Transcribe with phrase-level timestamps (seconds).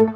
[0.00, 0.08] สวัส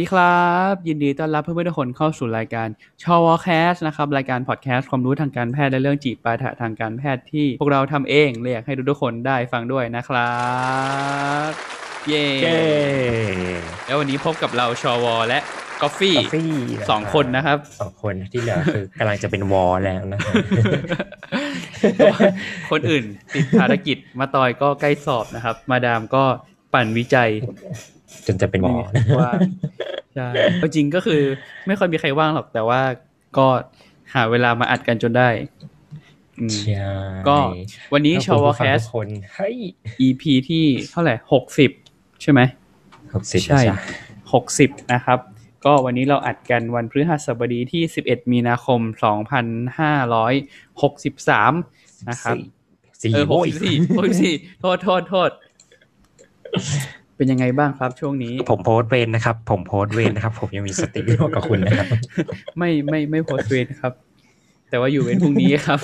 [0.00, 0.40] ดีครั
[0.72, 2.68] บ ยินดีต้อนรับเพื่อนๆทุกคนเข้าสู่รายการ
[3.02, 10.32] ชอวแคสนะครับ รายการพอดแคสต์ความรู้ทางการแพทย์และเรื่องจีบปาถะทางการแพทย์ที่พวกเราทำเองเลยอยากให้ทุกๆคนได้ฟังด้วยนะครั
[11.48, 11.50] บ
[12.08, 12.58] เย้เย้
[13.86, 15.38] แล้ววันนี้พบกับเราชอวและ
[15.82, 16.36] กอฟฟี่กาแฟ
[16.90, 20.34] สองคนนะครับสองคนที่เหลือคือกำลังจะเป็นวอลแล้วนะครับ
[22.70, 26.24] คนอื่นติดภารกิจมาตอยก็ใกล้สอบนะครับ มาดามก็
[26.74, 27.30] ปั่นวิจัย
[28.26, 29.38] จนจะเป็นวอลไม่มีใครว่าง
[30.14, 31.22] ใช่เอาจริงก็คือ
[31.66, 32.80] ไม่ค่อยมีใครว่างหรอกแต่ว่า
[33.38, 33.46] ก็
[34.14, 35.28] หาเวลามาอัดกันจนได้
[36.40, 36.92] อืมใช่
[37.28, 37.36] ก็
[37.92, 39.56] วันนี้ขอบชาวณผู้ฟังแคสทุกคนเฮ้ย
[40.06, 41.70] EP ที่เท่าไหร่หกสิบ
[42.22, 42.40] ใช่ไหม
[43.14, 43.60] หกสิบใช่
[44.32, 45.18] หกสิบนะครับ
[45.64, 49.46] ก็วันนี้เราอัดกันวันพฤหัสบดีที่สิบเอ็ดมีนาคมสองพัน
[49.78, 50.34] ห้าร้อย
[50.82, 51.52] หกสิบสาม
[52.10, 52.36] นะครับ
[53.02, 55.30] สี่เออหกโอ้ยสิบสี่หกสิบสี่โทษโทษโทษ
[57.16, 61.86] เป็นยังไงบ้างครับช่วงนี้ ผมโพสต์เวนนะครับ ผมโพสต์เวนนะครับ ผมยังมีสติร่วมกับคุณนะครับ
[62.58, 63.92] ไม่ไม่ไม่โพสต์เวนครับ
[64.70, 65.80] แต่ว่าอยู่เวนพรุ่งนี้ครับ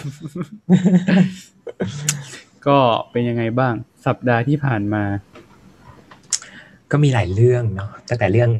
[2.66, 2.78] ก็
[3.10, 3.74] เป็นยังไงบ้าง
[4.06, 5.04] สัปดาห์ที่ผ่านมา
[6.90, 8.50] ก็มีหลายเรื่องเนาะตั้งแต่เรื่อง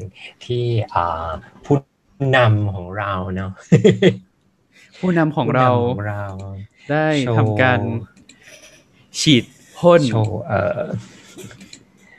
[0.45, 1.29] ที่อ่า
[1.65, 1.75] ผู้
[2.35, 3.51] นำของเราเนาะ
[4.99, 6.25] ผู้นำของเราผู้นำของเรา
[6.89, 7.79] ได้โชว์ทำการ
[9.19, 9.43] ฉีด
[9.77, 10.81] พ่นโชว์เอ่อ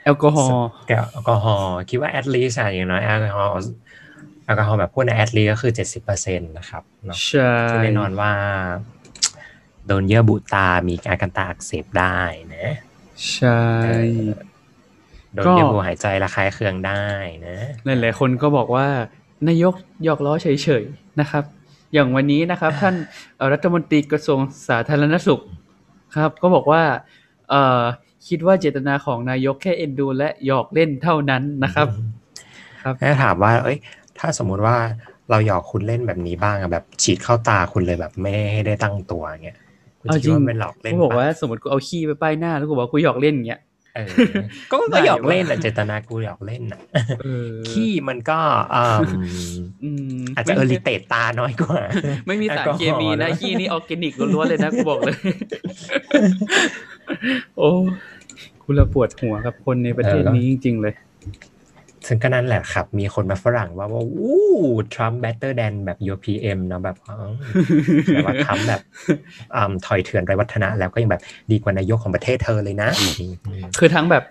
[0.03, 0.67] แอลกอฮอล์
[1.13, 3.53] แอลกอฮอล์คิดว่า at least อะอย่างน้อยแอลกอฮอล์
[4.45, 8.31] แอลกอฮอล์แบบพวกใน at least ก็คือเจ็ดสิบเปอร์เซ็นต์นะครับเนาะใช่ซึ่งแน่นอนว่า
[9.87, 12.19] โดนเยื่อบุตามีอาการตาอักเสบได้
[12.55, 12.67] นะ
[13.33, 13.59] ใช่
[15.33, 17.03] โดนก็เยื่อบุหายใจระคายเคืองได้
[17.47, 18.87] นะหลายๆคนก็บอกว่า
[19.47, 19.73] นายก
[20.05, 21.43] หยอกล้อเฉยๆนะครับ
[21.93, 22.95] อย่างวันนี้นะครับ ท่าน
[23.37, 25.39] เอ่อรัฐมนตรีกระทรวงสาธารณสุข
[26.15, 26.83] ครับ ก็บอกว่า
[27.49, 27.83] เอ่อ
[28.27, 31.87] คิดว่าเจตนาของนายกแค่เอ็นดู และหยอกเล่นเท่านั้นนะครับ
[32.83, 33.77] ครับแล้วถามว่า เอ้ย
[34.19, 34.75] ถ้าสมมุติว่า
[35.29, 38.31] เราหยอกคุณเล่นแบบนี้บ้างอะแบบฉีดเข้าตาคุณเลยแบบไม่
[38.65, 39.57] ได้ตั้งตัวเงี้ย
[39.99, 43.68] คุณเอาจะจคิริดงว่าเป็นหลอกเล่นเขาบอกปะว่าสมมติกูเอาขี้ไปป้ายหน้าแล้วกูบอกว่ากูหยอกเล่นอย่างเงี้ยเออ
[44.71, 46.79] ก็ก็หยอกเล่นอะเจตนากูหยอกเล่นอะ
[47.23, 48.39] เออขี้มันก็
[48.73, 49.23] อืม
[49.83, 49.89] อื
[50.19, 51.81] มอาจจะเออริเตตตาน้อยกว่า
[52.27, 55.17] ไม่มีสารแอลกอฮอล์เคมีนะนะขี้นี่ออร์แกนิกล้วนๆเลยนะกูบอกเลย
[57.57, 57.69] โอ้
[58.63, 60.93] คุณละปวดหัวกับคนในประเทศนี้จริง ๆ เลย
[62.09, 64.39] ซึ่งก็นั่นแหละครับ มีคนมาฝรั่งว่าว่าอู้
[64.93, 67.15] ทรัมป์ better than แบบ your PM นะแบบอ๋อ
[68.05, 68.81] แต่ว่าทรัมป์แบบ
[69.55, 71.21] อืมถอยเถื่อนไรวัฒนะแล้วก็ยังแบบ
[71.51, 72.89] ดีกว่านายกของประเทศเธอเลยนะ
[73.79, 74.23] คือทั้งแบบ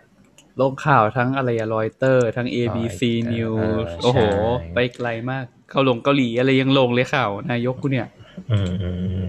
[0.61, 4.21] ลงข่าวทั้งอะไรอะรอยเตอร์ ทั้ง ABC Reuters News เออโอ้โห
[4.61, 8.09] ใช่ไปไกลมาก เขาลงเกาหลีอะไรยังลงเลยข่าวนายกกูเนี่ย
[8.51, 9.23] อืมอืมอื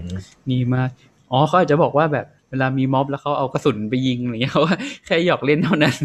[0.50, 0.90] นี่มาก
[1.32, 4.74] อ๋อเขาอาจจะบอกว่าแบบ เวลามีม็อบแล้วเขาเอากระสุนไปยิงอะไรเงี้ยว่า
[5.06, 5.96] แค่หยอกเล่นเท่านั้น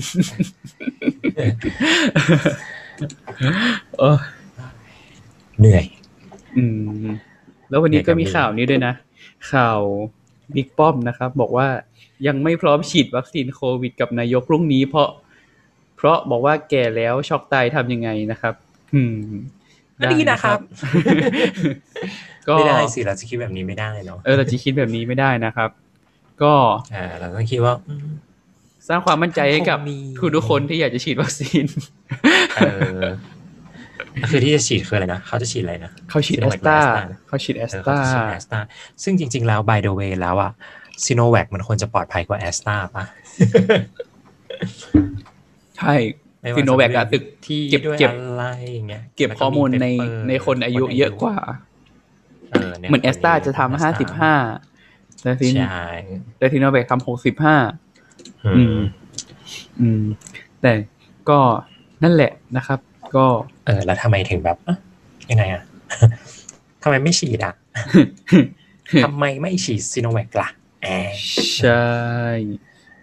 [3.99, 4.17] เออ
[5.59, 5.85] เหนื่อย
[6.57, 6.63] อื
[7.03, 7.05] ม
[7.69, 8.93] แล้ววันนี้ก็มีเนี่ยก็มีข่าวนี้ด้วยนะ
[9.51, 9.79] ข่าว
[10.55, 11.67] บิ๊กป้อมนะครับ บอกว่า
[12.27, 15.09] ยังไม่พร้อมฉีดวัคซีนโควิดกับนายกพรุ่งนี้ เพราะ
[15.97, 18.53] เพราะบอกว่าแก่แล้วช็อกตายทำยังไงนะครับ
[18.93, 19.17] อืม
[20.01, 20.59] ก็ดีนะครับ
[22.47, 25.69] ก็ไม่ได้สิเราจะคิดแบบนี้ไม่ได้เนาะเออเราจะคิดแบบนี้ไม่ได้นะครับ
[26.43, 26.53] ก็
[26.95, 28.07] อ่าเราต้องคิดว่าอืม
[28.87, 31.65] สร้างความมั่นใจให้กับคงมีทุกทุกๆคนที่อยากจะฉีดวัคซีน
[32.55, 32.67] เอ
[32.99, 33.01] อ
[34.29, 38.59] คือที่จะฉีดคืออะไรนะ เขาจะฉีดอะไรนะ เขาฉีดแอ Sinovac สตราหรือ Astra เขาฉีดแอสเออตราเขาจะฉีดแอสตรา
[39.03, 40.51] ซึ่งจริง ๆ แล้ว by the way แล้วอะ
[41.05, 43.05] ซีโนแวคมันควรจะปลอดภัยกว่าแอสตราปะ
[45.77, 45.93] ใช่
[46.41, 51.35] ไม่ว่าซีโนแวคอะจะตึกที่เก็บด้วยเก็บอะไรอย่างเงี้ยเก็บข้อมูลในแล้วก็ในคนอายุเยอะกว่า
[52.51, 54.33] เออเหมือนแอสตราจะทำห้าสิบห้า
[55.25, 55.87] แต่ซินใช่
[56.37, 57.55] แต่ซีโนแวคทำหกสิบห้า
[58.45, 58.81] อือืมม
[59.81, 60.03] อืม
[60.61, 60.71] แต่
[61.29, 61.39] ก็
[62.03, 62.79] นั่นแหละนะครับ
[63.15, 63.25] ก็
[63.65, 64.77] เออ แล้วทำไมถึงแบบอะ
[65.31, 65.63] ยังไงอะ
[66.83, 67.53] ทำไมไม่ฉีดอะ
[69.03, 70.49] ทำไมไม่ฉีดซีโนแวคล่ะ
[70.83, 71.13] แอบ
[71.57, 71.85] ใช่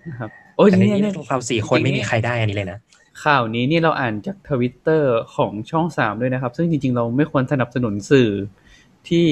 [0.09, 2.79] นะครับ โอ้ยแต่ในเนี่ยนี้เนี่ยเราสี่คนจริงๆไม่มีใครได้อันนี้เลยนะ
[3.25, 8.31] ข่าวนี้นี่เราอ่านจากทวิตเตอร์ของช่องสามด้วยนะครับ ซึ่งจริงๆ เราไม่ควรสนับสนุนสื่อ
[9.09, 9.27] ที่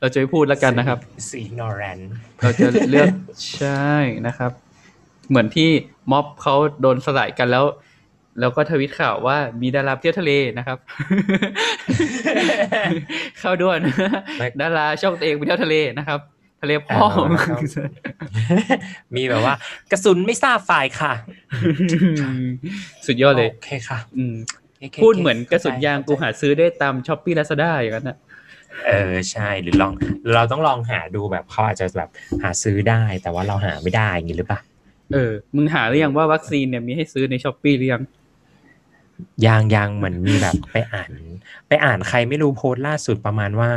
[0.00, 0.98] เราจะไม่พูดแล้วกันนะครับ
[1.30, 2.00] สีนอรัน
[2.40, 3.08] เราจะเลือก
[3.56, 3.90] ใช่
[4.26, 4.52] นะครับ
[5.28, 5.70] เหมือนที่
[6.10, 7.64] ม็อบเขาโดนสลายกันแล้ว
[8.40, 10.78] แล้วก็ทวิตข่าวว่ามีดาราเที่ยวทะเลนะครับ
[13.38, 13.80] เข้าด่วน
[14.60, 16.20] ดาราช่องตัวเองไปเที่ยวทะเลนะครับ
[16.62, 17.60] ทะเลพ่อเอาละครับ
[19.16, 19.54] มีแบบว่า
[19.90, 21.12] กระสุนไม่ทราบฝ่ายค่ะ
[23.06, 24.34] สุดยอดเลยโอเคค่ะ อืม
[25.02, 28.16] พูดเหมือนกระสุนยางกูหาซื้อได้ตาม Shopee Lazada อย่างนั้นนะ
[28.86, 29.92] เออใช่หรือลอง
[30.34, 32.10] เราต้องลองหาดูแบบเขาอาจจะแบบ
[32.42, 34.60] หาซื้อได้ แต่ว่าเราหาไม่ได้อย่างนี้หรือเปล่า
[35.12, 38.02] เออ มึงหาหรือยังว่าวัคซีนเนี่ยมีให้ซื้อใน Shopee หรือยัง
[39.46, 41.10] ยางยางเหมือนมีแบบไปอ่าน
[41.68, 43.70] ไปอ่านใครไม่รู้โพสต์ล่าสุดประมาณว่า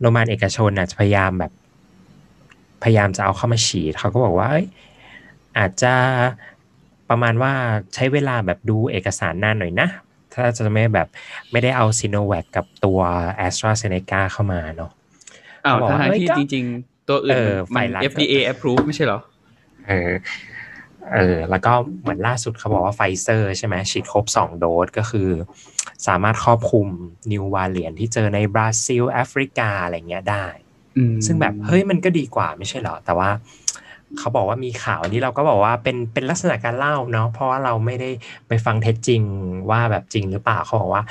[0.00, 1.52] โรงพยาบาลเอกชนน่ะจะพยายามแบบ
[2.82, 4.66] พยายามจะเอาเข้ามาฉีดเขาก็บอกว่าเอ้ย
[5.58, 5.94] อาจจะ
[7.10, 7.52] ประมาณว่า
[7.94, 9.88] ใช้เวลาแบบดูเอกสารนานหน่อยนะ
[10.34, 11.08] ถ้าจะไม่แบบ
[11.50, 13.00] ไม่ได้เอาซีโนแวคกับตัว
[13.36, 14.90] แอสตราเซเนกาเข้ามาเนาะ
[15.64, 19.20] อ้าวเขาบอกว่าทั้งๆเฮ้ยที่ก็จริง ๆ ตัวอื่นเออมันฝ่ายรัฐ FDA approve ไม่ใช่เหรอ
[19.88, 20.12] เออ
[21.14, 25.28] เออ แล้วก็เหมือนล่าสุดเขาบอกว่าไฟเซอร์ใช่ไหมฉีดครบสองโดสก็คือ
[26.06, 26.88] สามารถครอบคลุม
[27.32, 30.46] new variant ที่เจอในบราซิล แอฟริกา อะไรเงี้ยได้
[30.96, 33.30] อืมซึ่งแบบ เฮ้ยมันก็ดีกว่าไม่ใช่เหรอ แต่ว่า
[34.18, 38.10] เขาบอกว่ามีข่าวนี้เราก็บอกว่าเป็นเป็นลักษณะการเล่าเนาะเพราะว่าเราไม่ได้
[38.48, 39.22] ไปฟังเท็จจริง
[39.70, 41.02] ว่าแบบจริงหรือเปล่าเขาบอกว่า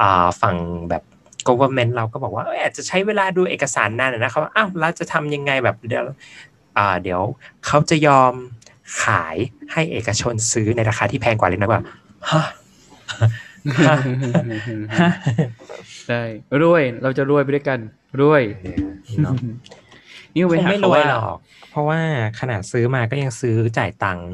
[0.00, 0.56] อ่าฝั่ง
[0.90, 1.02] แบบ
[1.48, 6.04] government เราก็บอกว่าเอยอาจจะใช้เวลาดูเอกสารนานนะเขาว่าอ้าวเราจะทำยังไงแบบเดี๋ยว
[6.76, 7.20] อ่าเดี๋ยว
[7.66, 8.32] เขาจะยอม
[9.04, 9.36] ขาย
[9.72, 11.82] ให้เอกชนซื้อในราคาที่แพงกว่าเล็กน้อยกว่า
[12.30, 12.44] ฮะ
[13.88, 13.96] ฮะ
[15.00, 15.10] ฮะ
[16.06, 16.22] ใช่
[16.62, 17.78] รวยเราจะรวยไปด้วยกัน
[18.20, 21.38] รวยเนาะนี่คไปงหาไม่รเขาวยว่าหรอก
[21.70, 22.00] เพราะว่า
[22.40, 24.30] ขนาดซื้อมาก็ยังซื้อจ่ายตังค์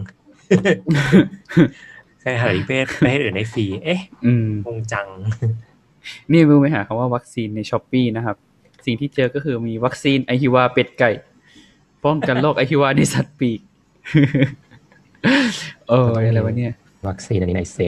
[2.22, 5.06] ในขณะที่ประเทศประเทศอื่นได้ฟรี เอ๊ะอืมงงจัง
[6.32, 8.36] นี่มึงไปหาคำว่าวัคซีนในช้อปปีนะครับ
[8.86, 11.10] สิ่งที่เจอก็คือมีวัคซีนอหิวาต์เป็ดไก่
[12.04, 13.60] ป้องกันโรคอหิวาต์ในสัตว์ปีก
[15.88, 16.72] เอออะไรวะเนี่ย
[17.08, 17.78] วัคซีนอันนี้ไหนอยเซ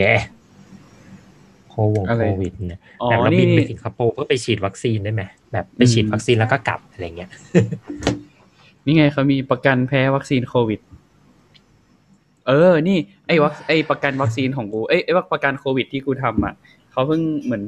[1.71, 7.31] โควงอะไรโควิดเนี่ยอ๋อแบบเรานี่บินไปนี่สิงคโปร์เพื่อไปฉีดวัคซีนได้ไหม แบบไปฉีดอืมวัคซีนแล้วก็กลับอะไรเงี้ย
[8.85, 10.81] นี่ไงเขามีประกันแพ้วัคซีนโควิด
[12.47, 16.55] เออ นี่ไอ้วัคไอ้ประกันวัคซีนของกูเอ้ยไอ้ประกันโควิดที่กูทำอะ
[16.93, 17.63] เขาเพิ่งเหมือน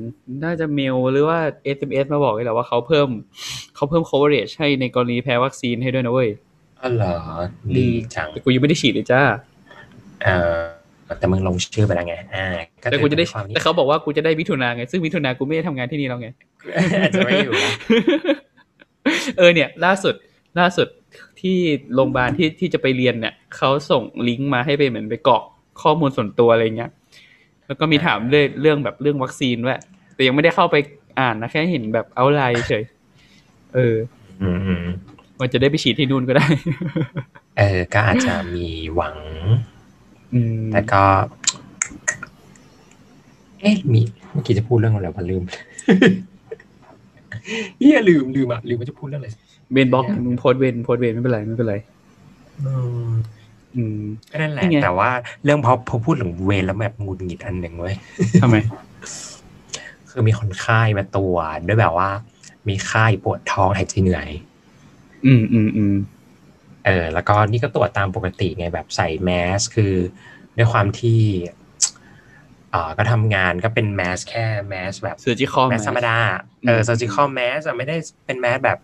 [0.44, 1.38] น่าจะเมลหรือว่า
[1.76, 3.08] SMS มาบอกเลยแหละว่าเขาเพิ่ม
[3.74, 6.28] เขาเพิ่ม coverage ให้ในกรณีแพ้วัคซีนให้ด้วยนะเว้ย
[6.82, 7.14] อ๋อเหรอ
[7.76, 9.22] ดีจังแต่กูยังไม่ได้ฉีดเลยจ้า
[10.24, 10.81] เออ
[11.18, 12.46] แต่มึงลงชื่อไปแล้วไง อ่า
[12.82, 16.28] ก็แต่กูจะได้ความนี้แต่เขาบอกว่ากูจะได้มิถุนาไง ซึ่งมิถุนากูไม่ได้ทำงานที่นี่แล้วไง
[17.02, 17.72] อาจจะไม่อยู่นะ
[19.38, 20.14] เออเนี่ย ล่าสุด
[20.58, 20.88] ล่าสุด
[21.40, 21.56] ที่
[21.94, 25.42] โรงพยาบาลที่ที่จะไปเรียนเนี่ยเขาส่งลิงก์มาให้ไปเหมือนไปกรอก
[25.82, 26.90] ข้อมูลส่วนตัวอะไรเงี้ย
[27.66, 29.80] แล้วก็มีถามเรื่องเรื่องแบบเรื่องวัคซีนด้วย
[30.14, 30.76] แต่ยังไม่ได้เข้าไป
[31.20, 32.84] อ่านนะแค่เห็นแบบเอาไลน์เฉย
[33.74, 33.96] เออ
[34.42, 34.84] อืมอืม
[35.40, 36.46] มันจะได้ไปฉีดที่นู่นก็ได้
[37.58, 39.54] เออ ก็อาจจะมีหวังอืม
[40.72, 41.04] แต่ก็
[43.60, 44.00] เอ๊ะมี
[44.32, 45.42] เมื่อกี้จะพูดเรื่องอะไรวะลืม
[47.78, 49.30] เฮียลืมลืมอะลืมว่าจะพูดเรื่องอะไร
[49.72, 51.76] เวนบล็อกมึงโพสต์เวนโพสต์เวนไม่เป็นไรไม่เป็นไร
[52.62, 52.74] อื
[53.06, 53.10] ม
[53.76, 54.00] อืม
[54.30, 55.10] ก็นั่นแหละนี่ไงแต่ว่า
[55.44, 57.96] เรื่องพอพอพูดถึงเวรแล้วแบบหงุดหงิดอันหนึ่งเว้ย
[58.42, 58.56] ทำไม
[60.10, 62.08] คือมีคนไข้มาตรวจด้วยแบบว่า
[62.68, 64.28] มีไข้ปวดท้องหายใจเหนื่อย
[65.26, 65.94] อืมอืมอืม
[66.84, 69.94] เออแล้วก็นี่ก็ตรวจตามปกติไงแบบใส่แมสคือ
[70.56, 71.22] ด้วยความที่
[72.74, 76.18] อ่าก็ทำงานก็เป็นแมสแค่แมสแบบ surgical mask ธรรมดา
[76.66, 77.96] เอออืม surgical mask อะไม่ได้
[78.26, 78.78] เป็นแมสแบบ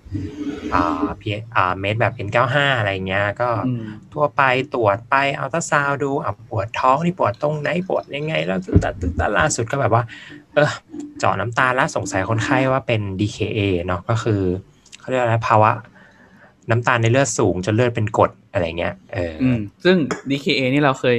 [0.75, 3.85] อ่าพีอ่าเมสแบบ N95 อะไรเงี้ย ก็อืม
[4.15, 4.43] ทั่วไป
[4.75, 10.03] ตรวจไปอัลตราซาวดูอะปวดท้องนี่ปวดตรงไหนปวดยังไง แล้วตึ๊ดตัดตึ๊ดตัดล่าสุดก็แบบว่า
[10.55, 10.71] เออ
[11.19, 14.41] เจาะน้ำตาลแล้วสงสัยคนไข้ว่าเป็น DKA เนาะก็คือ
[15.01, 15.71] เขาเรียกอะไรภาวะ
[16.71, 19.97] น้ำตาลในเลือดสูงจนเลือดเป็นกรดอะไรเงี้ยเอออืมซึ่ง
[20.31, 21.19] DKA นี่เราเคย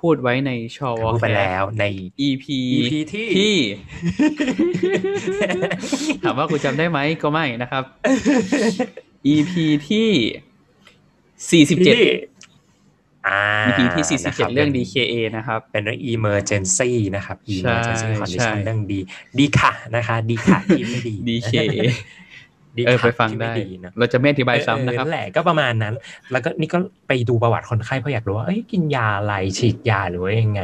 [0.00, 1.84] พูดไว้ในชอวอพูดไปแล้วใน
[2.26, 2.44] EP
[2.78, 3.02] EP ที่
[3.36, 3.54] ที่
[6.22, 7.84] ถามว่ากูจำได้ไหมก็ไม่นะครับ
[9.34, 9.52] EP
[9.88, 10.08] ที่
[11.50, 12.10] สี่สิบเจ็ดที่
[13.28, 19.00] อ่า EP ที่สี่สิบนะคเจ็ดบเรื่องป็น DKA นะครับ เป็นเรื่อง emergency นะครับ emergency ใช่ condition ใช่เรื่องดี
[19.38, 21.78] ดีค่ะนะคะ ดีค่ะที่ไม่ดี DKA
[22.76, 25.94] ดีเออค่ะไปฟังที่ได้ม่นะเราจะไม่อธิบายซ้ำนะครับเออแหละก็ประมาณนั้น
[26.32, 30.62] แล้วก็นี่ก็ไปดูประวัติคนไข้เพราะอยากรู้ว่าเอ้ยกินยาอะไรฉีดยาหรือว่ายังไง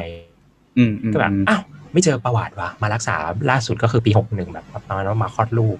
[0.79, 3.17] อืมอืมก็แบบอืมอ้าวไม่เจอประวัติว่ะมารักษา
[3.51, 5.79] ล่าสุดก็คือปีหกหนึ่งแบบประมาณว่ามาคลอดลูก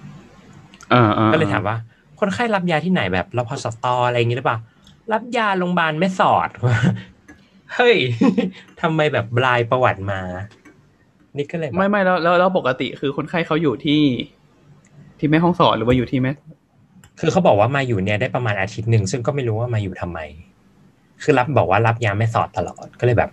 [0.93, 1.77] อ่าอ่าก็เลยถามว่า
[2.19, 4.57] คนไข้รับยาที่ไหนแบบรพสตอะไรอย่างงี้หรือเปล่า
[5.13, 6.49] รับยาโรงพยาบาลแม่สอด
[7.75, 7.97] เฮ้ย
[8.81, 10.21] ทำไมแบบบลายประวัติมา
[11.37, 14.01] นี่ก็เลยแบบไม่ไม่แล้วแล้วแล้วปกติคือคนไข้เขาอยู่ที่
[15.19, 16.31] ที่แม่ห้องสอนหรือว่าอยู่ที่แม่
[17.19, 20.19] คือเขาบอกว่ามาอยู่เนี่ยได้ประมาณอาทิตย์หนึ่งซึ่งก็ไม่รู้ว่ามาอยู่ทำไม
[21.23, 23.29] คือรับบอกว่ารับยาแม่สอดตลอดก็เลยแบบ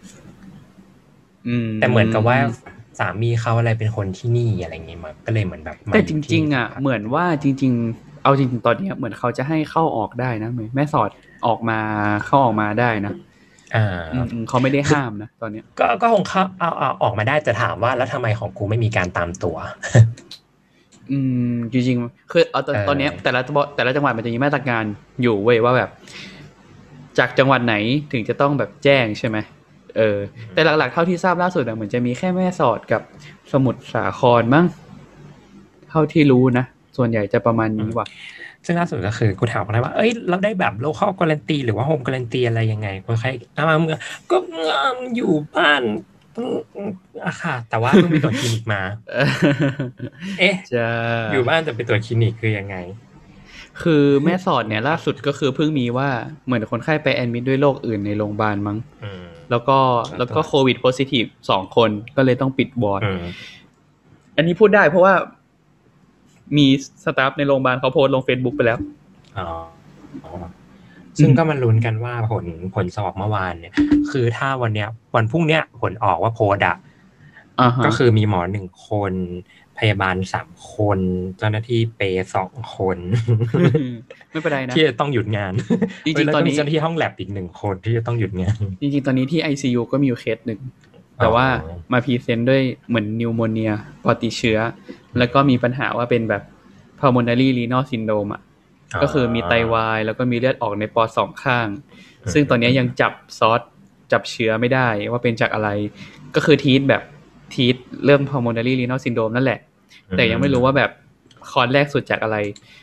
[1.48, 2.36] อืม แต่เหมือนกับว่า
[2.98, 11.10] สามีเขาอะไรเป็นคนที่นี่อะไรเงี้ยมาก็เลยเหมือนแบบมาแต่ยู่จที่ริง ๆ อะ เหมือนว่าจริง ๆ เอาจริงๆตอนเนี้ยเหมือนเขาจะให้เข้าออกได้นะเหมือนแม่สอด
[11.46, 11.78] ออกมา
[12.26, 13.12] เข้าออกมาได้นะ
[13.74, 19.56] อ่าอืมอืมเขาไม่ได้ห้ามนะตอนเนี้ยก็ก็คงเข้าเอาเอาออกมาได้จะถามว่าแล้วทำไมของกูไม่มีการตามตัว
[21.10, 21.18] อื
[21.52, 23.40] มจริงๆคือเอาตอนเออตอนเนี้ยแต่ละ
[23.76, 24.84] แต่ละจังหวัดมันจะมีมาตรการ
[25.22, 25.90] อยู่เว้ยว่าแบบ
[27.18, 27.74] จากจังหวัดไหน
[28.12, 29.36] ถึงจะต้องแบบแจ้งใช่ไหม
[29.96, 30.18] เออ
[30.54, 33.02] แต่หลักๆเท่าที่ทราบล่าสุดอะเหมือนจะมีแค่แม่สอดกับ
[33.52, 34.66] สมุทรสาครมั้ง
[35.90, 36.64] เท่าที่รู้นะ
[36.96, 38.06] ส่วนใหญ่จะประมาณนี้ว่ะ
[38.66, 43.98] ซึ่งล่าสุดก็คือกูถามเขาได้ว่าเอ้ย เราได้แบบโลคอลการันตีหรือว่าโฮมการันตีอะไรยังไงกูใครเอามาเมื่อ
[44.30, 44.36] ก็
[45.16, 45.82] อยู่บ้าน
[47.26, 48.80] อะค่ะ แต่ว่าเพิ่งไปตรวจคลินิกมา
[50.38, 50.86] เอ๊ะจะ
[51.32, 52.76] อยู่บ้านแต่ไปตรวจคลินิกคือยังไง
[53.82, 56.08] คือแม่สอดเนี่ยล่าสุดก็คือเพิ่งมีว่า
[56.44, 59.78] เหมือนคนไข้ไป admit ด้วยโรคอื่นในโรงพยาบาลมั้งอืมแล้วก็
[60.18, 63.24] แล้วก็โควิด positive สองคนก็เลยต้องปิดวอร์ดอืม
[64.36, 65.14] อันนี้พูดได้เพราะว่า
[66.56, 66.66] มี
[67.04, 68.78] staff ในโรงพยาบาลเขาโพสต์ลง Facebook ไปแล้ว
[69.38, 69.46] อ๋อ
[70.24, 70.32] อ๋อ
[71.18, 72.44] ซึ่งก็มาลุ้นกันว่าผล
[72.74, 73.72] ผล swab เมื่อวานเนี่ย
[74.10, 76.76] คือถ้าวันเนี้ย วันพรุ่งเนี้ยผลออกว่า pos อะ
[77.60, 79.12] อ่าฮะก็คือมีหมอหนึ่งคน
[79.78, 80.98] พยาบาลสามคน
[81.38, 82.98] เจ้าหน้าที่เปลสองคน
[84.30, 85.52] ไม่เป็นไรนะ ที่จะต้องหยุดงาน
[86.04, 90.60] จริงๆแล้วตอนก็นี้มีเจ้าหน้าที่ห้องแลบอีกหนึ่งคนที่จะต้องหยุดงาน จริงๆ ตอนนี้ที่ ICU ก็มีอยู่เคสหนึ่ง
[91.18, 93.72] แต่ว่าอ๋อมา present ด้วยเหมือน pneumonia
[94.04, 94.58] ปอดติดเชื้อ
[95.18, 96.42] แล้วก็มีปัญหาว่าเป็นแบบ
[96.98, 98.42] pulmonary renal syndrome อะ
[99.02, 101.68] ก็คือมีไตวาย แล้วก็มีเลือดออกในปอดสองข้าง
[102.32, 103.60] ซึ่งตอนนี้ยังจับซอส
[104.12, 105.68] จับเชื้อไม่ได้ว่าเป็นจากอะไร
[106.34, 107.02] ก็คือทีทแบบ
[107.54, 109.60] ทีทเรื่อง pulmonary renal syndrome นั่นแหละ
[110.16, 110.90] แต่ยังไม่รู้ว่าแบบ
[111.50, 112.36] คอนแรกสุดจากอะไร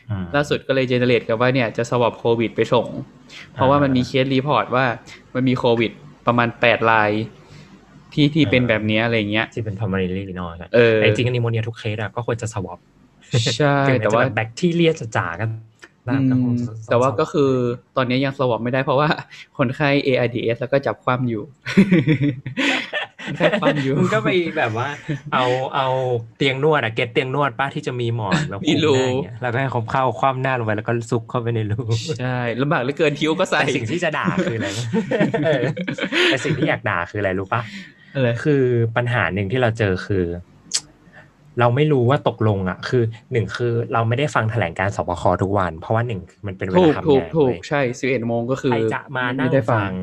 [0.10, 2.88] อืมล่าสุดก็เลย generate กันว่าเนี่ยจะ swab โควิดไปส่ง
[3.54, 4.86] เพราะว่ามันมี case report ว่า
[5.36, 5.92] มันมีโควิด
[6.28, 7.12] ประมาณแปดราย
[8.14, 12.80] ที่ที่เป็นแบบเนี้ยอะไรเงี้ยที่เป็น pulmonary renal ใช่เออแต่จริงๆอัน pneumonia ทุกเคสอะก็ควรจะ swab
[13.58, 15.50] ใช่ถึงแม้แต่จะว่าแบบแบคทีเรียจะจ๋ากัน
[16.08, 17.52] บ้างก็คงอืมจะแต่ว่าก็คือ
[17.98, 19.10] ตอนนี้ยังสวอปไม่ได้เพราะว่า
[19.58, 21.44] คนไข้ AIDS แล้วก็จับความอยู่
[23.26, 24.88] คนไข้ความอยู่มึงก็ไปแบบว่า
[25.34, 25.88] เอาเอา
[26.38, 31.82] เตียงนวดอะเก็ตเตียงนวดป้าที่จะมีหมอนแบบมีรูคุมหน้าอย่างเงี้ยแล้วก็ให้เขาเข้าคว่ำหน้าลงไปแล้วก็ซุกเข้าไปในรู
[32.20, 34.68] ใช่ลำบากเหลือเกินทิ้วก็ใส่แต่สิ่งที่จะด่าคืออะไร
[35.46, 35.62] เออ
[36.26, 37.62] แต่สิ่งที่อยากด่าคืออะไรรู้ปะ
[38.16, 38.64] อะไรคือ
[38.96, 40.26] ปัญหาหนึ่งที่เราเจอคือ
[41.60, 49.94] เราไม่รู้ว่าตกลงอะ คือหนึ่งคือเราไม่ได้ฟังแถลงการสบคทุกวัน เพราะว่าหนึ่งคือมันเป็นเวถูลากทำถูกงานถูกเว้ยใช่สิบเอ็ดโมงก็คือใครจะมานั่ไม่งได้ฟัฟังง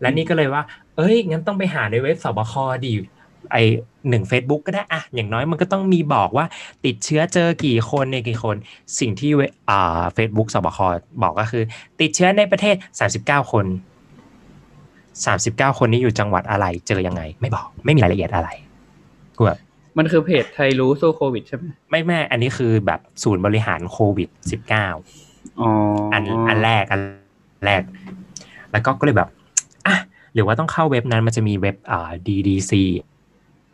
[0.00, 0.62] และนี่ก็เลยว่า
[0.96, 2.54] เอ้ยงั้นต้องไปหาในเว็บสบค
[2.86, 2.92] ดี
[3.52, 3.56] ไอ
[4.08, 6.46] หนึ่ง Facebook ก็ได้อะอย่างน้อยมันก็ต้องมีบอกว่า
[6.84, 8.56] ติดเชื้อเจอกี่คนในยกี่คน
[9.00, 10.78] สิ่งที่เวอ่าเฟซบุ๊กสบค
[11.22, 11.62] บอกก็คือ
[12.00, 12.76] ติดเชื้อในประเทศ
[13.14, 13.66] 39คน
[15.26, 18.48] 39คนนี้อยู่จังหวัดอะไรเจอยังไง ไม่บอกไม่มีรายละเอียดอะไร
[19.36, 19.58] กูแบบ
[19.98, 25.70] มันคือเพจไทยรู้สู้โควิดใช่ไหมไม่แม่อันนี้คือแบบศูนย์บริหารโควิด19อ๋อ
[26.12, 27.00] อัอันอันแรกอัน
[27.66, 27.82] แรก
[28.72, 29.28] แล้วก็ก็เลยแบบ
[29.86, 29.96] อะ
[30.34, 32.72] หรือว่าต้องเข้าเว็บนั้นมันจะมีเว็บอ่า DDC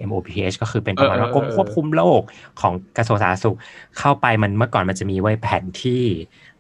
[0.09, 2.23] MOPH ก็คือเป็นประมาณว่ากรมควบคุมโรค
[2.61, 3.57] ของกระทรวงสาธารณสุข
[3.99, 6.05] เข้าไปมันเมื่อก่อนมันจะมีไว้แผนที่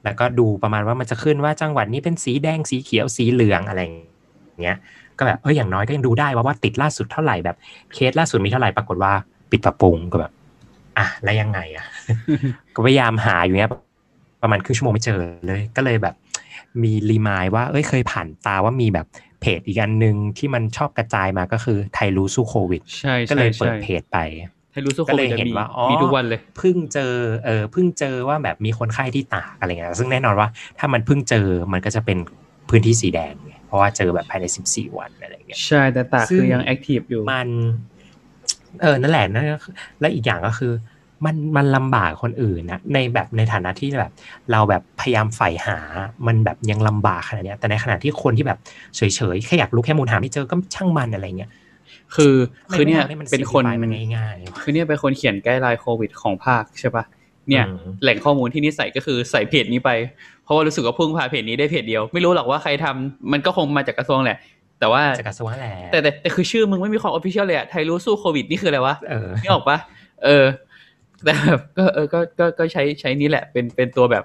[0.04, 4.78] แล้วก็ดูประมาณว่ามันจะขึ้นว่าจังหวัดนี้เป็นสีแดงสีเขียวสีเหลืองอะไรอย่างเงี้ย
[5.18, 7.56] ก็แบบเอออย่างน้อยก็ยังดูได้ว่าว่าติดล่าสุดเท่าไหร่แบบ
[7.92, 9.12] เคสล่าสุดมีเท่าไหร่ปรากฏว่า
[9.52, 10.32] ปิดปรับปรุงก็แบบ
[10.98, 11.86] อะแล้วยังไงอะ
[12.74, 13.70] ก็พยายามหาอยู่เนี้ย
[14.42, 16.14] ประมาณครึ่งชั่วโมงไม่เจอเลย ก็เลยแบบ
[16.82, 19.06] มีรีมายว่า เอ้ยเคยผ่านตาว่ามีแบบ
[19.40, 24.18] เพจอีกอันหนึ่งที่มันชอบกระจายมาก็คือไทยรู้สู้โควิดใช่ก็ใช่เลยเปิใช่ดเพจไป
[24.70, 32.18] ไทยรู้สู้โคก็เลวิดยเห็นมีว่าอ๋อมีทุกวันเลยเพิ่งเจอเออเพิ่งเจอว่าแบบมีคนไข้ที่ตากอะไรเงี้ยซึ่งแน่นอนว่า ถ้ามันเพิ่งเจอมันก็จะเป็น
[32.70, 37.48] พื้นที่สีแดงไงเพราะว่าเจอแบบภายใน 14 วันอะไรเงี้ยใช่แต่ตากซึ่งคือยังแอคทีฟอยู่มัน
[38.82, 40.72] เออนั่นแหละนั่นก็คือและอีกอย่างก็คือ
[41.24, 44.12] มันมันลำบากคนอื่นนะในแบบในฐานะที่แบบ
[44.52, 45.78] เราแบบพยายามใฝ่หา
[46.26, 48.58] มันแบบยังลำบากขนาดเนี้ยแต่ในขณะที่คนที่แบบ
[48.96, 49.00] เฉ
[49.34, 51.50] ยๆแค่อยากรู้แค่มูลหาไม่เจอก็ช่างมันอะไรเงี้ย
[52.14, 52.34] คือ
[52.72, 57.04] คือเนี่ยไม่ไม่ทำให้มันเป็นคน simplify มันง่ายๆคือเนี่ยเป็นคนเขียนไกด์ไลน์โควิดของภาคใช่ปะ
[57.48, 59.90] เนี่ยอืมแหล่งข้อมูลที่นี่ใส่ก็คือใส่เพจนี้ไป
[60.44, 64.38] เพราะว่ารู้สึกว่าพึ่งพาเพจนี้ได้เพจเดียว ไม่รู้หรอกว่าใครทำมันก็คงมาจากกระทรวงแหละ
[64.82, 69.78] แต่ว่าจากกระทรวงแหละแต่แต่แต่คือชื่อมึงไม่มีความ official เลยอะไทยรู้สู้โควิดนี่คืออะไรวะเออนี่ออกปะ
[70.24, 70.44] เออ
[71.24, 74.24] แต่แบบก็เออก็ก็ก็ใช้ใช้นี้แหละ เป็นเป็นตัวแบบ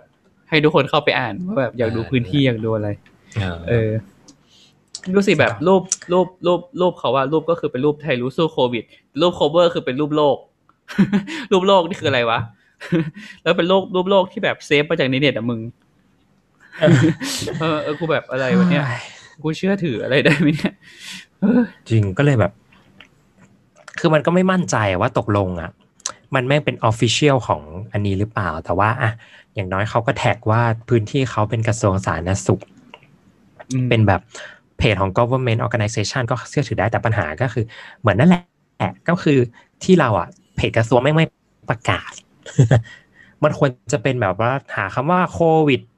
[0.50, 2.90] ให้ทุกคนเข้าไปอ่านว่าแบบอยากดูพื้นที่อยากดูอะไร
[3.70, 3.90] เออ
[5.14, 8.84] ดูสิแบบรูปรูปรูปรูปเขาว่ารูปก็คือเป็นรูปไทยรู้สู้โควิด
[9.22, 10.38] รูป cover คือเป็นรูปโลก
[11.52, 12.40] รูปโลกนี่คืออะไรวะ
[13.44, 15.60] แล้วเป็นโลกรูปโลกที่แบบ save มาจากในเน็ตอะมึง
[17.60, 18.86] เออเออกูแบบอะไรวะเนี่ย
[19.44, 20.74] กูเชื่อถืออะไรได้ไหมเนี่ย
[21.42, 22.52] เออจริงก็เลยแบบ
[24.00, 25.72] คือมันก็ไม่มั่นใจว่าตกลงอะ
[26.36, 29.12] มันไม่เป็น official ของอันนี้หรือเปล่า แต่ว่าอะ
[29.56, 32.62] อย่างน้อยเขาก็ tag ว่าพื้นที่เขาเป็นกระทรวงสาธารณสุข
[33.72, 34.22] อืมเป็นแบบ
[34.78, 37.64] เพจของ government organization ก็เชื่อถือได้แต่ปัญหาก็คือ
[38.00, 38.44] เหมือนนั่นแหละ
[39.10, 39.38] ก็คือ
[39.84, 41.26] ที่เราอะเพจกระทรวงไม่ไม่
[41.70, 42.12] ประกาศ
[43.44, 45.97] มันควรจะเป็นแบบว่าหาคำว่าโควิดปุ๊บ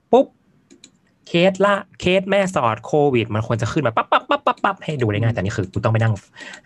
[1.31, 6.13] เคสละเคสแม่สอดโควิด มันควรจะขึ้นมาปั๊บปั๊บปั๊บปั๊บปั๊บให้ดูได้ง่ายแต่นี่คือกูต้องไปนั่ง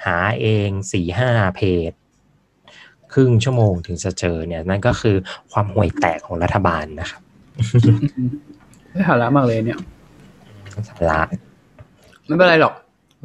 [0.06, 1.92] หาเองสี่ห้าเพจ
[3.14, 5.16] ครึ่งชั่วโมงถึงจะเจอเนี่ยนั่นก็คือ
[5.52, 7.22] ความห่วยแตกของรัฐบาลนะครับ
[8.92, 9.80] ไม่หาระมากเลยเนี่ย
[10.90, 11.22] สาระ
[12.26, 12.74] ไม่เป็นไรหรอก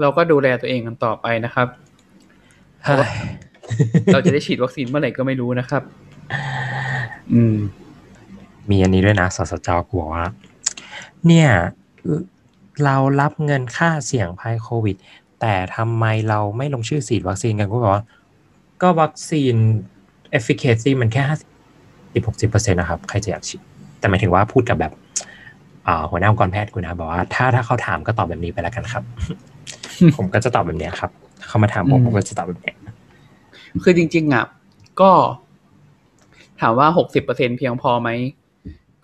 [0.00, 1.66] เราก็ดูแลตัวเองกันต่อไปนะครับ
[2.84, 3.10] เฮ้ย
[4.12, 5.82] เราจะได้ฉีดวัคซีนเมื่อไหร่ก็ไม่รู้นะครับ
[7.32, 7.56] อืม
[8.70, 10.26] มีอันนี้ด้วยนะสสจกูบอกว่า
[11.26, 11.50] เนี่ย
[12.84, 14.96] เรารับเงินค่าเสี่ยงภัยโควิด
[15.40, 18.04] แต่ทำไมเราไม่ลงชื่อฉีดวัคซีนกันก็บอกว่า
[18.82, 19.54] ก็วัคซีน
[20.38, 21.44] efficacy มันแค่ห้าสิ
[22.20, 23.60] บหกสิบเปอร์เซ็นต์นะครับ ใครจะอยากฉีด
[23.98, 24.92] แต่หมายถึงว่าพูดกับแบบ
[25.86, 29.02] อ่าหัวหน้าองค์กรแพทย์กูนะบอกว่าถ้าถ้าเขาถามก็ตอบแบบนี้ไปแล้วกันครับ
[30.16, 31.10] ผมก็จะตอบแบบเนี้ยครับ
[31.40, 32.76] ถ้าเขามาถามผมอืมผมก็จะตอบแบบเนี้ย
[33.82, 34.44] คือจริง ๆอะ
[35.00, 35.10] ก็
[36.60, 38.08] ถามว่าหกสิบเปอร์เซ็นเพียงพอไหม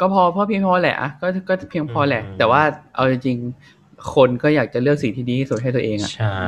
[0.00, 2.62] ก็พอเพราะเพียงพอแหละอะก็ก็เพียงพอแหละ แต่ว่า
[2.94, 6.40] เอาจริงๆคนก็อยากจะเลือกสิ่งที่ดีที่สุดให้ตัวเองอะใช่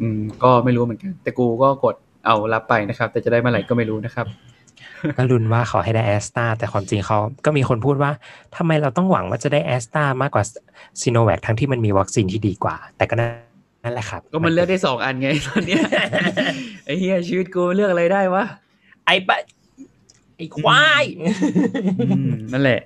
[0.00, 1.94] อืมก็ไม่รู้เหมือนกัน แต่กูก็กด
[2.26, 4.26] เอารับไปนะครับ แต่จะได้เมื่อไหร่ก็ไม่รู้นะครับ
[5.16, 8.10] ก็ลุ้นว่าขอให้ได้แอสตาแต่ความจริงเขาก็มีคนพูดว่า
[8.56, 10.44] ทำไมเราต้องหวังว่าจะได้แอสตามากกว่า
[11.00, 15.82] ซีโนแวคทั้งที่มันมีวัคซีนที่ดีกว่า แต่ก็นั่นแหละครับ ก็มันเลือกได้สองอันไงตอนเนี้ย
[16.84, 18.44] ไอ้เฮียชีวิตกูเลือกอะไรได้วะ
[19.06, 19.38] ไอ้ปะ
[20.40, 21.04] ไอ้ควาย
[22.08, 22.80] อืมนั่นแหละ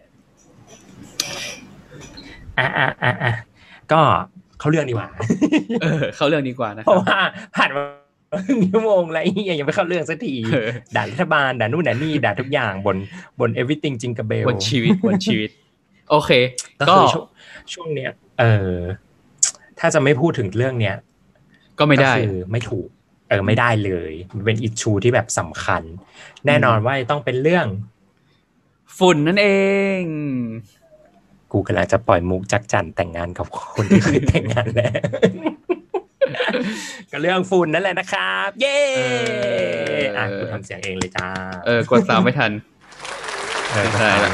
[2.58, 3.32] อะอะอะอะ
[3.92, 4.00] ก็
[4.58, 5.08] เขาเรื่องดีกว่า
[5.82, 7.18] เออ เข้าเรื่องดีกว่านะเพครัราะบว่า
[7.56, 7.82] ผ่านมา
[8.46, 12.96] ครึ่งชั่วโมงแล้วไอ้เหี้ยยังไม่เข้าเรื่องสักทีเออด่ารัฐบาลด่านู่นด่านี่ด่าทุกอย่างบน
[13.40, 15.50] บน everything จิงกับเบลบนชีวิตบนชีวิต
[16.11, 16.30] โอเค
[16.80, 17.26] ก็ก็คือช่วง
[17.73, 18.44] ช่วงเนี้ย เอ
[18.75, 18.78] อ
[19.78, 20.96] ถ้าจะไม่พูดถึงเรื่องเนี้ย
[21.78, 22.88] ก็ไม่ได้ก็คือไม่ถูก
[23.28, 25.83] เออไม่ได้เลยมันเป็นอิชูที่แบบสำคัญ
[26.47, 27.66] แน่นอนว่าจะต้องเป็นเรื่อง
[28.99, 29.49] ฝุ่นนั่นเอ
[29.99, 30.02] ง
[31.52, 34.93] กูกำลังจะปล่อยมุกจักจันแต่งงานกับคนที่เคยแต่งงานแล้ว
[37.10, 39.00] ก็เรื่องฝุ่นนั่นแหละนะครับ เย้เอ
[40.02, 41.28] ออ่อะกูทำเสียงเองเลยจ้า
[41.67, 42.52] เออกดสามไม่ทัน
[43.71, 44.32] เออไม่ได้ละ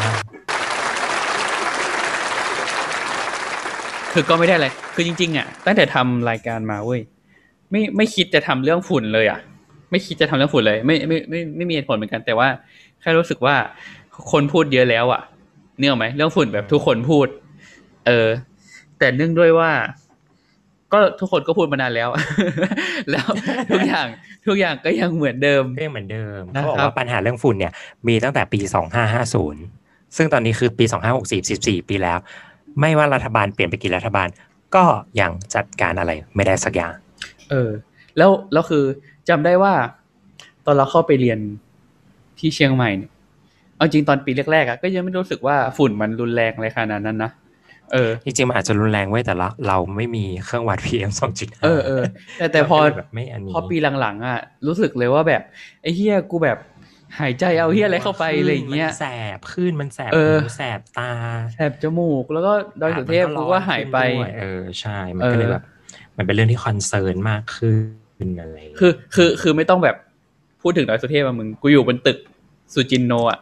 [4.13, 7.01] คือก็ไม่ได้อะไร คือจริง ๆ อะ ตั้งแต่ทำรายการมาเว้ย
[7.71, 9.41] ไม่ไม่คิดจะทำเรื่องฝุ่นเลยอะ
[9.91, 12.49] ไม่คิดจะทำเรื่องฝุ่นเลย ไม่ไม่ไม่ไม่มีเหตุผลเหมือนกัน แต่ว่า
[13.01, 13.57] แค่รู้สึกว่า
[14.33, 15.21] คนพูดเยอะแล้วอะ
[15.79, 17.27] เนื่องไหมเรื่องฝุ่นแบบทุกคนพูด
[18.07, 18.29] เออ
[18.99, 19.71] แต่เนื่องด้วยว่า
[20.93, 22.09] ก็ทุกคนก็พูดมานานแล้ว
[23.11, 23.27] แล้ว
[23.71, 24.07] ทุกอย่าง
[24.47, 27.73] ทุกอย่างก็ยังเหมือนเดิมก็ยังเหมือนเดิมนะครับเขาบอกว่าปัญหาเรื่องฝุ่นเนี่ย
[28.09, 28.61] มีตั้งแต่ปี
[29.39, 30.85] 2550ซึ่งตอนนี้คือปี
[31.19, 32.19] 2564 14ปีแล้ว
[32.81, 34.29] ไม่ว่ารัฐบาลเปลี่ยนไปกี่รัฐบาล
[34.75, 34.85] ก็
[35.21, 36.93] ยังจัดการอะไรไม่ได้สักอย่าง
[37.51, 37.71] เออ
[38.17, 38.85] แล้วแล้วคือ
[39.29, 39.75] จำได้ว่า
[40.67, 41.39] ตอนเราเข้าไปเรียน
[42.39, 43.11] ที่เชียงใหม่เนี่ย
[43.77, 47.31] เอาจริงตอนปีแรกๆอะก็ยังไม่รู้สึกว่าฝุ่นมันรุนแรงอะไรขนาดนั้นนะ
[47.93, 52.03] เออจริงๆมันอาจจะรุนแรงไว้ยแต่ละเราไม่มีเครื่องวัด PM 2.5เออเออ
[52.39, 55.43] แต่แต่พอเราก็เลยแบบไม่อันนี้พอปีหลังๆอะรู้สึกเลยว่าแบบ
[55.83, 56.59] ไอ้เฮียกูแบบ
[57.21, 59.05] หายใจเอาเฮียอะไรเข้าไปอะไรอย่างเงี้ยมันแส
[59.37, 61.13] บขึ้นมันแสบเออหูแสบตา
[61.55, 65.65] แสบจมูกแล้วก็ดอยสุเทพมันกูร้ก็อนหายไปขึ้นด้วยเออใช่มันเออก็เลยแบบ
[66.21, 67.75] มันเป็นเรื่องที่ concern มากขึ้
[68.25, 69.97] นอะไรย่างเงี้ยคือคือคือไม่ต้องแบบ
[70.63, 72.19] พูดถึงดอยสุเทพอะมึงกูอยู่บนตึก
[72.75, 73.39] สุจินโนอะ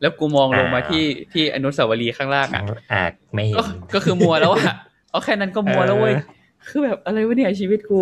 [0.00, 2.62] แล้วกูมองลงมาที่ที่อนุสาวรีย์ข้างล่างอะ
[2.92, 3.02] อะ
[3.34, 4.74] ไม่เห็ก็นก็คือมัวแล้วอะ
[5.10, 8.00] เอาแค่นั้นก็มัวแล้วเว้ยเออคือแบบอะไรวะเนี่ยชีวิตกู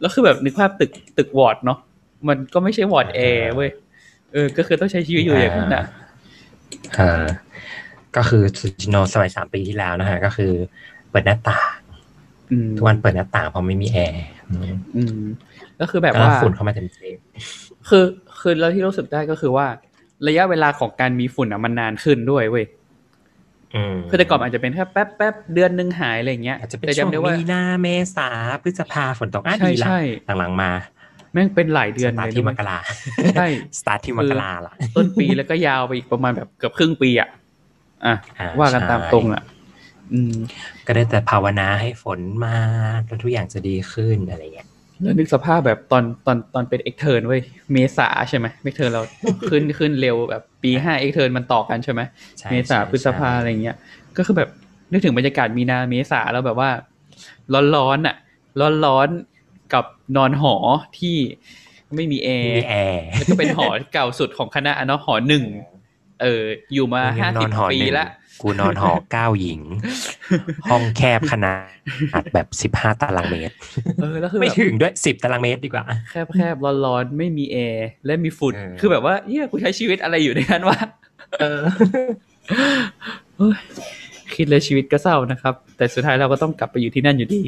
[0.00, 1.78] แล้วคือแบบนึกภาพตึกตึกวอร์ดเนาะ
[2.28, 3.70] มันก็ไม่ใช่วอร์ดแอร์เว้ย
[4.32, 5.84] เออ ก็คือต้องใช้ชีวิตอยู่อย่างนั้นอะ
[6.96, 7.24] เออ
[8.16, 10.52] ก็คือสุจิโนสมัยสามปีที่แล้วนะฮะ ก็คือ
[11.10, 11.81] เปิดหน้าต่างอืม
[12.76, 15.22] ทุกวันเปิดหน้าต่างเพราะไม่มีแอร์อืมอืม
[15.80, 17.18] ก็คือแบบแล้วว่าฝุ่นเข้ามาเต็มเต็ม
[17.88, 18.04] คือ
[18.40, 19.66] คือแล้วที่รู้สึกได้ก็คือว่า
[20.28, 22.66] ระยะเวลาของการมีฝุ่นอะมันนานขึ้นด้วยเว้ย
[23.74, 27.86] อืมคือแต่ก่อนมันอาจจะเป็นแค่แป๊บแป๊บเดือนหนึ่งหายอะไรอย่างเงี้ยอาจจะเป็นแต่ช่วงจำได้ว่ามีนาเม
[28.16, 28.28] ษา
[28.62, 30.00] พฤษภาฝนตกอะใช่ดีละใช่
[30.38, 30.70] หลังๆมา
[31.32, 32.78] แม่งเป็นหลายเดือนสตาเลร์ยทที่รู้มไหมกรา
[33.36, 33.46] ใช่
[33.78, 37.28] สตาร์ทที่มกราละต้นปีแล้วก็ยาวไปอีกประมาณแบบเกือบครึ่งปีอะ
[38.06, 39.42] อะอ่าว่ากันใช่ตามตรงอะ
[40.12, 40.34] อืม
[40.86, 42.56] ก็ได้แต่ภาวนาให้ฝนมา
[43.06, 44.68] แล้วทุกอย่างจะดีขึ้นอะไรเงี้ย
[45.02, 47.40] แล้วนึกสภาพแบบตอนตอนตอนเป็น extern เว้ย
[47.72, 49.02] เมษาใช่ไหม extern เรา
[49.50, 52.00] ขึ้นขึ้นเร็วแบบปีห้า extern มันต่อกันใช่ไหม
[52.38, 53.76] ใช่เมษาใช่พฤษภาใช่อะไรเงี้ย
[54.16, 54.50] ก็คือแบบ
[54.92, 56.70] นึกถึงบรรยากาศมีนาเมษาแล้วแบบว่า
[57.76, 58.16] ร้อนๆอะ
[58.86, 59.84] ร้อนๆกับ
[60.16, 60.54] นอนหอ
[60.98, 61.16] ที่
[61.96, 65.44] ไม่มีแอไม่ร์มีแอร์แล้วก็เป็นหอเก่าสุดของคณะอะเนาะหอหนึ่ง
[66.22, 68.06] เอออยู่มามึงยัห้างนสิอบนหอปีหนึ่งละ
[68.40, 69.60] กูนอนหอเก้าหญิง
[70.70, 71.54] ห้องแคบขนา
[72.22, 73.54] ดแบบสิบห้าตารางเมตร
[74.00, 80.78] เออแล้วคือไม่แบบถึงด้วยสิบตารางเมตรดีกว่า แคบแคบร้อนร้อนๆไม่มีแอร์และมีฝุ่นเออคือแบบว่าเฮียกูใช้ชีวิตอะไรอยู่ในนั้นวะ
[81.40, 81.60] เออ
[83.36, 83.56] เฮ้ย
[84.34, 87.42] คิดเลยชีวิตก็เศร้านะครับ แต่สุดท้ายเราก็ต้องกลับไปอยู่ที่นั่นอยู่ดี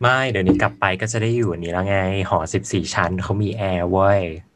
[0.00, 1.98] ไม่เดี๋ยวนี้กลับไปก็จะได้อยู่อันนี้แล้วไง
[2.30, 4.47] หอสิบสี่ชั้นเขามีแอร์เว้ยอืม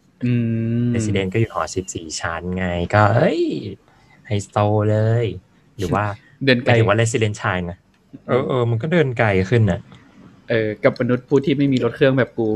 [0.91, 3.41] resident ก็อยู่หอสิบสี่ชั้นไง ก็เอ้ย
[4.27, 4.59] ไฮโซ
[4.91, 5.27] เลย
[5.79, 6.05] หรือว่า
[6.45, 7.79] เดินไกลมายถึงว่า resident ชายนะ
[8.29, 9.81] เออเออมันก็เดินไกลขึ้นน่ะ
[10.51, 12.49] เออ กับมนุษย์ผู้ที่ไม่มีรถเครื่องแบบกู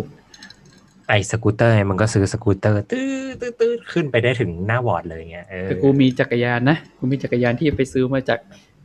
[1.08, 8.38] ไอสกูตเตอร์ไงมันก็ซื้อสกูตเตอร์ตื้อตื้อตื้อขึ้นไปได้ถึงหน้าวอร์ดเลยเงี้ยเออแต่กูมีจักรยานนะ กูมีจักรยานที่ไปซื้อมาจาก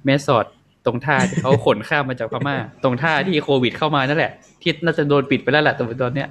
[0.05, 0.45] แม่สอด
[0.85, 6.27] ตรงท่าที่เขาขนข้ามมาจากพม่า ตรงท่าที่โควิดเข้ามานั่นแหละ ที่น่าจะโดนปิดไปแล้วแหละแต่ตอนเนี้ย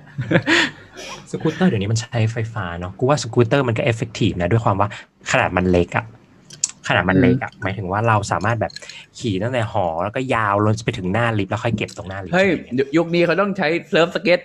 [1.31, 4.89] สกูตเตอร์เดี๋ยวนี้มันใช้ไฟฟ้าเนาะกูว่าสกูตเตอร์มันก็ effective นะด้วยความว่า
[5.31, 6.05] ขนาดมันเล็กอะ
[6.89, 8.73] ขนาดมันเล็กอะหมายถึงว่าเราสามารถแบบ
[9.19, 12.49] ขี่ตั้งแต่หอแล้วก็ยาวลงไปถึงหน้าลิฟต์แล้วค่อยเก็บตรงหน้าลิฟต์เฮ้ย
[12.97, 14.41] ยุคนี้เขาต้องใช้ surf skate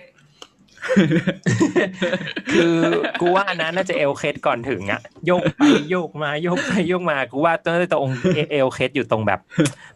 [2.54, 2.76] คือ
[3.20, 8.10] กูว่าอันนั้นน่าจะเอลเคสก่อนถึงอะโยกไปโยกมาโยกไปโยกมากูว่าตอนตรง
[8.50, 9.40] เอลเคสอยู่ตรงแบบ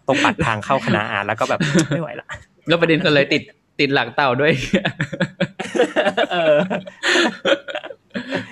[0.06, 2.26] ตรงปัดทางเข้าคณะอาร์ตแล้วก็แบบไม่ไหวละ
[2.68, 3.42] แล้วประเด็นคืออะไรติด
[3.80, 4.52] ติดหลังเต่าด้วย
[6.32, 6.56] เออ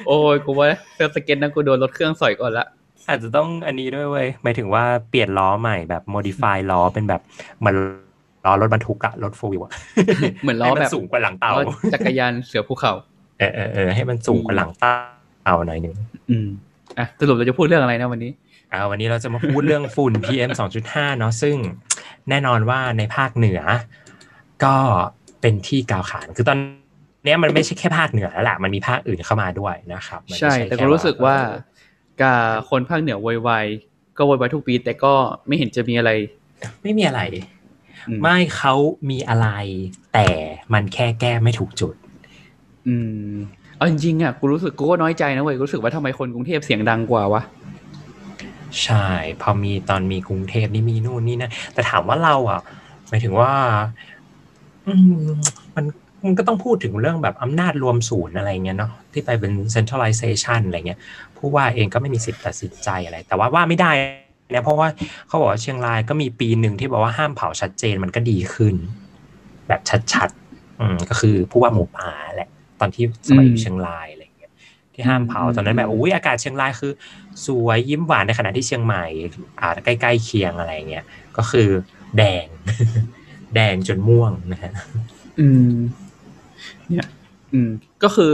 [0.06, 2.66] โอ้ยกูว่าเซิร์ฟสเก็ตนะกูโดนรถเครื่องสอยก่อนละ
[3.08, 7.20] อาจจะต้องอันนี้ด้วยเว้ยหมายถึงว่าเปลี่ยนล้อใหม่แบบ modify ล้อเป็นแบบ
[7.58, 7.76] เหมือน
[8.48, 9.72] ล้อรถบรรทุกอะรถโฟวิวอะ
[10.42, 12.92] เหมือนล้อให้มัแบบสูงกว่าหลังเต่าล้อจักรยานเสือภูเขา
[13.38, 15.94] เออเออเออให้มันสูงกว่าหลังเต่าหน่อยหนึง
[16.30, 16.48] อืม
[16.98, 18.32] อะสรุปเราจะพูดเรื่องอะไรนะวันนี้
[18.72, 20.50] อ่าวันนี้เราจะมาพูดเรื่องฝุ่น PM
[20.84, 21.56] 2.5 เนาะซึ่ง
[22.30, 23.60] แน่นอนว่าในภาคเหนือ
[24.64, 24.76] ก็
[25.40, 26.58] เป็นที่กล่าวขานคือตอน
[27.24, 31.36] เนี้ยมันไม่ใช่แค่ภาคเหนือแล้วแหละมันมีภาคอื่นเข้ามาด้วยนะครับมันไม่ใช่ แต่ก็รู้สึกว่า
[32.22, 33.66] กับคนภาคเหนือโวยวาย
[34.18, 35.12] ก็โวยวายทุกปี แต่ก็
[35.46, 36.10] ไม่เห็นจะมีอะไร
[36.82, 37.57] ไม่มีอะไรอืม
[38.22, 38.74] ไม่เขา
[39.10, 39.48] มีอะไร
[40.12, 40.26] แต่
[40.72, 41.94] มันแค่แก้ไม่ถูกจุด
[42.88, 42.96] อื
[43.30, 43.32] ม
[43.76, 47.42] เอาจริงๆอะกูรู้สึกกูก็น้อยใจนะเว้ยกูรู้สึกว่าทำไมคนกรุงเทพเสียงดังกว่าวะ
[48.84, 49.06] ใช่
[49.42, 52.60] พอมีตอนมีกรุงเทพนี่มีนู่นนี่นะแต่ถามว่าเราอะ
[53.08, 53.52] หมายถึงว่า
[54.86, 55.24] อืม
[55.76, 55.84] มัน
[56.24, 60.98] มันก็ต้องพูดถึงเรื่องแบบอำนาจรวมศูนย์อะไรเงี้ยเนาะที่ไปเป็น centralization อะไรเงี้ย
[61.36, 63.90] ผู้ว่าเองก็ไม่มีสิทธิ์ตัดสินใจอะไร แต่ว่าว่าไม่ได้
[64.54, 64.88] นะเพราะว่า
[65.28, 68.74] เขาบอกว่าเชียงรายก็มีปีหนึ่งที่บอกว่าห้ามเผาชัดเจนมันก็ดีขึ้น
[69.68, 69.80] แบบ
[70.12, 72.48] ชัดๆอืมก็คือผู้ว่าหมูป่าแหละ
[72.80, 74.52] ตอนที่สมัยอยู่เชียงรายอะไรเงี้ย
[74.94, 76.92] ที่ห้ามเผาตอนนั้นแบบอุ้ยอากาศเชียงรายคือ
[77.46, 79.04] สวยยิ้มหวานในขณะที่เชียงใหม่
[79.60, 81.04] อ่าใกล้ๆเคียงอะไรเงี้ย
[81.36, 81.68] ก็คือ
[82.18, 82.46] แดง
[83.54, 84.72] แดงจนม่วงนะฮะ
[85.40, 85.74] อืม
[86.88, 87.06] เนี่ย
[87.52, 87.70] อืม
[88.02, 88.32] ก็คือ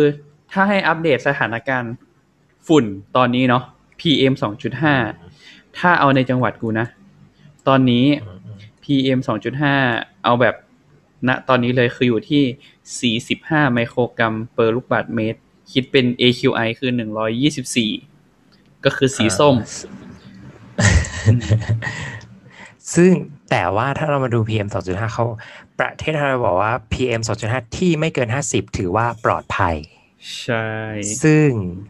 [0.52, 1.94] ถ้าให้อัปเดตสถานการณ์
[2.68, 2.84] ฝุ่น
[3.16, 3.62] ตอนนี้เนาะ
[4.00, 4.94] PM สองจุดห้า
[5.78, 6.86] ถ้าเอาในจังหวัดกูนะ
[7.68, 8.04] ตอนนี้
[8.82, 9.74] PM สองจุดห้า
[10.24, 10.54] เอาแบบ
[11.28, 15.40] ณตอนนี้เลยคืออยู่ที่ 45 ไมโครกรัมเปอร์ลูกบาศก์เมตร
[15.72, 16.90] คิดเป็น AQI คือ
[18.08, 19.56] 124 ก็คือสีส้ม
[22.94, 23.12] ซึ่ง
[23.50, 25.24] แต่ว่าถ้าเรามาดู PM 2.5 เขา
[25.78, 29.76] ประเทศไทยเราบอกว่า PM 2.5 ที่ไม่เกิน 50 ถือว่าปลอดภัย
[30.42, 30.68] ใช่
[31.22, 31.48] ซึ่ง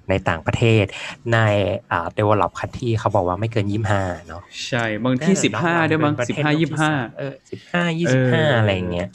[0.08, 0.84] ในต่างประเทศ
[1.32, 1.38] ใน
[1.90, 3.66] อ่า develop country เขาบอกว่าไม่เกิน
[3.96, 7.34] 25เนาะใช่ บางที่15ด้วยมั้งเป็นประเทศ15โลกที่สาม25เออ
[7.72, 7.86] 15
[8.50, 9.08] 25อะไรอย่างเงี้ย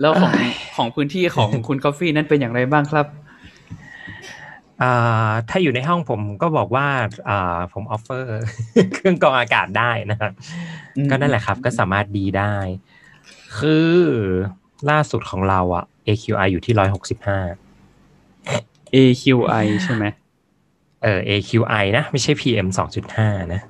[0.00, 0.32] แล้วของ
[0.76, 3.06] ของพื้นที่ของคุณกาแฟนั้นเป็นอย่างไรบ้างครับ
[4.82, 6.86] อ่าถ้าอยู่ในห้องผมก็บอกว่า
[7.28, 8.40] อ่าผมออฟเฟอร์
[8.94, 10.32] เครื่องกรองอากาศได้นะครับ
[10.96, 12.54] อืมก็นั่นแหละครับ ก็สามารถดีได้
[13.58, 13.92] คือ
[14.90, 17.38] ล่าสุดของเราอะ AQI อยู่ที่ร้อยหกสิบห้า
[18.94, 20.04] AQI ใช่ไหม
[21.02, 23.60] เออ AQI นะ ไม่ใช่ PM สองจุดห้านะ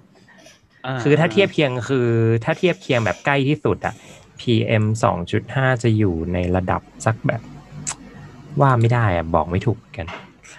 [1.03, 2.09] คือถ้าเทียบเคียงคือ
[2.45, 3.95] ถ้าเทียบเคียงแบบใกล้ที่สุดอะ
[4.41, 7.43] PM สองจุดห้าจะอยู่ในระดับสักแบบ
[8.61, 10.07] ว่าไม่ได้อะบอกไม่ถูกกัน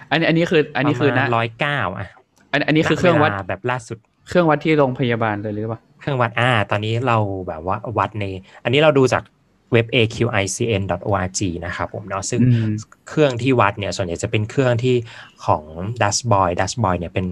[0.10, 2.08] อันนี้อันนี้คือ อันนี้คือนะร้อยเก้าอะ
[2.52, 3.98] อันอันนี้คือเครื่องวัดณลาแบบล่าสุด
[4.28, 8.26] เครื่องวัดที่โรงพยาบาลเลยหรือเปล่า เครื่องวัดอ่า ตอนนี้เราแบบว่าวัดใน
[8.64, 9.24] อันนี้เราดูจาก
[9.76, 12.72] เว็บ aqicn.org นะครับผมเนาะซึ่งอืม
[13.10, 14.96] เครื่องที่วัดเนี่ยส่วนใหญ่จะเป็นเครื่องที่
[15.46, 15.64] ของ
[16.02, 17.28] Dashboy Dashboy เนี่ยเป็น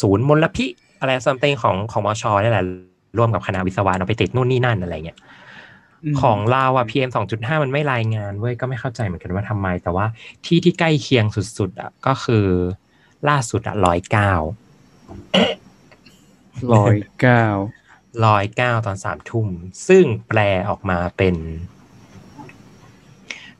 [0.00, 2.64] ศูนย์มลพิษอะไร something ของของมชนี่แหละ
[3.18, 5.18] ร่วมกับคณะวิศวะเอาไปติดนู่นนี่นั่นอะไรเงี้ย
[6.12, 10.06] มของเราอะ PM 2.5 มันไม่รายงานเว้ยก็ไม่เข้าใจเหมือนกันว่าทำไม แต่ว่า
[10.44, 11.24] ที่ที่ใกล้เคียง
[11.58, 12.46] สุดๆอะก็คือ
[13.28, 14.32] ล่าสุดอะร้อยเก้า
[16.74, 17.44] ร้อยเก้า
[18.26, 19.46] ร้อยเก้าตอนสามทุ่ม
[19.88, 21.36] ซึ่งแปลออกมาเป็น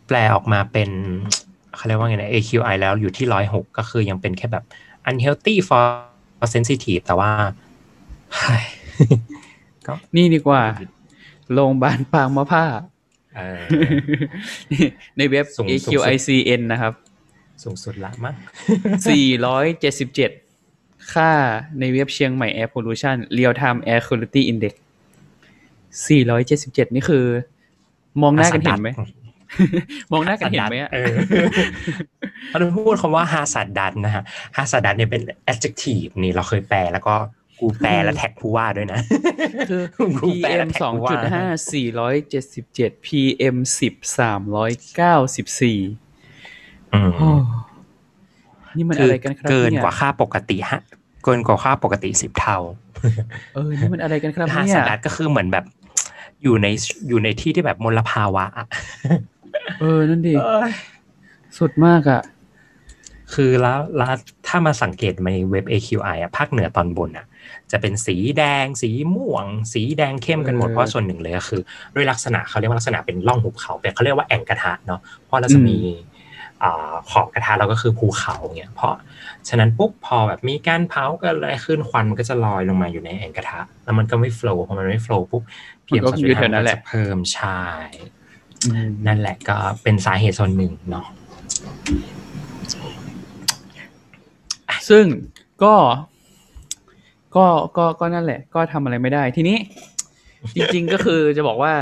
[0.06, 0.90] แปลออกมาเป็น
[1.76, 4.64] เขาเรียกว่าไงนะ AQI แล้วอยู่ที่ร้อยหกก็คือยังเป็นแค่แบบ
[5.08, 5.84] unhealthy for
[6.54, 7.30] sensitive แต่ว่า
[9.87, 10.62] ก็นี่ดีกว่า
[11.52, 12.64] โรงพยาบาลปางมะผ้า
[13.37, 13.62] เออ
[15.16, 16.92] ในเว็บสูงสุด AQICN นะครับ
[17.62, 18.34] สูงสุดละมั้ง
[19.50, 20.47] 477
[21.14, 21.31] ค่า
[21.81, 24.75] ในเว็บเชียงใหม่ Air Pollution Real Time Air Quality Index
[26.07, 27.25] 477 นี่คือ
[28.23, 28.88] มองหน้ากันเห็นไหม
[30.12, 31.14] มองหน้ากันเห็นไหมอะเออ
[32.59, 34.23] เราพูดคำว่าฮาสัดดันนะฮะ
[34.57, 37.14] ฮาสัดดันเนี่ยเป็น adjective นี่เราเคยแปลแล้วก็
[37.61, 39.01] กูแปลแล้วแท็กผู้ว่าด้วยนะ
[39.68, 39.83] คือ
[40.21, 41.12] กูแปล PM แล้วแท็กผู้ว่า
[41.55, 41.57] 2.5
[42.99, 47.31] 477 PM 10 394อืมโอ้
[48.77, 52.58] นี่มันอะไรกันครับเกินเนี่ยกว่าค่าปกติฮะเกินกว่าค่าปกติสิบเท่า
[53.54, 55.64] เออ นี่มันอะไรกันครับฮาเนี่สัยดดันก็คือเหมือนแบบ
[56.42, 56.66] อยู่ใน
[57.08, 58.66] อยู่ในที่ที่แบบมลภาวะอะ
[59.80, 60.34] เออ นั่นดิ
[61.58, 62.22] สุดมากอะ
[63.34, 64.12] คือแล้วแล้ว
[64.46, 67.26] ถ้ามาสังเกตในเว็บ AQI อะภาคเหนือตอนบนอะ
[67.70, 71.60] จะเป็นสีแดง สีม่วง สีแดงเข้มกันหมดเออเพราะส่วนหนึ่งเลยก็คือ
[71.94, 75.78] ด้วยลักษณะเขาเรียกว่าลักษณะเป็นร่องหุบเขาเป็นเขาเรียกว่าแอ่งกระทะเนาะเพราะเราจะมี
[76.62, 78.92] อ่าขอบกระทะเราก็คือภูเขาเนี่ยเพราะ
[79.48, 85.42] ฉะนั้นปุ๊บพอแบบมีการเผาก็เลยขึ้นควันมันก็จะลอยลงมาอยู่ในแอ่งกระทะ แล้วมันก็ไม่โฟล์พอมันไม่โฟล์ปุ๊บ
[85.90, 87.61] มันก็อยู่แถวนั้นแหละจะเพิ่มใช่
[88.66, 91.07] อืมนั่นแหละก็เป็นสาเหตุส่วนหนึ่งเนาะ
[94.88, 95.05] ซึ่ง
[95.62, 95.74] ก็
[97.37, 97.46] ก็
[97.77, 99.57] ก็ก็นั่นแหละ ก็ทำอะไรไม่ได้ ทีนี้
[100.55, 101.72] จริง ๆ ก็คือจะบอกว่า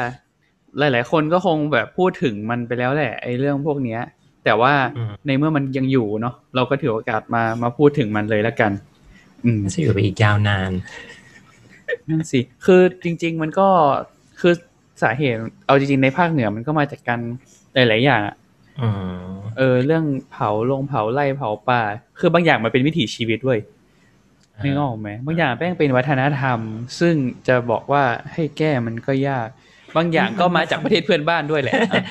[0.79, 4.01] หลาย ๆ คนก็คงแบบพูดถึงมันไปแล้วแหละไอ้เรื่องพวกเนี้ย
[4.47, 8.73] แต่ว่าอืมในเมื่อมันยังอยู่เนาะเราก็ถือโอกาสมามาพูดถึงมันเลยละกัน
[9.45, 10.71] อืมจะอยู่ไปอีกยาวนาน
[12.09, 13.69] นั่นสิคือจริง ๆ มันก็
[14.41, 14.55] คือ
[15.03, 17.21] สาเหตุ เอาจริง ๆ ในภาคเหนือมันก็มาจากการ
[17.75, 18.37] หลาย ๆ อย่างอะ
[18.81, 18.89] อื
[19.25, 21.81] มเออ เรื่องเผาลงเผาไร่เผาป่า
[22.19, 23.61] คือบางอย่างมันเป็นวิถีชีวิตเว้ย
[24.65, 26.59] นึกออกไหมบางอย่างแม่งเป็นวัฒนธรรม
[27.01, 27.15] ซึ่ง
[27.49, 29.49] จะบอกว่าให้แก้มันก็ยาก
[29.97, 32.05] บางอย่างก็มาจากประเทศเพื่อนบ้านด้วยแหละอะ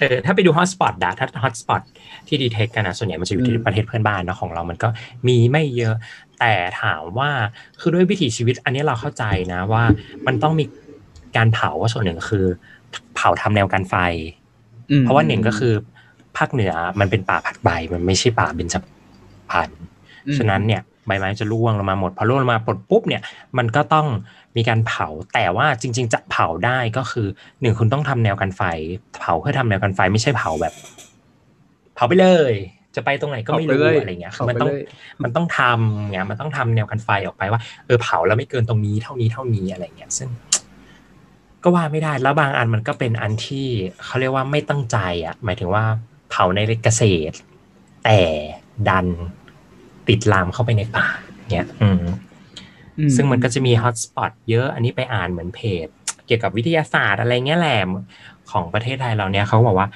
[0.00, 1.82] เออถ้าไปดู hotspot อะถ้า hotspot
[2.28, 4.88] ที่ detect กันนะส่วนใหญ่มันจะอยู่อืที่มประเทศเพื่อนบ้านเนาะของเรามันก็
[5.28, 5.94] มีไม่เยอะ
[6.40, 7.30] แต่ถามว่า
[7.80, 9.84] คือด้วยวิถีชีวิตอันนี้เราเข้าใจนะว่า
[10.26, 10.64] มันต้องมี
[11.36, 12.46] การเผาว่าส่วนหนึ่งคือ
[13.14, 13.94] เผาทำแนวกันไฟ
[14.90, 15.74] อืมเพราะว่าหนึ่งก็คือ
[16.36, 18.76] ภาคเหนือมันเป็นป่าผัดใบมันไม่ใช่ป่าเบญจ
[19.50, 19.70] พรรณ
[20.28, 23.22] อืมฉะนั้นเนี่ยใบไม้จะร่วงลงมาหมดพอร่วงลงมาปลดปุ๊บเนี่ย
[23.58, 24.06] มันก็ต้อง
[24.56, 27.26] มีการเผาแต่ว่าจริง ๆ จะเผาได้ก็คือ
[27.60, 28.62] หนึ่งคุณต้องทำแนวกันไฟ
[29.20, 30.74] เผาเพื่อทำแนวกันไฟไม่ใช่เผาแบบ
[31.94, 32.52] เผาไปเลย
[32.96, 34.84] จะไปตรงไหนก็ไม่รู้เผาปลอะไรเงี้ยคือมันเผาต้องไปเลย
[35.22, 40.28] มันต้องทำเงี้ยมันต้องทำแนวกันไฟออกไปว่าเออเผาแล้วไม่เกินตรงนี้เท่านี้เท่านี้อะไรเงี้ยซึ่ง
[41.62, 43.66] ก็ว่าไม่ได้แล้วบางอันมันก็เป็นอันที่
[44.04, 45.84] เขาเรียกว่าไม่ตั้งใจอะ หมายถึงว่า
[46.30, 47.36] เผาในเกษตร
[48.04, 48.20] แต่
[48.88, 49.06] ดัน
[50.08, 51.06] ติดลามเข้าไปในป่า
[51.50, 52.08] เนี่ยอืมอื
[53.16, 55.88] ซึ่งมันก็จะมีฮอตสปอตเยอะอันนี้ไปอ่านเหมือนเพจ
[56.26, 57.78] เกี่ยวกับวิทยาศาสตร์อะไรเงี้ยแหละ
[58.50, 59.88] ของประเทศไทยเราเนี่ยเขาบอกว่า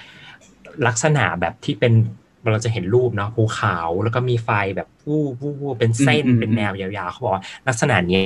[0.86, 1.92] ลักษณะแบบที่เป็น
[2.52, 8.24] เราจะเห็นรูปเนาะภูเขาแล้วก็มีไฟแบบวูบวูบวูบเป็นเส้นเป็นแนวยาวๆเขาบอกว่าลักษณะเนี้ย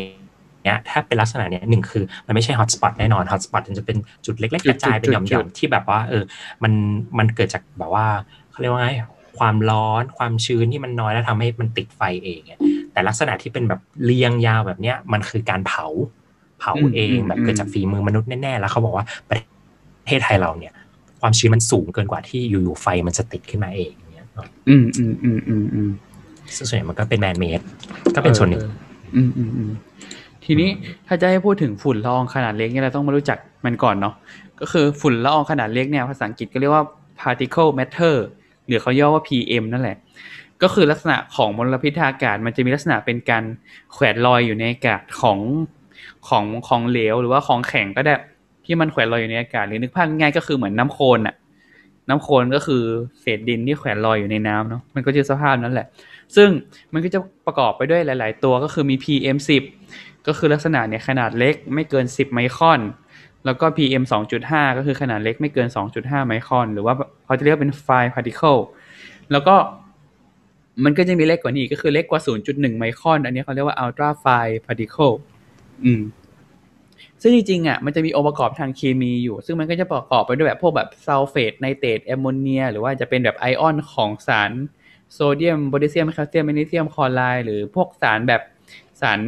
[0.64, 6.24] เนี่ยถ้าเป็นลักษณะเนี้ยหนึ่งคือมันไม่ใช่ hotspot แน่นอน hotspot มันจะเป็นจุดเล็กๆกระจายเป็นหย่อมๆที่แบบว่า เออ
[6.62, 6.72] มัน
[7.18, 8.06] มันเกิดจากแบบว่า
[8.50, 8.90] เขาเรียกว่าไง
[9.38, 12.60] ความร้อนความชื้นที่มันน้อยแล้วทำให้มันติดไฟเองอะ
[12.98, 15.86] แต่ลักษณะที่เป็นแบบเรียงยาวแบบเนี้ยมันคือการเผา
[16.60, 19.38] เผาเองแบบเกิดจากฝีมือมนุษย์แน่ๆแล้วเขาบอกว่าประ
[20.06, 20.74] เทศไทยเราเนี่ย
[21.20, 25.90] ความชื้นมันสูงเกินกว่าที่อยู่ๆไฟมันจะติดขึ้นมาเองเนี่ยเนอะอืมอืมอืมอืมอืม
[26.56, 27.60] ซึ่งส่วนใหญ่มันก็เป็นแมนเมด
[28.14, 28.72] ก็เป็นส่วนหนึ่งออ
[29.16, 29.70] อืมอืมอืม
[30.44, 30.70] ทีนี้
[31.06, 34.14] ถ้าจะให้พูดถึงฝุ่นละอองขนาดเล็กเนี่ยเราต้องมารู้จักมันก่อนเนาะ
[34.60, 36.84] ก็คือฝุ่นละอองขนาดเล็กเนี่ยภาษาอังกฤษก็เรียกว่า
[37.20, 38.14] particle matter
[38.66, 39.96] หรือเขาย่อว่า PM นั่นแหละ
[40.62, 43.44] ก็คือลักษณะของมลพิษทางอากาศ มันจะมีลักษณะเป็นการ
[43.92, 45.38] แขวนลอยอยู่ในอากาศของ
[46.28, 48.14] ของของเหลวหรือว่าของแข็งก็ได้
[48.64, 51.34] ที่มันแขวนลอยอยู่ในอากาศหรือนึกภาพง่ายก็คือเหมือนน้ำโคลนอะ
[52.08, 52.82] น้ำโคลนก็คือ
[53.20, 55.86] เศษดินที่แขวนลอยอยู่ในน้ำเนาะมันก็จะสภาพนั้นแหละ
[56.36, 56.48] ซึ่ง
[56.92, 59.62] มันก็จะประกอบไปด้วยหลาย ๆ ตัวก็คือมี PM10
[60.26, 62.80] ก็คือลักษณะเนี่ยขนาดเล็กไม่เกิน 10 ไมครอน
[63.44, 64.04] แล้วก็ PM
[64.40, 66.94] 2.5 ก็คือขนาดเล็กไม่เกิน 2.5 ไมครอน หรือว่า
[67.24, 68.60] เขาจะเรียกว่าเป็น fine particle
[69.32, 69.54] แล้วก็
[70.84, 75.14] มันก็จะมีเล็กกว่านี้ก็คือเล็กกว่า 0.1 ไมครอน อันนี้เขาเรียกว่า ultra fine particle
[75.84, 76.02] อืม
[77.22, 84.50] ซึ่งจริงๆอะมันจะมีองค์ประกอบทางเคมีอยู่ ซึ่งมันก็จะประกอบไปด้วยแบบพวกแบบซัลเฟตไนเตรตแอมโมเนีย หรือว่าจะเป็นแบบไอออนของสาร
[85.12, 88.42] โซเดียมโพแทสเซียมแคลเซียมแมกนีเซียมคลอไรด์หรือพวกสารแบบ
[89.00, 89.18] สาร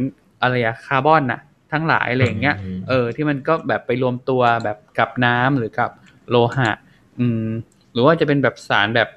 [0.41, 1.39] อะไรอะคาร์บอนน่ะ
[1.71, 5.89] ทั้งหลายอะไรอย่างเงี้ยอืมเออ ที่มันก็แบบไปรวมตัวแบบกับน้ำหรือกับ
[6.29, 6.71] โลหะ
[7.19, 7.45] อืม
[7.93, 9.09] หรือว่าจะเป็นแบบสารแบบ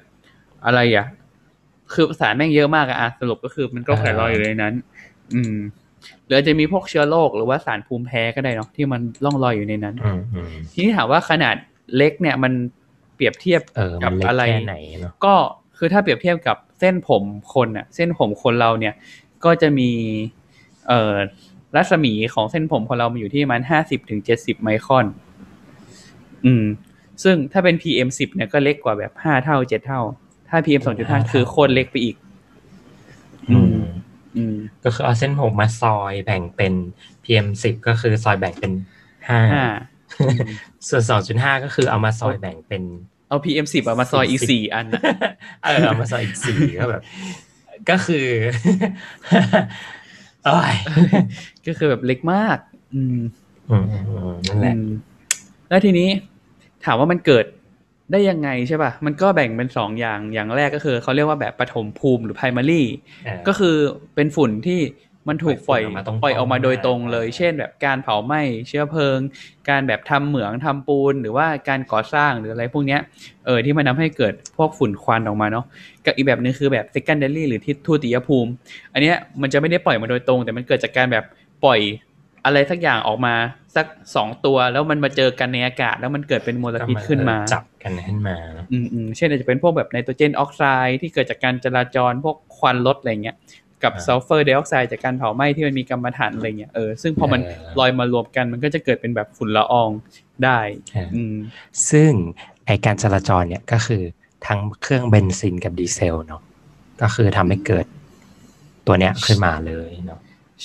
[0.65, 1.05] อะไรอะ
[1.95, 4.73] คือสารแม่งเยอะมากอะอะสรุปก็คือมันก็แขวนลอยอยู่ในนั้น
[5.33, 5.55] อืม
[6.25, 11.55] หรืออาจจะมีพวกเชื้อโรคหรือว่าสารภูมิแพ้ก็ได้เนาะที่มันล่องลอยอยู่ในนั้นอืมอืมทีนี้ถามว่าขนาด
[11.97, 12.53] เล็กเนี่ยมัน
[13.15, 15.33] เปรียบเทียบเออกัมันเล็กอะไรแค่ไหนเนาะก็
[15.77, 18.93] คือถ้าเปรียบเทียบกับเส้นผมคนอะเส้นผมคนเราเนี่ย
[19.45, 19.89] ก็จะมี
[20.87, 21.15] เอ่อ
[21.75, 25.05] รัศมีของเส้นผมของเรามันอยู่ที่ประมาณห้าสิบถึงเจ็ดสิบไมครอน
[26.45, 26.65] อืม
[27.23, 30.01] ซึ่งถ้าเป็น PM สิบเนี่ยก็เล็กกว่าแบบห้าเท่าเจ็ดเท่า
[30.55, 32.15] ถ้า PM สองจุดห้าคือโคตรเล็กไปอีก
[33.49, 33.75] อืม
[34.37, 36.73] อืมก็คือเอาเส้นผมมาซอยแบ่งเป็น
[37.23, 38.71] PM สิบก็คือซอยแบ่งเป็น
[39.29, 39.65] ห้าห้า
[40.87, 42.83] ส่วนสองจุดห้าก็คือเอามาซอยแบ่งเป็น
[43.29, 45.01] เอา PM สิบมาซอยอีกสี่อันอะ
[45.63, 47.01] เออเอามาซอยอีกสี่ก็แบบ
[47.89, 48.27] ก็คือ
[50.45, 50.75] โอ้ย
[51.67, 52.57] ก็คือแบบเล็กมาก
[52.93, 53.17] อืม
[53.69, 54.89] อืมอืมอืมนั่นแหละอืม
[55.69, 56.09] แล้วทีนี้
[56.85, 57.45] ถามว่ามันเกิด
[58.11, 62.83] ได้ยังไงใช่ป่ะ มันก็แบ่งเป็นสองอย่าง อย่างแรกก็คือเขาเรียกว่าแบบปฐมภูมิหรือ primary
[63.25, 63.75] เออก็คือ
[64.15, 64.81] เป็นฝุ่นที่
[65.29, 69.17] มันถูกปล่อยปล่อยฝุ่นออกมาตรงๆปล่อยออกมาโดยตรงเลยอ่าเช่น แบบการเผาไหม้เชื้อเพลิง
[69.69, 73.01] การแบบทำเหมืองทำปูน หรือว่าการก่อสร้างหรืออะไรพวกเนี้ย
[73.45, 75.65] เออที่มันทาให้เกิดพวกฝุ่นควันออกมาเนาะ
[76.05, 78.51] กับอีกแบบหนึงคือแบบ secondary หรือที่ทุติยภูมิ
[78.93, 81.25] อันเนี้ยมันจะไม่ได้ปล่อยมาโดยตรง แต่มันเกิดจากการแบบ
[81.65, 81.79] ปล่อย
[82.45, 83.35] อะไรสักอย่างออกมา
[83.75, 88.37] สักสองตัวแล้วมันมาเจอกันในอากาศ แล้วมันเกิดเป็นมลพิษขึ้นมาจับกันขึ้นมา
[88.71, 93.35] อืมอืมเช่นอาจจะเป็นพวกแบบไนโตรเจนออกไซด์ที่เกิดจากการจราจรพวกควันรถอะไรเงี้ย
[93.83, 99.89] กับอ่าซัลเฟอร์ไดออกไซด์จากการเผาไหม้ที่มันมีกัมมันฐานอะไรเงี้ยเออซึ่งพอมันเออลอยมารวมกันมันก็จะเกิดเป็นแบบฝุ่นละออง
[100.43, 100.59] ได้
[100.93, 101.35] เอออือืม
[101.89, 102.11] ซึ่ง
[102.65, 104.01] ไอการจราจรเนี่ยก็คือ
[104.47, 106.41] ทั้งเครื่องเบนซินกับดีเซลเนาะ
[107.01, 107.85] ก็คือทำให้เกิด
[108.87, 110.19] ตัวเนี้ยขึ้นมาเลยเนาะ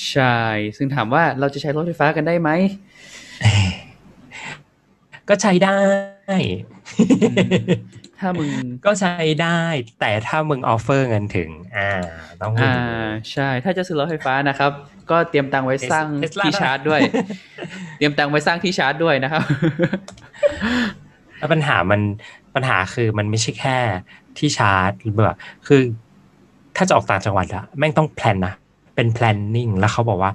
[0.08, 0.38] ใช่
[0.76, 2.50] ซึ่งถามว่าเราจะใช้รถไฟฟ้ากันได้ไหม
[5.28, 5.78] ก็ใช้ได้
[8.18, 8.50] ถ้ามึง
[8.86, 9.60] ก็ใช้ได้
[10.00, 11.90] แต่ถ้ามึง afford เงินถึง อ่า
[12.40, 14.72] ต้องพูดอ่าอย่างนี้ใช่ ถ้าจะซื้อรถไฟฟ้านะครับ
[15.10, 17.00] ก็เตรียมตังค์ไว้สร้าง Tesla ที่ชาร์จด้วย
[17.96, 19.42] เตรียมตังค์ไว้สร้างที่ชาร์จด้วยนะครับ
[21.38, 22.00] แล้วปัญหามัน
[22.54, 23.78] ปัญหาคือมันไม่ใช่แค่
[24.38, 25.36] ที่ชาร์จหรือแบบ
[25.66, 25.82] คือ
[26.76, 28.54] ถ้าจะออกต่างจังหวัดอะแม่งต้องแพลนนะ
[28.94, 30.32] เป็น planning แล้วเขาบอกว่า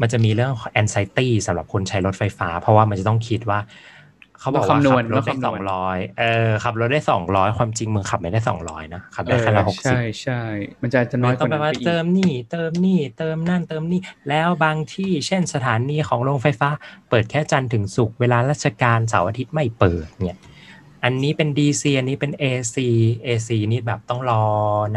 [0.00, 3.60] มันจะมีเรื่อง anxiety สำหรับคนใช้รถไฟฟ้า เพราะว่ามันจะต้องคิดว่า
[4.40, 10.40] เขาบอกว่าคำนวณขับรถได้คำนสวอณงร้อยเออขับรถได้สองร้อยความจริงมึงขับไม่ได้สองร้อยนะขับเอได้อแค่ละหกสิบใช่ใช่
[10.82, 16.68] มันจะจะน้อยกต้องว่าไปนั้นว่าไปอีกเติมนี่ เติมนี่ เติมนั่นเติมนี่ แล้วบางที่เช่นสถานีของโรงไฟฟ้า
[17.08, 20.38] เปิดแค่จันทร์ถึงศุกร์เวลาราชการเสาร์อาทิตย์ไม่เปิดเนี่ย
[21.04, 22.76] อันนี้เป็น DC อันนี้เป็น AC
[23.26, 24.44] AC นี่แบบต้องรอ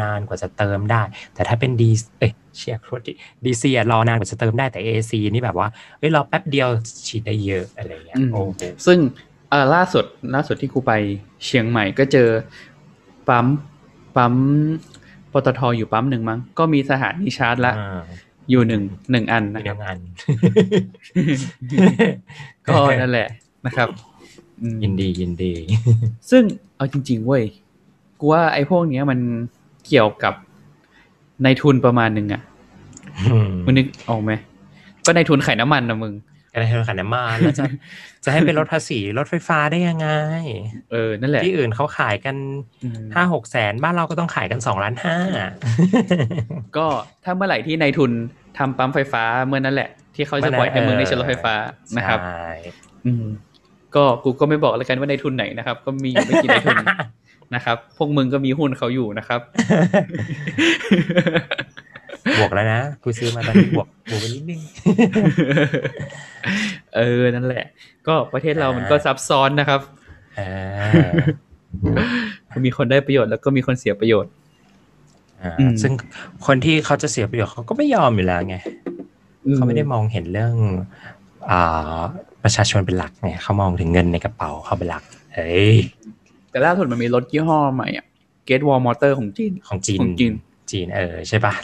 [0.02, 1.02] นานกว่าจะเติมได้
[1.34, 1.82] แต่ถ้าเป็น D
[2.18, 3.12] เอ้ยเชียร์โทษที
[3.44, 6.68] DC อะรอนานกว่าจะเติมได้แต่ AC นี่แบบว่าเฮ้ยรอแป๊บเดียว
[7.06, 8.48] ฉีดได้เยอะอะไรเงี้ยอืมโอ้โห
[8.86, 8.98] ซึ่ง
[9.50, 10.92] เอ่อล่าสุดล่าสุดที่กูไป
[11.44, 12.28] เชียงใหม่ก็เจอ
[13.28, 13.46] ปั๊ม
[14.16, 14.34] ปั๊ม
[15.32, 18.02] ปตทอยู่ปั๊มหนึ่งมั้งก็มีสถานีชาร์จละอ่า
[18.50, 19.96] อยู่หนึ่งหนึ่งอันมีนะครับน้ำงาน
[22.66, 23.28] ก็นั่นแหละ
[23.66, 24.13] นะครับอืม
[24.82, 25.52] ยินดียินดี
[26.30, 26.42] ซึ่ง
[26.76, 27.44] เอาจริง ๆ เว้ย
[28.20, 29.18] กูว่าไอ้พวกเนี้ยมัน
[29.86, 30.34] เกี่ยวกับ
[31.42, 32.42] ในทุนประมาณหนึ่งอะ
[33.64, 34.32] มึงนึกออกไหม
[35.06, 36.14] ก็ในทุนขายน้ำมันนะมึง
[36.52, 37.64] ก็ได้ให้ขันน้ำมันแล้วจะ
[38.24, 40.08] จะให้เป็นรถภาษีรถไฟฟ้าได้ยังไง
[40.90, 42.36] เออ นั่นแหละ ที่อื่นเขาขายกัน
[42.84, 45.16] อืมห้าหกแสน บ้านเราก็ต้องขายกันสองล้านห้า
[46.76, 46.86] ก็
[47.24, 48.10] ถ้าเมื่อไหร่ที่ในทุน
[48.58, 51.54] ทำปั๊มไฟฟ้าเมื่อนั้นแหละ ที่เขาจะปล่อยให้มึงได้ใช้รถไฟฟ้า
[51.96, 52.48] นะครับใช่
[53.06, 53.24] อืม
[53.96, 56.76] ก็กูก็ไม่บอกแล้วกันว่าในทุนไหนนะครับ ก็มีอยู่ไม่กี่ในทุน
[57.54, 59.40] นะครับ พวกมึงก็มีหุ้นเขาอยู่นะครับ
[62.38, 64.60] บวกแล้วนะกูซื้อมาตอนนี้บวกบวกไปนิดนึง
[66.96, 67.64] เออนั่นแหละ
[68.06, 69.80] ก็ประเทศเรามันก็ซับซ้อนนะครับ
[70.38, 70.50] อ่า
[72.66, 74.32] มีคนได้ประโยชน์แล้วก็มีคนเสียประโยชน์
[75.42, 75.92] อ่าอืมซึ่ง
[76.46, 78.56] คนที่เขาจะเสียประโยชน์เขาก็ไม่ยอมอยู่แล้วไง
[79.54, 80.54] เขาไม่ได้มองเห็นเรื่อง
[81.50, 82.02] อ่า
[82.44, 85.02] ประชาชนเป็นหลักไงเขามองถึงเงินในกระเป๋าเขาเป็นหลัก
[85.34, 85.74] เฮ้ย
[86.50, 88.06] แต่ล่าสุดมันมีรถยี่ห้อใหม่อะ
[88.48, 90.32] Get Wall Motor ของจีนของจีนของจีน
[90.70, 91.54] จีนเออใช่ปะ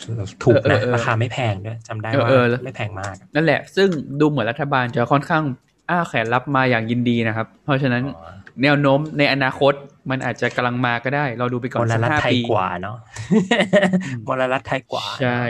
[0.43, 3.89] ถูกเออนะเออเออราคาไม่แพงด้วยจำได้เออว่าเออแล้วไม่แพงมาก นั่นแหละ ซึ่ง
[4.21, 5.45] ดูเหมือนรัฐบาลจะค่อนข้าง
[5.91, 8.31] อ้าแขนรับมาอย่างยินดีนะครับ เพราะฉะนั้นอ๋อ
[8.63, 9.73] แนวโน้มในอนาคต
[10.11, 12.97] มันอาจจะกำลังมาก็ได้ เราดูไปก่อมนลสักรัฐห้าไทยปีกว่าเนาะ
[14.29, 15.41] มลรัฐไทยกว่า ใช่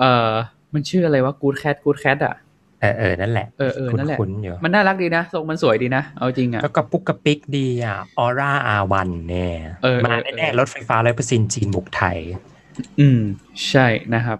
[0.00, 0.30] เออ
[0.74, 2.34] มันชื่ออะไรวะ Good Cat Good Cat อะ
[2.80, 12.18] เออเออนั่นแหละเออเออนั่นแหละคุ้นๆอยู่มันน่ารักดีนะทรงมันสวยดีนะเอาจริงอะแล้วก็ปุกกระปิกดีอะออร่าอาวันเนี่ยเออเออมาเออแน่ๆรถไฟฟ้าร้อยเปอร์เซ็นจีนบุกไทย
[13.00, 13.20] อืม
[13.68, 14.38] ใช่นะครับ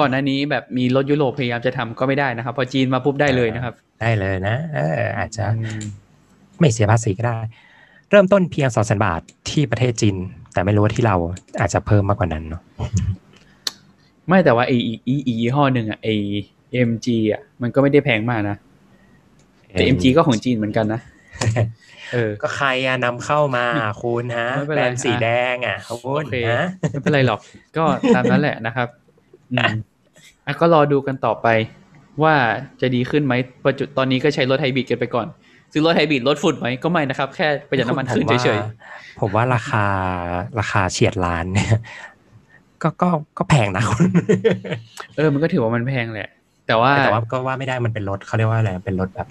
[0.00, 5.80] ก่อนหน้านี้แบบมีรถยุโรปพยายามจะทำก็ไม่ได้นะครับ พอจีนมาปุ๊บได้เลยนะครับ ได้เลยนะเอออาจจะอืม
[6.58, 7.38] ไม่เสียภาษีก็ได้
[8.10, 9.20] เริ่มต้นเพียงสองแสนบาท
[9.50, 10.16] ที่ประเทศจีน
[10.52, 11.16] แต่ไม่รู้ว่าที่เรา
[11.60, 12.62] อาจจะเพิ่มมากกว่านั้นเนาะ
[14.28, 16.08] ไม่แต่ว่าไออีอีอียี่ห้อหนึ่งอะไอ
[16.72, 18.56] เอ็มจีอะมันก็ไม่ได้แพงมากนะ
[19.72, 21.00] แต่เอ็มจีก็ของจีนเหมือนกันนะ
[22.12, 23.64] เออ ก็ใครอะนำเข้ามา
[24.02, 27.40] คุณฮะไม่เป็นแบไรรนด์สีแดงอะเขาพูดโอเคนะไม่เป็นไรหรอก
[27.76, 28.88] ก็ตามนั้นแหละนะครับ
[29.52, 29.74] อืม
[30.46, 31.48] อะก็รอดูกันต่อไป
[32.22, 32.34] ว่า
[32.80, 33.34] จะดีขึ้นไหม
[33.66, 35.26] ปัจจุตอนนี้ก็ใช้รถไฮบริดกันไปก่อน
[35.72, 39.84] ซื้อรถไฮบริดลดฝุ่นไหมก็ไม่นะครับ แค่ประหยัดน้ำมันขึ้นเฉยๆผมว่าราคา
[40.58, 41.70] ราคาเฉียดล้านเนี่ย
[42.82, 43.08] ก็ก็
[43.38, 46.28] ก็แพงนะคุณๆเออ มันก็ถือว่ามันแพงแหละ
[46.70, 49.28] แต่ว่าแต่ว่าก็ว่าไม่ได้มันเป็นรถเขาเรียกว่าอะไรเป็นรถแบบ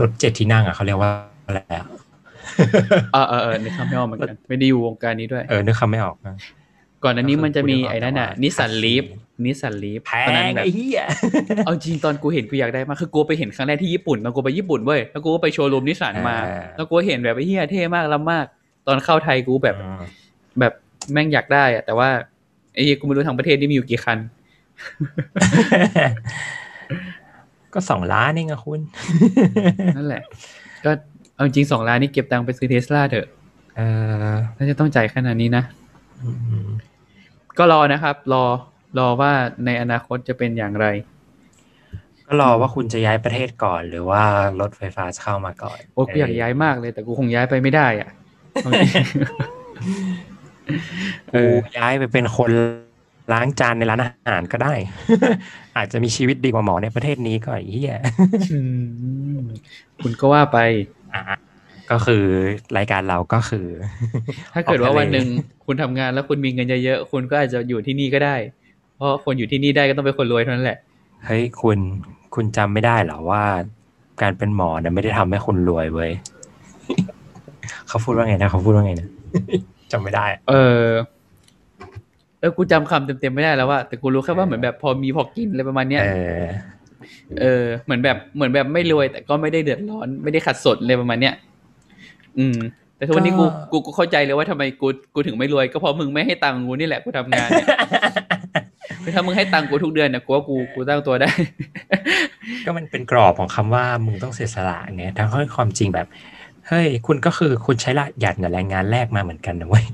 [0.00, 1.10] รถเจ็ดที่นั่งอะเขาเรียกว่า
[1.46, 1.86] อะไรอะ
[3.12, 6.36] เออเออเออนึกคำไม่ออกเหมือนกันไม่ได้อยู่วงการนี้ด้วย เออนึกคำไม่ออกนะ
[7.04, 9.04] ก่อนอันนี้มันจะมีก็คือไอ้นั่นอะพูดได้นิสสันว่า Leaf
[9.44, 11.02] Nissan Leaf แพตอนนั้นงแบบไอ้เหี้ย
[11.64, 16.36] เอาจริงตอนกูเห็นกูอยากได้มากคือกูไปเห็นครั้งแรกที่ญี่ปุ่นตอนกูไปญี่ปุ่นเว้ยแล้วกูก็ไปโชว์รูมนิสสันมา
[16.76, 18.46] แล้วกูเห็นแบบไอ้เหี้ยเท่มากล้ำมาก
[18.86, 19.76] ตอนเข้าไทยกูแบบ
[20.60, 20.72] แบบ
[21.12, 22.08] แม่งอยากได้อะแต่ว่า
[22.74, 24.18] ไอ้เหี้ยกูไม่รู้ทางประเทศนี่มีอยู่กี่คัน
[27.74, 28.80] ก็สองล้านเองอะคุณ
[29.96, 30.22] นั่นแหละ
[30.84, 30.90] ก็
[31.34, 33.26] เอาจริงสองล้านนี่เก็บตังค์ไปซื้อเทสลาเถอะ
[33.76, 33.80] เอ
[34.32, 35.64] อถ้าจะต้องจ่ายขนาดนี้นะ
[36.22, 36.30] อื
[36.66, 36.68] ม
[37.58, 38.44] ก็รอนะครับ รอ
[38.98, 39.32] รอว่า
[39.64, 40.86] ในอนาคตจะเป็นอย่างไร
[42.26, 44.22] ก็รอว่าคุณจะย้ายประเทศก่อน หรือว่า
[44.60, 48.10] รถไฟฟ้าจะเข้ามาก่อน โอ้กูอยากย้ายมากเลย แต่กูคงย้ายไปไม่ได้อะ
[48.52, 48.90] เอาจริง
[51.32, 51.42] เอกู
[51.74, 52.50] อย้ายไปเป็นคน
[53.32, 54.74] ล้างจานในร้านอาหารก็ได้
[55.76, 57.94] อาจจะมีชีวิตดีกว่าหมอในประเทศนี้ก็ไอ้เหี้ย
[58.52, 58.60] อื
[59.38, 59.40] ม
[60.02, 60.58] คุณก็ว่าไป
[61.14, 61.22] อะ
[61.90, 62.24] ก็คือ
[62.76, 63.66] รายการเราก็คือ
[64.54, 65.26] ถ้าเกิดว่าออกทะเลวันหนึ่ง
[65.66, 68.36] คุณทำงานแล้วคุณมีเงินเยอะๆคุณก็อาจจะอยู่ที่นี่ก็ได้
[68.96, 70.78] เพราะคนอยู่ที่นี่ได้ก็ต้องเป็นคนรวยเท่านั้นแหละ
[71.24, 71.78] เฮ้ยคุณ
[72.34, 73.42] คุณจำไม่ได้เหรอว่า
[74.22, 76.10] การเป็นหมอเนี่ยไม่ได้ทำให้คุณรวยเว้ย
[77.88, 79.08] เขาพูดว่าไงนะเขาพูดว่าไงนะ
[79.92, 86.10] จำไม่ได้ เออเออกูจำคำเต็มๆไม่ได้แล้วว่าแต่กูรู้แค่ว่าเหมือนแบบพอมีพอกินอะไรประมาณเนี้ยเอ
[86.42, 86.44] อ
[87.40, 91.34] เออ เหมือนแบบเหมือนแบบไม่รวย แต่ก็ไม่ได้เดือดร้อนไม่ได้ขัดสนอะไรประมาณเนี้ย
[92.38, 92.56] อืม
[92.96, 97.68] แต่ทุกวันนี้กูกูกูเข้าใจเลยว่าทำไมกูกูถึงไม่รวย ก็เพราะมึงไม่ให้ตังค์กูนี่แหละกูทำงานเนี่ย
[99.02, 101.30] คือถ้ามึงให้ตังค์กูทุกเดือนเนี่ยกูว่ากูกูตั้งตัวได้
[102.64, 106.06] ก็มันเป็นกรอบของคำว่ามึงต้องเสียสละไงทั้งที่ความจริงแบบ
[106.68, 109.84] เฮ้ยคุณก็คือคุณใช้ประหยัดกับแรงงานแรกมาเหมือนกันนะเว้ย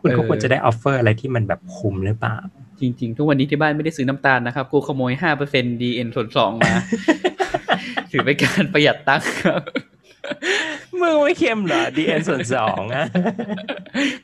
[0.00, 2.36] คุณก็เออควรจะได้ offer อะไรที่มันแบบคุ้มหรือเปล่า
[2.80, 6.72] จริง ๆ ทุกวันนี้ที่บ้านไม่ได้ซื้อน้ำตาลนะครับ กูขโมยห้าเปอร์เซ็น DN ส่วนสองมา
[8.10, 9.60] ถือเป็นการประหยัดตังค์ครับ
[11.00, 13.06] มึงไม่เค็มเหรอ DN ส่วนสองอะ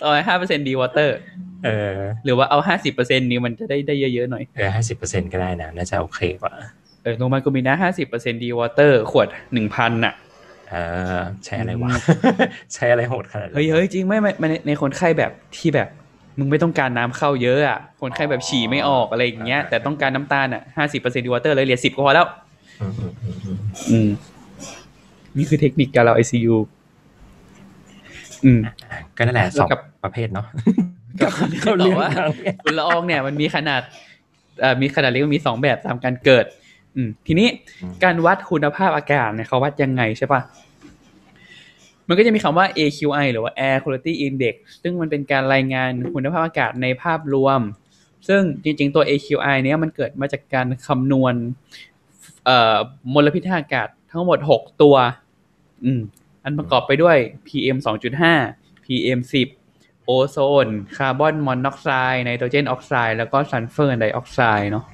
[0.02, 1.16] ต่อห้าเปอร์เซ็น D water
[1.64, 6.54] เออ หรือว่าเอาห้าสิบเปอร์เซ็นนี้มันจะได้ได้เยอะๆหน่อยเออห้าสิบเปอร์เซ็นก็ได้นะน่าจะโอเคกว่า
[7.02, 10.14] เออโรงพยาบาลกูมีนะห้าสิบเปอร์เซ็น D water ขวดหนึ่งพันน่ะ
[10.72, 10.76] เอ
[11.18, 11.92] อใช้อะไรวะ
[12.74, 15.88] ใช้อะไรโหดขนาดนั้นเฮ้ยเฮ้ยจริงไม่ไม่ไม่ในในคนไข้แบบที่แบบ
[16.38, 22.26] มึงไม่ต้องการน้ำเข้าเยอะอะคนไข้แบบฉี่ไม่ออกอะไรอย่างเงี้ย แต่ต้องการน้ำตาลอะห้าสิบเปอร์เซ็น D water เลยเหลือสิบก็พอแล้ว
[22.80, 23.58] อืมอืมอืมอืม
[23.90, 24.08] อืม
[25.36, 26.56] นี่คือเทคนิคการเราไอซียู
[28.44, 28.60] อืม
[29.16, 30.46] ก็นั่นแหละแล้วสองกับประเภทเนาะ
[31.20, 32.10] กับเขาเรียกว่าว่า
[32.62, 33.82] ฝุ่นละอองเนี่ยมันมีขนาด
[34.60, 36.44] เอ่อมีขนาดเล็กมีสองแบบตามการเกิด
[36.96, 37.48] อืมทีนี้
[38.04, 40.40] การวัดคุณภาพอากาศเนี่ยเขาวัดยังไงใช่ปะ
[42.08, 47.60] มันก็จะมีคำว่า AQI หรือว่า Air Quality Index ซึ่งมันเป็นการรายงานคุณภาพอากาศในภาพรวม
[48.28, 51.34] ซึ่งจริง ๆ ตัว AQI เนี้ยมันเกิดมาจากการคำนวณ
[53.14, 54.96] มลพิษทางอากาศทั้งหมด 6 ตัว
[55.84, 56.00] อืม
[56.44, 57.16] อันประกอบไปด้วย
[57.48, 57.78] PM
[58.32, 59.20] 2.5 PM
[59.62, 60.36] 10 โอโซ
[60.66, 64.84] น คาร์บอนมอนอกไซด์ ไนโตรเจนออกไซด์ แล้วก็ซัลเฟอร์ไดออกไซด์เนาะ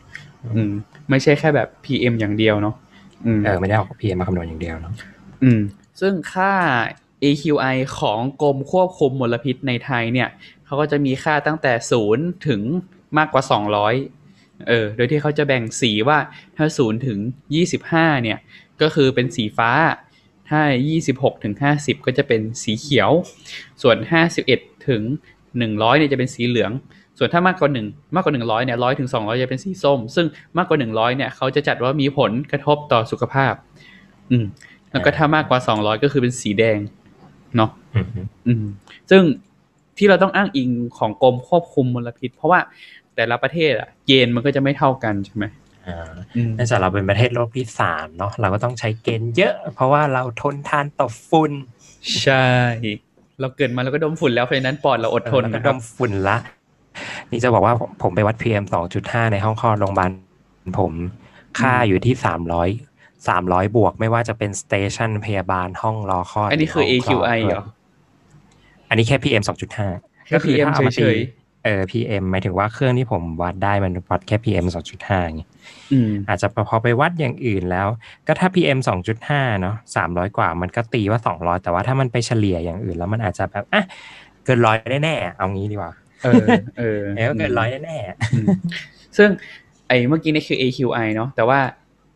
[0.56, 0.72] อืม
[1.10, 2.74] ไม่ใช่แค่แบบ PM อย่างเดียวเนาะ
[3.26, 4.92] อืมเออไม่ได้เอาพีมาคำนวณอย่างเดียวเนาะ
[5.42, 5.60] อืม
[6.00, 6.52] ซึ่งค่า
[7.24, 10.28] AQI ของกรมควบคุมมลพิษในไทยเนี่ย
[10.66, 12.60] เขาก็จะมีค่าตั้งแต่ศูนย์ถึง
[13.18, 13.42] มากกว่า
[14.04, 16.18] 200เออ โดยที่เขาจะแบ่งสีว่า
[16.56, 17.18] ถ้าศูนย์ถึง
[17.70, 18.38] 25เนี่ย
[18.82, 19.70] ก็คือเป็นสีฟ้า
[20.48, 20.60] ถ้า
[21.02, 23.10] 26ถึง50ก็จะเป็นสีเขียว
[23.82, 23.96] ส่วน
[24.42, 25.02] 51ถึง
[25.48, 26.72] 100เนี่ยจะเป็นสีเหลือง
[27.18, 33.54] ส่วนถ้ามากกว่า1มากกว่า100เนี่ย100ถึง200จะเป็นสีส้ม ซึ่งมากกว่า100เนี่ยเขาจะจัดว่ามีผลกระทบต่อสุขภาพ
[34.30, 34.44] อืม
[34.92, 36.78] แล้วก็ถ้ามากกว่า200ก็คือเป็นสีแดง
[37.56, 38.64] เนาะอืมอืมอืม
[39.10, 39.22] ซึ่ง
[39.98, 42.60] ที่เราต้องอ้างอิงของกรมควบคุมมลพิษ เพราะว่า
[43.16, 45.44] แต่ละประเทศอะเกณฑ์มันก็จะไม่เท่ากันใช่ไหม
[45.86, 51.52] อ่าอืมเนื่องจากเราเป็นประเทศโลกที่สามเนาะเราก็ต้องใช้เกณฑ์เยอะ เพราะว่าเราทนทานต่อฝุ่น
[52.22, 52.48] ใช่
[53.40, 56.36] เราเกิดมาแล้วก็ดมฝุ่นแล้วเพราะฉะนั้นปอดเราอดทนเออแล้วนะก็คดรับมฝุ่นละ
[57.30, 60.10] นี่จะบอกว่าผมผมไปวัด PM สองจุดห้าในห้องคลอดโรงพยาบาล
[60.80, 60.92] ผม
[61.60, 62.68] ค่าอยู่ที่สามร้อย
[63.28, 67.62] สามร้อยบวกไม่ว่าจะเป็นสเตชันพยาบาลห้องรอคลอด อันนี้คือหรืห้งลด AQI เหรอ
[68.88, 69.42] อันนี้แค่ PM
[69.86, 71.16] 2.5แค่ PM ถ้าเอามาเฉตีย
[71.64, 74.66] เออ PM หมายถึงว่าเครื่องที่ผมวัดได้มันวัดแค่ PM
[75.00, 77.86] 2.5ไงๆอืมอาจจะพอไปวัดอย่างอื่นแล้ว
[78.26, 78.78] ก็ถ้า PM
[79.20, 79.76] 2.5 เนาะ
[80.06, 83.84] 300 กว่ามันก็ตีว่า 200 แต่ว่าถ้ามันไปเฉลี่ยอย่างอื่นแล้วมันอาจจะแบบอะ
[84.44, 85.92] เกินร้อยแน่ๆเอางี้ดีกว่า
[86.24, 86.44] เออ
[86.78, 87.96] เออเออเกินร้อยแน่
[88.32, 88.46] อืม
[89.16, 89.28] ซึ่ง
[89.88, 91.60] ไอ้เมื่อกี้นี่คือ AQI เนาะแต่ว่า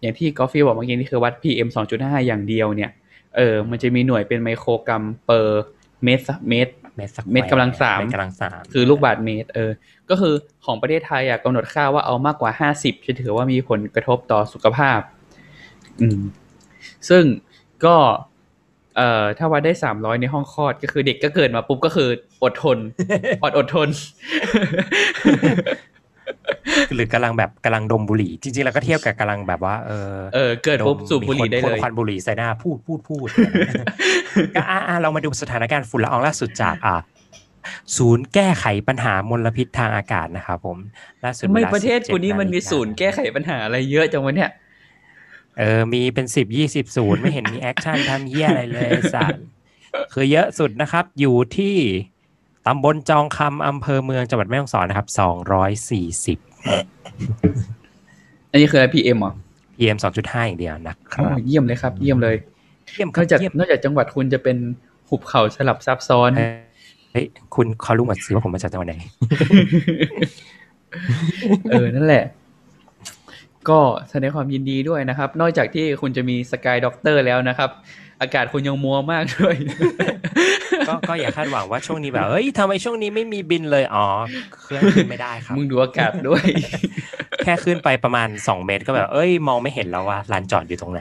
[0.00, 2.90] อย่างที่กอฟฟี่บอกเมื่อกี้นี่คือวัด PM 2.5 อย่างเดียวเนี่ย
[3.36, 5.64] เออมันจะมีหน่วยเป็นไมโครกรัมเปอร์
[6.04, 9.70] เมตรเมตรๆเมตรสักเม็ดกำลังสามเม็ดกำลังสามคือลูกบาศก์เมตร เออ
[10.10, 10.34] ก็คือ
[10.64, 15.00] ของประเทศไทยอะกำหนดค่าว่าเอามากกว่า50จะถือว่ามีผลกระทบต่อสุขภาพ
[16.00, 16.20] อืม
[17.08, 17.24] ซึ่ง
[17.84, 17.96] ก็
[18.96, 22.08] เอ่อถ้าวัดได้300ในห้องคลอดก็คือเด็กก็เกิดมาปุ๊บก็คือ
[22.42, 22.78] อดทน
[23.42, 23.88] อดอดทน
[26.94, 33.28] หรือกำลังแบบกำลังดมบุหรี่ จริงๆแล้วก็เทียบกับกำลังแบบว่า เออเออเกิดปุ๊บมสูบบุหรี่ได้มีคนเลยพ่นควันบุหรี่ใส่หน้าพูดพูดพูด
[34.54, 36.96] ก็อะอะเรามาดูสถานการณ์ฝุ่นละอองล่าสุดจากอะ
[37.96, 40.78] ศูนย์แก้ไขปัญหามลพิษทางอากาศนะครับผม
[41.24, 44.50] ล่าสุดเวลา 17 นาฬิกา ทำไมประเทศกูนี่มันมีศูนย์แก้ไขปัญหาอะไรเยอะจังวะเนี่ย
[45.58, 49.44] เออ มีเป็นสิบยี่สิบศูนย์ไม่เห็นมี action ทำเหี้ยอะไรเลยสัตว์
[50.12, 51.76] คือเยอะสุดนะครับ อยู่ที่
[52.66, 56.38] ตำบลจองคำอำเภอเมืองจังหวัดแม่ฮ่องสอนนะครับสองร้อยสี่สิบ
[58.50, 59.32] อันนี้คืออะไร PM เหรอ
[59.76, 62.36] PM สองจุดห้าอย่างเดียวนะครับ โอ้เยี่ยมเลยครับ เยี่ยมเลย
[62.94, 64.56] เยี่ยม นอกจากเยี่ยมนอกจากจังหวัดคุณจะเป็น
[65.08, 66.56] หุบเขาสลับซับซ้อนเออ
[67.12, 68.94] เฮ้ยคุณเขารู้หมดสิว่าผมมาจากจังหวัดไหน
[71.70, 72.24] เออนั่นแหละ
[73.70, 77.70] ก็แสดงความยินดีด้วยนะครับ นอกจากที่คุณจะมี sky doctor แล้วนะครับ
[78.20, 79.56] อากาศคุณยังมัวมากด้วย
[80.88, 84.06] ก็ก็อย่าคาดหวังว่าช่วงนี้แบบเฮ้ยทำไมช่วงนี้ไม่มีบินเลยอ๋อ
[84.62, 86.44] เครื่องขึ้นไม่ได้ครับมึงดูอากาศด้วย
[87.44, 91.00] แค่ขึ้นไปประมาณสองเมตรก็แบบเอ้ย มองไม่เห็นแล้วว่าลานจอดอยู่ตรงไหน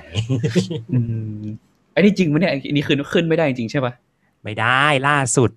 [0.94, 1.00] อื
[1.40, 1.44] ม
[1.96, 3.94] อันนี้จริงไหมเนี่ยอันนี้คือขึ้นไม่ได้จริงใช่ปะ
[4.44, 5.52] ไม่ได้ล่าสุด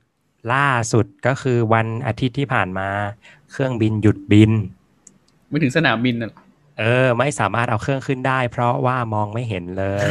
[0.55, 2.89] ล่าสุดก็คือวันอาทิตย์ที่ผ่านมา
[3.53, 4.51] เครื่องบินหยุดบิน
[5.49, 6.33] ไม่ถึงสนามบินน่ะ
[6.79, 10.05] เออ ไม่สามารถเอาเครื่องขึ้นได้ เพราะว่ามองไม่เห็นเลย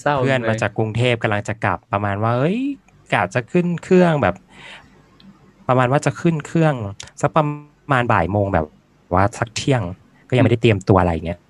[0.00, 2.58] เศร้าเพื่อนจังลมายจากกรุงเทพกำลังจะกลับประมาณว่าเอ้ย
[3.12, 4.34] กะจะขึ้นเครื่องแบบ
[5.68, 6.74] ประมาณว่าจะขึ้นเครื่อง
[7.20, 7.46] สักประ
[7.92, 8.66] มาณบ่ายโมงแบบ
[9.14, 9.82] ว่าสักเที่ยง
[10.28, 11.40] ก็ยังไม่ได้เตรียมตัวอะไรอย่างเงี้ย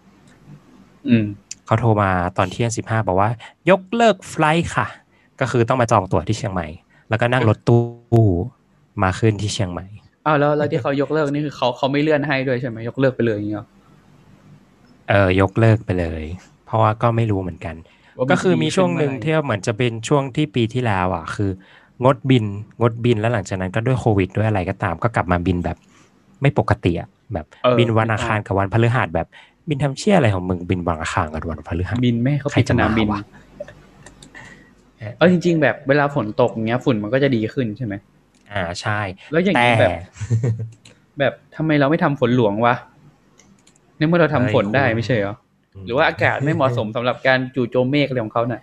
[1.08, 1.24] อืม
[1.66, 3.30] เขาโทรมาตอนเที่ยงสิบห้าบอกว่า
[3.70, 4.86] ยกเลิกไฟลท์ค่ะ
[5.40, 6.66] ก็คือต้องมาจองตั๋วที่เชียงใหม่
[7.08, 7.84] แล้วก็นั่งรถตู้
[9.02, 9.86] มาขึ้นที่เชียงใหม่
[10.28, 13.66] อ้าวแล้วแล้วที่เขายกเลิกนี่คือเขาเขาไม่เลื่อนให้ด้วยใช่ไหมยกเลิกไปเลยอย่างเงี้ยหรอ
[15.08, 16.22] เออยกเลิกไปเลย
[16.66, 17.74] เพราะว่าก็ไม่รู้เหมือนกัน
[18.18, 21.50] ว่ามันก็คือมีช่วงหนึ่งจะดีขึ้ที่เหมือนจะเป็นช่วงที่ปีที่แล้วอะ คือ
[22.04, 22.44] งดบิน
[22.80, 25.76] งดบินแล้วหลังจากนั้นก็ด้วยโควิด ด้วยอะไรก็ตาม ก็กลับมาบินแบบ
[26.42, 29.26] ไม่ปกติอะแบบเออบินวันอังคารกับวันพฤหัสแบบ
[29.68, 33.20] บินทำเชี่ยอะไรของมึงบินวันอังคารกับวันพฤหัสบินไม่ให้เขาใครปิดจะสนามบินมาวะ
[35.18, 37.94] เออจริง ๆ แบบเวลาฝนตกเงี้ยฝุ่นมันก็จะดีขึ้นใช่ไหม
[38.52, 39.00] อ่าใช่
[39.32, 39.90] แล้วอย่างแต่นี้แบบ
[41.18, 42.74] แบบทำไมเราไม่ทำฝนหลวงวะ
[43.96, 45.34] ในเมื่อเราทำฝนได้ไม่ใช่เหรอ
[45.86, 48.62] หรือว่าอากาศไม่เหมาะสมสำหรับการจู่โจมเมฆอะไรของเขาน่ะ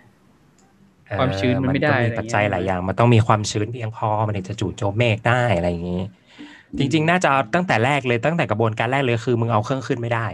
[1.08, 6.02] เอ่อความชื้นมันไม่ได้ก็อะไรมีเงี้ยปัจจัยหลายอย่าง มันต้องมีความชื้นเพียงพอมันถึงจะจู่โจมเมฆได้อะไรอย่างนี้
[6.80, 10.28] จริง ๆ น่าจะเอาตั้งแต่แรกเลยตั้งแต่กระบวนการแรกเลยคือ มึงเอาเครื่องขึ้นไม่ได้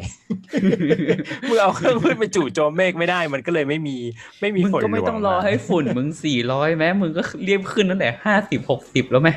[1.47, 3.97] มึงเอาเครื่องขึ้นไปจู่โจมเมฆไม่ได้ มันก็เลยไม่มี
[4.41, 9.29] ไม่มีมึงฝนก็ไม่หลวต้องรอให้ฝุ่นมึงสี่ร้อยแม้มึงก็เรียบขึ้นตั้งแต่ห้าสิบหกสิบแล้วไหม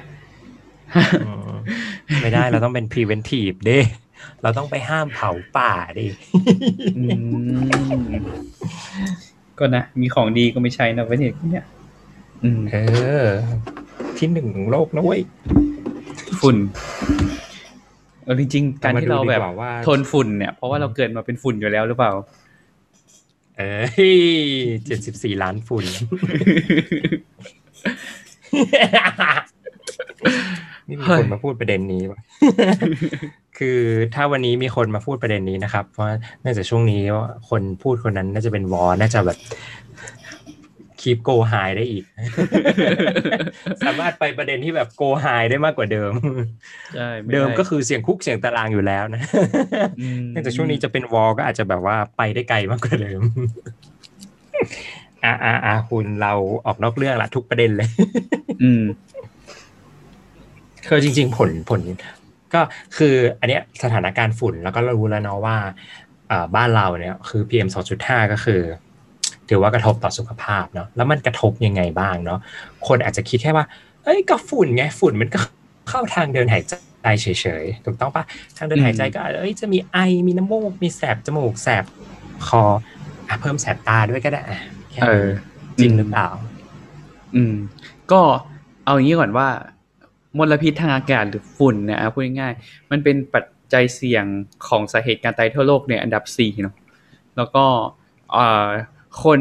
[1.26, 1.54] อืม
[2.22, 3.78] ไม่ได้เราต้องเป็น preventive เด้
[4.42, 6.06] เราต้องไปห้ามเผาป่าดิ
[6.96, 7.02] อื
[7.54, 7.56] ม
[9.58, 11.66] ก็นะ มีของดีก็ไม่ใช่นะประเทศเนี่ย
[12.44, 12.76] อืมเอ
[13.22, 13.26] อ
[14.16, 15.20] ที่หนึ่งของโลกนะเว้ย
[16.40, 16.56] ฝุ่น
[18.24, 22.12] เออจริงๆการที่เราแบบมดูดีกว่ว่าทนฝุ่นเนี่ยเพราะว่าเราเกิดมาเป็นฝุ่นอยู่แล้วหรือเปล่า
[23.56, 23.72] เอ้
[24.08, 24.14] ย
[24.86, 25.84] เจ็ดสิบสี่ล้านฝุ่น
[30.88, 32.20] นี่มีคนมาพูดประเด็นนี้ป่ะ
[33.58, 33.78] คือ
[34.14, 36.06] ถ้าวันนี้มีคนมาพูดประเด็นนี้นะครับ เพราะ
[36.42, 37.00] เนื่องจากช่วงนี้
[37.50, 39.38] คนพูดคนนั้นน่าจะเป็นวอ น่าจะแบบ
[41.04, 42.04] คีปโกไฮได้อีก
[43.86, 46.12] สามารถไปประเด็นที่แบบโกไฮได้มากกว่าเดิม
[46.96, 49.22] ใช่ไเดิมก็คือเสียงคุกเสียงตารางอยู่แล้วนะ
[50.20, 53.20] มเนื่องจากช่วงนี้จะเป็นวอลก็อาจจะแบบว่าไปได้ไกลมากกว่าเดิม
[55.24, 56.32] อ่าอ่าอ่าคุณเรา
[56.66, 57.88] ออกนอกเรื่องละทุกประเด็นเลย
[58.62, 58.82] อืม
[60.88, 61.80] คือจริง ๆ ผลผล
[62.54, 62.60] ก็
[62.96, 65.56] คืออันเนี้ยสถานการณ์ฝุ่นแล้วก็เรารู้แล้วเนาะว่า
[66.30, 67.68] อ่าบ้านเราเนี่ยคือ PM
[68.00, 68.60] 2.5 ก็คือ
[69.48, 72.38] ถือว่ากระทบต่อสุขภาพเนาะแล้วมันกระทบยังไงบ้างเนาะ
[72.86, 73.64] คนอาจจะคิดแค่ว่า
[74.04, 75.40] เอ้ยก็ฝุ่นไงฝุ่นมันก็
[75.88, 77.26] เข้าทางเดินหายใจเฉ
[77.62, 78.24] ยๆถูกต้องปะ
[78.56, 81.84] ทางเดินหายใจก็อาจจะเอ้ยจะมีไอมีน้ำมูกมีแสบจมูกแสบ
[82.46, 82.62] คอ
[83.28, 85.26] อะเพิ่มแสบตาด้วยก็ได้อะแค่เอนั้นอ
[85.80, 86.28] จริงหรือเปล่า
[87.34, 87.54] อืม
[88.12, 88.20] ก็
[88.84, 89.48] เอาอย่างนี้ก่อนว่า
[90.38, 94.24] มลพิษทางอากาศหรือฝุ่นเนี่ยพูดง่ายๆมันเป็นปัจจัยเสี่ยง
[94.68, 96.74] ของสาเหตุการตายทั่วโลกเนี่ยอันดับสี่เนาะ
[97.36, 97.64] แล้วก็
[99.22, 99.40] คน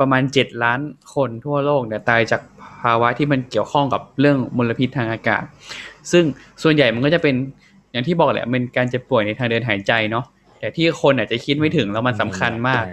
[0.00, 0.80] ประมาณเจ็ดล้าน
[1.14, 2.40] คนทั่วโลกเนี่ยตายจาก
[2.82, 5.42] ภาวะที่มันเกี่ยวข้องกับเรื่องมลพิษทางอากาศ
[6.12, 6.24] ซึ่ง
[6.62, 7.34] ส่วนใหญ่มันก็จะเป็น
[7.92, 10.24] อย่างที่บอกแหละเป็นการเจ็บป่วยในทางเดินหายใจเนาะ
[10.60, 12.84] แต่ที่คนอาจจะคิดไม่ถึงแล้วมันสำคัญมาก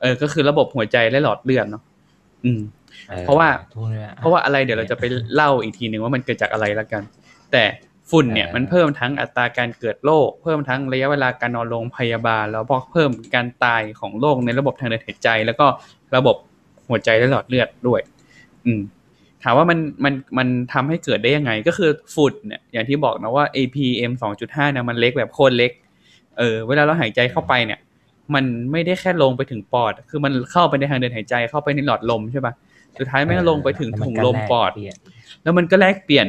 [0.00, 1.82] เออ ก็คือระบบหัวใจและหลอดเลือดเนาะ
[2.44, 2.60] อืม
[3.24, 3.48] เพราะว่า
[4.18, 5.04] เพราะว่าอะไรเดี๋ยวเราจะไป
[5.34, 7.02] เล่าอีกทีหนึ่งว่ามันเกิดจากอะไรแล้วกัน
[7.52, 7.64] แต่
[8.10, 15.66] ฝุ่นเนี่ยมันเพิ่มทั้งอัตราการเกิดโรคเพิ่มทั้งระยะเวลาการนอนโรงพยาบาล แล้วก็เพิ่มการตายของโรคในระบบทางเดินหายใจ แล้วก็
[16.16, 16.36] ระบบ
[16.88, 18.00] หัวใจและหลอดเลือดด้วย
[18.64, 18.80] อืม
[19.42, 25.72] ถามว่ามันมันมันทำให้เกิดได้ยังไง ก็คือฝุ่นเนี่ยอย่างที่บอกนะว่า APM 2.5เนี่ยมันเล็กแบบโคตรเล็ก
[26.38, 27.80] เออเวลาเราหายใจเข้าไปเนี่ย
[28.34, 32.52] มันไม่ได้แค่ลงไปถึงปอด คือมันเข้าไปในทางเดินหายใจเข้าไปในหลอดลมใช่ปะ
[32.98, 34.70] สุดท้ายไม่ลงไปถึงถุงลมปอด
[35.42, 36.26] แล้วมันก็แลกเปลี่ยน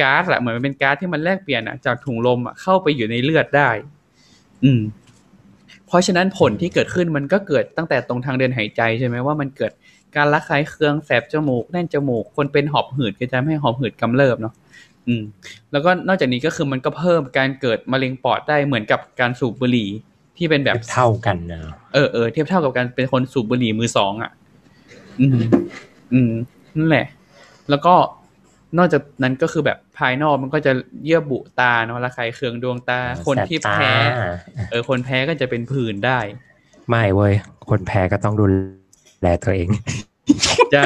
[0.00, 3.70] ก๊าซอะเหมือนมันเป็นก๊าซที่มันแลกเปลี่ยนอะจากถุงลมอะเข้าไปอยู่ในเลือดได้
[4.64, 4.80] อืม
[5.86, 9.72] เพราะฉะนั้นผลที่เกิดขึ้นมันก็เกิดตั้งแต่ตรงทางเดินหายใจใช่ไหมว่ามันเกิด
[10.16, 14.54] การระคายเคืองแสบจมูกแน่นจมูก คนเป็นหอบหืดก็จะไม่หอบหืดกำเริบเนาะ
[15.06, 15.22] อืม
[15.72, 19.88] แล้วก็นอกจากนี้ก็คือมันก็เพิ่มการเกิดมะเร็งปอดได้เหมือนกับการสูบบุหรี่
[20.36, 21.60] ที่เป็นแบบเท่ากันนะ
[21.94, 24.30] เออเออเทียบเท่ากับการเป็นคนสูบบุหรี่มือสองอะ
[25.20, 25.38] อืม
[26.12, 26.32] อืม
[26.76, 27.06] นั่นแหละ
[27.70, 27.94] แล้วก็
[28.76, 30.72] นอกจากนั้นก็คือแบบภายนอกมันก็จะ
[31.04, 33.92] เยื่อบุตาเนาะระคายเคืองดวงตา คนที่แพ้
[34.70, 36.18] เออ คนแพ้ก็จะเป็นผื่นได้
[36.88, 37.34] ไม่เว้ย
[37.70, 38.44] คนแพ้ก็ต้องดู
[39.22, 39.68] แลตัวเอง
[40.74, 40.84] จ้า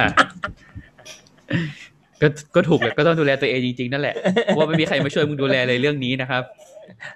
[2.21, 4.15] ก็ก็ถูกเลยก็ต้องดูแลตัวเองจริงๆ นั่นแหละ
[4.45, 6.43] เพราะว่าไม่มีใครมาช่วยมึงดูแลเลยเรื่องนี้นะครับ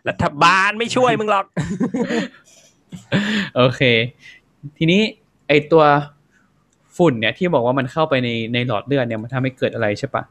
[0.08, 1.46] รัฐบาลไม่ช่วยมึงหรอก
[3.56, 3.82] โอเค
[4.78, 5.00] ทีนี้
[5.48, 5.84] ไอตัว
[6.96, 10.22] ฝุ่นเนี่ยที่บอกว่ามันเข้าไปในในหลอดเลือดเนี่ยมันทำให้เกิดอะไรใช่ปะ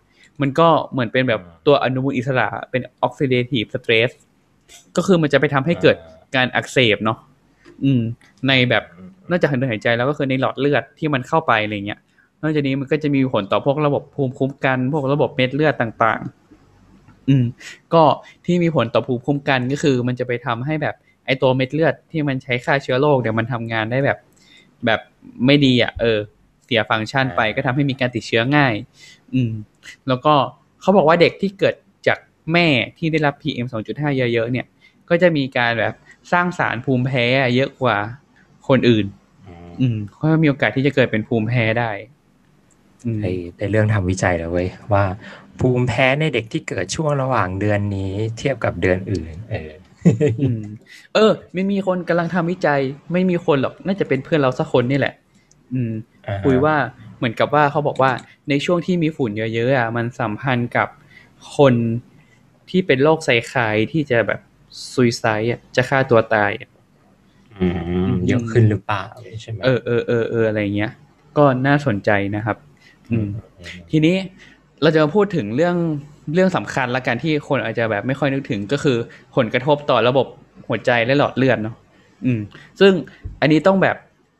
[0.42, 4.12] มันก็เหมือนเป็นแบบตัวอนุมูลอิสระเป็น oxidative stress
[4.96, 5.98] ก็คือมันจะไปทำให้เกิด
[6.36, 7.18] การอักเสบเนาะ
[7.84, 8.02] อืม
[8.48, 8.84] ในแบบ
[9.30, 12.00] นอกจากทางเดินหายใจแล้วก็คือในหลอดเลือดที่มันเข้าไปอะไรเงี้ย
[12.42, 16.22] นอกจากนี้มันก็จะมีผลต่อพวกระบบภูมิคุ้มกัน พวกระบบเม็ดเลือดต่าง
[16.76, 17.46] ๆ อืม
[17.94, 18.04] ก็
[18.46, 24.18] ที่มีผลต่อภูมิคุ้มกันก็คือ มันจะไปทำให้แบบไอตัวเม็ดเลือดที่มันใช้ฆ่าเชื้อโรคเนี่ยมันทำงานได้แบบ
[24.86, 25.00] แบบ
[25.46, 26.20] ไม่ดีอะ เออ
[26.66, 28.74] เสียฟังก์ชันไปก็ทำให้มีการติดเชื้อง่าย
[29.34, 29.52] อืม
[30.08, 30.34] แล้วก็
[30.82, 31.76] เขาบอกว่าเด็กที่เกิด
[32.08, 32.18] จาก
[32.54, 32.68] แม่
[32.98, 34.66] ที่ได้รับ PM 2.5 เยอะๆเนี่ย
[35.10, 35.94] ก็จะมีการแบบ
[36.32, 37.26] สร้างสารภูมิแพ้
[37.56, 37.98] เยอะกว่า
[38.68, 39.06] คนอื่น
[39.82, 41.92] อืมก็มีโอกาสที่จะเกิดเป็นภูมิแพ้ได้
[43.22, 43.28] ใน
[43.60, 45.04] ในเรื่องทำวิจัยแล้วเว้ยว่า
[45.60, 49.72] ภูมิแพ้ในเด็กที่เกิดช่วงระหว่างเดือนนี้เทียบกับเดือนอื่น เออ
[51.16, 52.80] เออไม่มีคนกำลังทำวิจัย
[53.14, 55.14] ไม่มีคนหรอกน่าจะเป็นเพื่อนเราสักคนนี่แหละ
[55.74, 55.92] อืม
[56.46, 56.76] คุยว่า
[57.18, 58.12] เหมือนกับว่าเขาบอกว่า
[58.50, 60.88] ในช่วงที่มีฝุ่นเยอะๆอะมันสัมพันธ์กับ
[61.58, 61.74] คน
[62.70, 64.40] ที่เป็นโรคไซคายที่จะแบบ
[64.94, 66.52] ซุยไซอะจะฆ่าตัวตาย
[67.60, 67.68] อื
[68.08, 69.04] มเยอะขึ้นหรือเปล่า
[69.42, 70.92] ใช่ไหมเออเออเออเอออะไรเงี้ย
[71.38, 72.58] ก็น่าสนใจนะครับ
[73.12, 73.28] อืม
[73.92, 74.16] ทีนี้
[74.82, 75.76] เราจะมาพูดถึงเรื่อง
[76.34, 78.98] เรื่องสำคัญละกันที่คนอาจจะแบบไม่ค่อยนึกถึงก็คือ
[79.36, 80.28] ผลกระทบต่อระบบ
[80.68, 81.76] หัวใจและหลอดเลือดเนาะ
[82.26, 82.40] อืม
[82.80, 82.92] ซึ่ง
[83.42, 83.96] อันนี้ต้องแบบ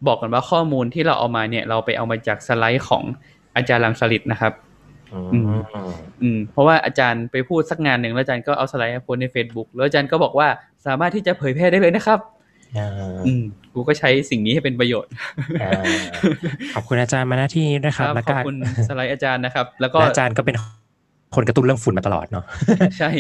[0.08, 3.04] บอกกันว่าข้อมูลที่เราเอามาเนี่ย เราไปเอามาจากสไลด์ของ
[3.56, 4.54] อาจารย์ลังสลิดนะครับ
[5.34, 5.46] อืม
[6.22, 10.48] อืมเพราะว่าอาจารย์ไปพูดสักงานหนึ่งแล้วอาจารย์ก็เอาสไลด์มาโพสใน Facebook แล้วอาจารย์ก็บอกว่า
[10.86, 12.20] สามารถที่จะเผยแพร่ได้เลยนะครับ
[13.28, 13.44] อืม
[13.74, 15.12] กูก็ใช้สิ่งนี้ให้เป็นประโยชน์
[16.76, 18.56] ขอบคุณอาจารย์มาหน้าที่นะครับแล้วก็ขอบคุณ
[18.88, 20.56] สไลด์อาจารย์นะครับ แล้วก็อาจารย์ก็เป็น
[21.36, 22.46] คนกระตุ้นเรื่องฝุ่นมาตลอดเนาะ
[22.98, 23.12] ใช่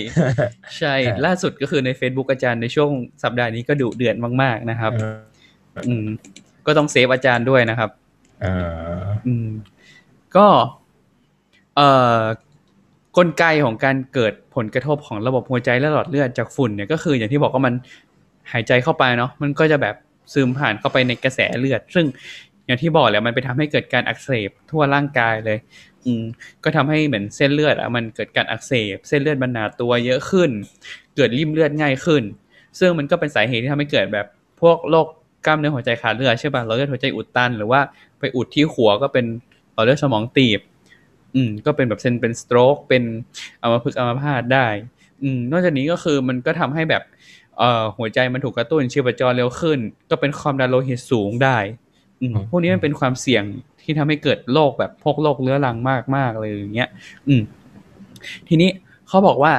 [0.78, 0.94] ใช่
[1.26, 2.92] ล่าสุดก็คือใน Facebook อาจารย์ในช่วง
[3.24, 4.92] สัปดาห์นี้ก็ดุเดือดมาก ๆ นะครับ
[5.88, 6.06] อืม
[6.68, 7.90] ก็ต้องเซฟอาจารย์ด้วยนะครับ
[9.28, 9.50] อืม
[10.36, 10.48] ก็
[11.76, 11.90] เอ่
[12.20, 12.22] อ
[13.18, 17.74] กลไกของการเกิดผลกระทบของระบบหัวใจและหลอดเลือดจากฝุ่นเนี่ยก็คืออย่างที่บอกว่ามัน
[18.52, 19.96] หายใจเข้าไปเนาะมันก็จะแบบ
[20.34, 22.06] ซึมผ่านเข้าไปในกระแสเลือด ซึ่ง
[22.66, 25.58] อย่างที่บอกแล้วมันไปทำให้เกิดการอักเสบทั่วร่างกายเลย
[26.06, 26.24] อืม
[26.64, 30.50] ก็ทำให้เหมือนเส้นเลือดอะมันเกิดการอักเสบ เส้นเลือดมันหนาตัวเยอะขึ้น
[31.16, 32.24] เกิดริ่มเลือดง่ายขึ้น
[32.80, 34.28] ซึ่งมันก็เป็นสาเหตุที่ทำให้เกิดแบบ
[34.62, 35.08] พวกโรค
[35.46, 37.80] กล้ามเนื้อหัวใจขาดเลือดใช่ป่ะเราเลือดหัวใจอุดตัน หรือว่า
[38.20, 39.26] ไปอุดที่หัวก็เป็น
[39.74, 40.60] หลอดเลือดสมองตีบ
[41.36, 43.04] อืม ก็เป็นแบบเซนเป็นสโตรกเป็น
[43.62, 44.68] อัมพฤกษ์อัมพาตได้
[45.22, 47.04] อืม นอกจากนี้ก็คือมันก็ทำให้แบบ
[47.58, 49.80] เอ่อหัวใจมันถูกกระตุ้นชีพจรเร็วขึ้น
[50.10, 51.58] ก็เป็นความดันโลหิตสูงได้
[52.50, 53.44] พวกนี้มันเป็นความเสี่ยง
[53.82, 55.78] ที่ทำให้เกิดโรคแบบพวกโรคเรื้อรัง
[56.16, 56.90] มากๆเลยอย่างเงี้ย
[57.28, 57.42] อืม
[58.48, 58.70] ทีนี้
[59.08, 59.54] เขาบอกว่า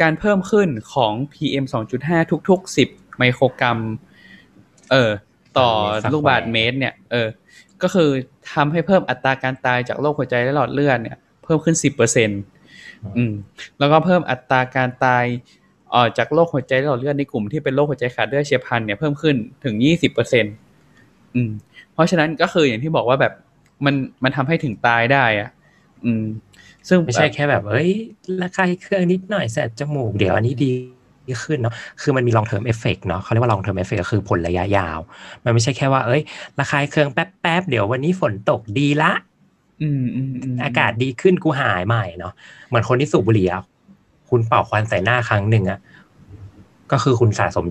[0.00, 1.64] การเพิ่มขึ้นของ PM
[2.02, 3.78] 2.5 ทุก ๆ 10 ไมโครกรัม
[4.92, 5.10] เออ
[5.58, 5.68] ต่อ
[6.12, 7.28] ลูกบาศก์เมตร เนี่ย เออ
[7.82, 8.10] ก็คือ
[8.52, 12.40] ทำให้เพิ่มอัตราการตายจากโรคหัวใจและหลอดเลือดเนี่ย เพิ่มขึ้นสิบเปอร์เซ็นต์
[13.16, 13.32] อืม
[13.78, 15.24] แล้วก็เพิ่มอัตราการตาย
[15.90, 20.54] เอ่อจากโรคหัวใจและหลอดเลือดในกลุ่มที่เป็นโรคหัวใจขาดเลือดเฉียบพลันเนี่ยเพิ่มขึ้นถึงยี่สิบเปอร์เซ็นต์
[21.34, 21.50] อืม
[21.92, 23.32] เพราะฉะนั้นก็คืออย่างที่บอกว่าแบบ
[23.84, 25.50] มันมันทำให้ถึงตายได้อะ
[26.04, 26.24] อืม
[26.88, 27.90] ซึ่งไม่ใช่แค่แบบ เอ้ย
[28.40, 30.72] ระคายเครื่องนิดหน่อยแสบจมูกเดี๋ยวอันนี้ดี
[31.44, 34.98] ขึ้นเนาะ คือมันมี long term effect เนาะเขาเรียกว่า long term effect ก็คือผลระยะยาว
[35.44, 36.22] มันไม่ใช่แค่ว่า เอ้ย
[36.58, 39.12] ระคายเครื่องแป๊บแป๊บๆ เดี๋ยววันนี้ฝนตกดีละ
[39.82, 42.32] อืมอืมอืมอากาศดีขึ้นกูหายใหม่เนาะ
[42.68, 43.62] เหมือนคนที่สูบบุหรี่อะ
[44.30, 45.78] คุณเป่าควันใส่หน้าครั้งหนึ่งอะ
[46.92, 47.64] ก็คือคุณสะสม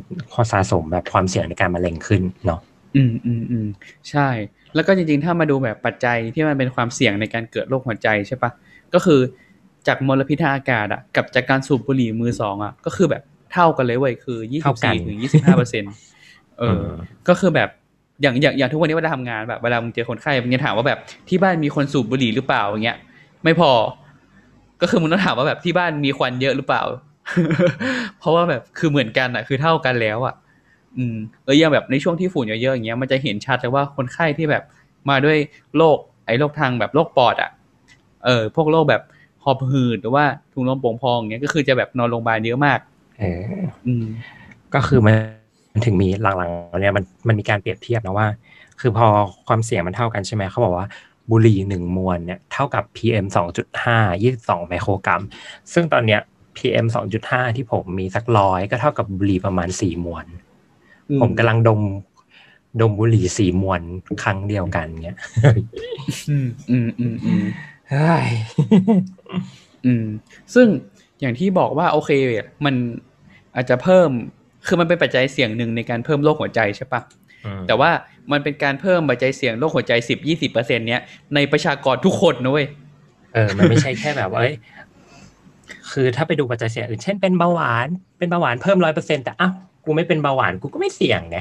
[0.51, 2.59] สะสมแบบความเสี่ยงในการมะเร็งขึ้นเนาะ
[2.95, 3.67] อืมอืมอืม
[4.09, 4.27] ใช่
[4.75, 8.51] แล้วก็จริงๆ ถ้ามาดูแบบปัจจัยที่มันเป็นความเสี่ยงในการเกิดโรคหัวใจใช่ปะ
[8.93, 9.19] ก็คือ
[9.87, 13.23] จากมลพิษทางอากาศอะกับจากการสูบบุหรี่มือสองอะก็คือแบบ
[13.53, 15.93] เท่ากันเลยเว้ยคือยี่สิบสี่ถึงยี่สิบห้าเปอร์เซ็นต์
[16.59, 16.81] เออ
[17.27, 17.69] ก็คือแบบ
[18.21, 20.99] อย่างอย่างอย่างทุกวันนี้เวลาทำงานแบบเวลามึงเจอคนไข้มึงจะถามว่าแบบ
[21.29, 22.97] ที่บ้านมีคนสูบบุหรี่หรือเปล่าอย่างเงี้ย
[23.43, 23.71] ไม่พอ
[24.81, 26.83] ก็คือมึงต้องถามว่าแบบที่บ้านมีควันเยอะหรือเปล่า
[28.19, 30.35] เพราะว่าแบบคือเหมือนกันอะ คือเท่ากันแล้วอะ
[30.97, 34.63] อืมแล้วอย่างแบบในช่วงที่ฝุ่นเยอะๆอย่างเงี้ยมันจะเห็นชัดเลยว่าคนไข้ที่แบบ
[35.09, 35.37] มาด้วย
[35.77, 37.51] โรคไอ้โรคทางแบบโรคปอดอะ
[38.25, 39.01] เออ พวกโรคแบบ
[39.43, 42.79] หอบหืดหรือว่าถุงลมโป่งพองอย่างเงี้ยก็คือจะแบบนอนโรงพยาบาลเยอะมาก
[43.19, 43.41] เออ
[43.87, 44.05] อืม
[44.73, 45.15] ก็คือมัน
[45.73, 48.27] มันถึงมีหลังๆเนี่ยมันมันมีการเปรียบเทียบนะว่า
[48.79, 49.07] คือพอ
[49.47, 50.87] ความเสี่ยงมันเท่ากันใช่ไหมเขาบอกว่า
[51.31, 55.21] บุหรี่หนึ่งมวลเนี่ยเท่ากับ PM สองจุดห้ายี่สิบสองไมโครกรัม
[55.73, 56.21] ซึ่งตอนเนี้ย
[56.57, 60.25] PM สองจุดห้าที่ผมมีสักร้อยก็เท่ากับบุหรี่ประมาณสี่มวล
[61.09, 61.81] อืมผมกำลังดม
[62.81, 63.81] ดมบุหรี่สี่มวล
[64.23, 65.17] ครั้งเดียวกันเงี้ย
[66.29, 67.43] อืมอืมอืมอืม
[67.89, 68.27] เฮ้ย
[69.85, 70.05] อืม
[70.53, 70.67] ซึ่ง
[71.21, 72.11] อย่างที่บอกว่าโอเค
[72.65, 72.75] มัน
[73.55, 74.09] อาจจะเพิ่ม
[74.67, 77.01] คือมันเป็นปัจจัยเสี่ยงหนึ่งในการเพิ่มโรคหัวใจใช่ปะ
[77.67, 77.91] แต่ว่า
[78.31, 81.01] มันเป็นการเพิ่มปัจจัยเสี่ยงโรคหัวใจสิบยี่สิบเปอร์เซ็นเนี้ย
[81.35, 82.67] ในประชากรทุกคนนะเว้ย
[83.33, 84.55] เออมันไม่ใช่แค่แบบว่าเอ้ย
[85.91, 89.53] คือถ้าไปดูปัจจัยเสี่ยงอื่นเช่นเป็นเบาหวานเป็นเบาหวานเพิ่มร้อยเปอร์เซ็นแต่อ้าว
[89.85, 91.37] กูไม่เป็นเบาหวานกูก็ไม่เสี่ยงไง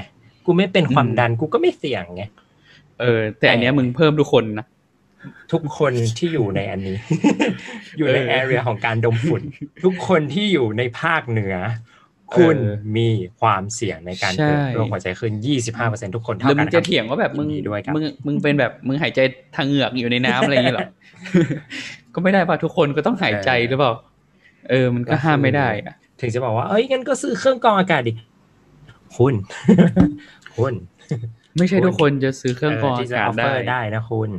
[0.46, 2.22] กูไม่เป็นความดันกูก็ไม่เสี่ยงไง
[3.00, 4.66] เออ แต่อันเนี้ยมึงเพิ่มทุกคนนะ
[5.52, 6.98] ทุกคนที่อยู่ในอันนี้
[7.98, 9.42] อยู่ในเออแอเรียของการดมฝุ่น
[9.84, 11.56] ทุกคนที่อยู่ในภาคเหนือ
[12.34, 13.08] คุณเออมี
[13.40, 15.32] ความเสี่ยงในการเกิดใช่โรคหัวใจขึ้น
[15.74, 19.20] 25%ทุกคนหเท่ารือกัมึนงนะคจะรับเถียงว่าแบบมึงยินดีด้วยครับมึงมึงเป็นแบบมึงหายใจ
[19.56, 20.88] ทางเหงือกอยู่ในน้ำอะไรอย่างเงี้ยเหรอ
[22.14, 23.92] ก็ไม่ได้ป่ะทุกคนก็ต้องหายใจหรือเปล่า
[24.70, 28.12] เออ มันก็ห้ามไม่ได้อะถึงจะบอกว่า เอ้ยงั้นก็ซื้อเครื่องกรองอากาศดิ
[29.16, 29.34] คุณ
[30.56, 30.74] คุณ
[31.58, 34.30] ไม่ใช่ทุกคนจะซื้อเครื่องกรองที่อาจะกาศออฟเฟได้อร์ได้นะคุณ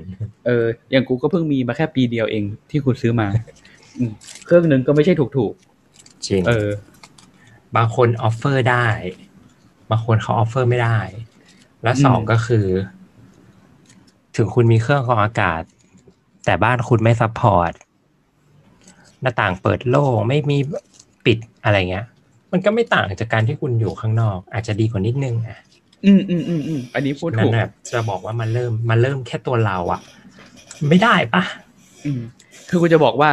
[0.46, 3.28] เออ อย่างกูก็เพิ่งมีมาแค่ปีเดียวเองที่กูซื้อมา
[3.98, 4.12] อืม
[4.46, 5.54] เครื่องหนึ่งก็ไม่ใช่ถูกถูก
[6.26, 6.70] จริงๆเออ
[7.76, 8.88] บางคน afford ได้
[9.92, 11.00] บางคนเขา afford ไม่ได้
[11.84, 12.66] และสองอืมก็คือ
[14.36, 15.62] ถึงคุณมีเครื่องกรองอากาศ
[16.46, 17.72] แต่บ้านคุณไม่ support
[19.22, 20.58] หน้าต่างเปิดโล่งไม่มี
[21.26, 22.06] ปิดอะไรเงี้ย
[22.52, 25.60] มันก็ไม่ต่างจากการที่คุณอยู่ข้างนอก อาจจะดีกว่านิดนึงอะ
[26.06, 30.02] อืมอืมอืมอืมอันนี้พูดถูกนั่นแหละจะบอกว่ามันเริ่มมันเริ่มแค่ตัวเราอะ
[30.90, 31.44] ไม่ได้ปะ
[32.06, 32.22] อืม
[32.70, 33.32] คือกูจะบอกว่า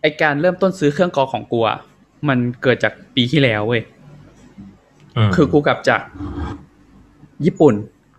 [0.00, 1.78] ไอการเริ่มต้นซื้อเครื่องกรองของกูอะ
[2.28, 3.82] มันเกิดจากปีที่แล้วเว้ย
[5.28, 6.00] มคือกูกลับจาก
[7.46, 7.74] ญี่ปุ่น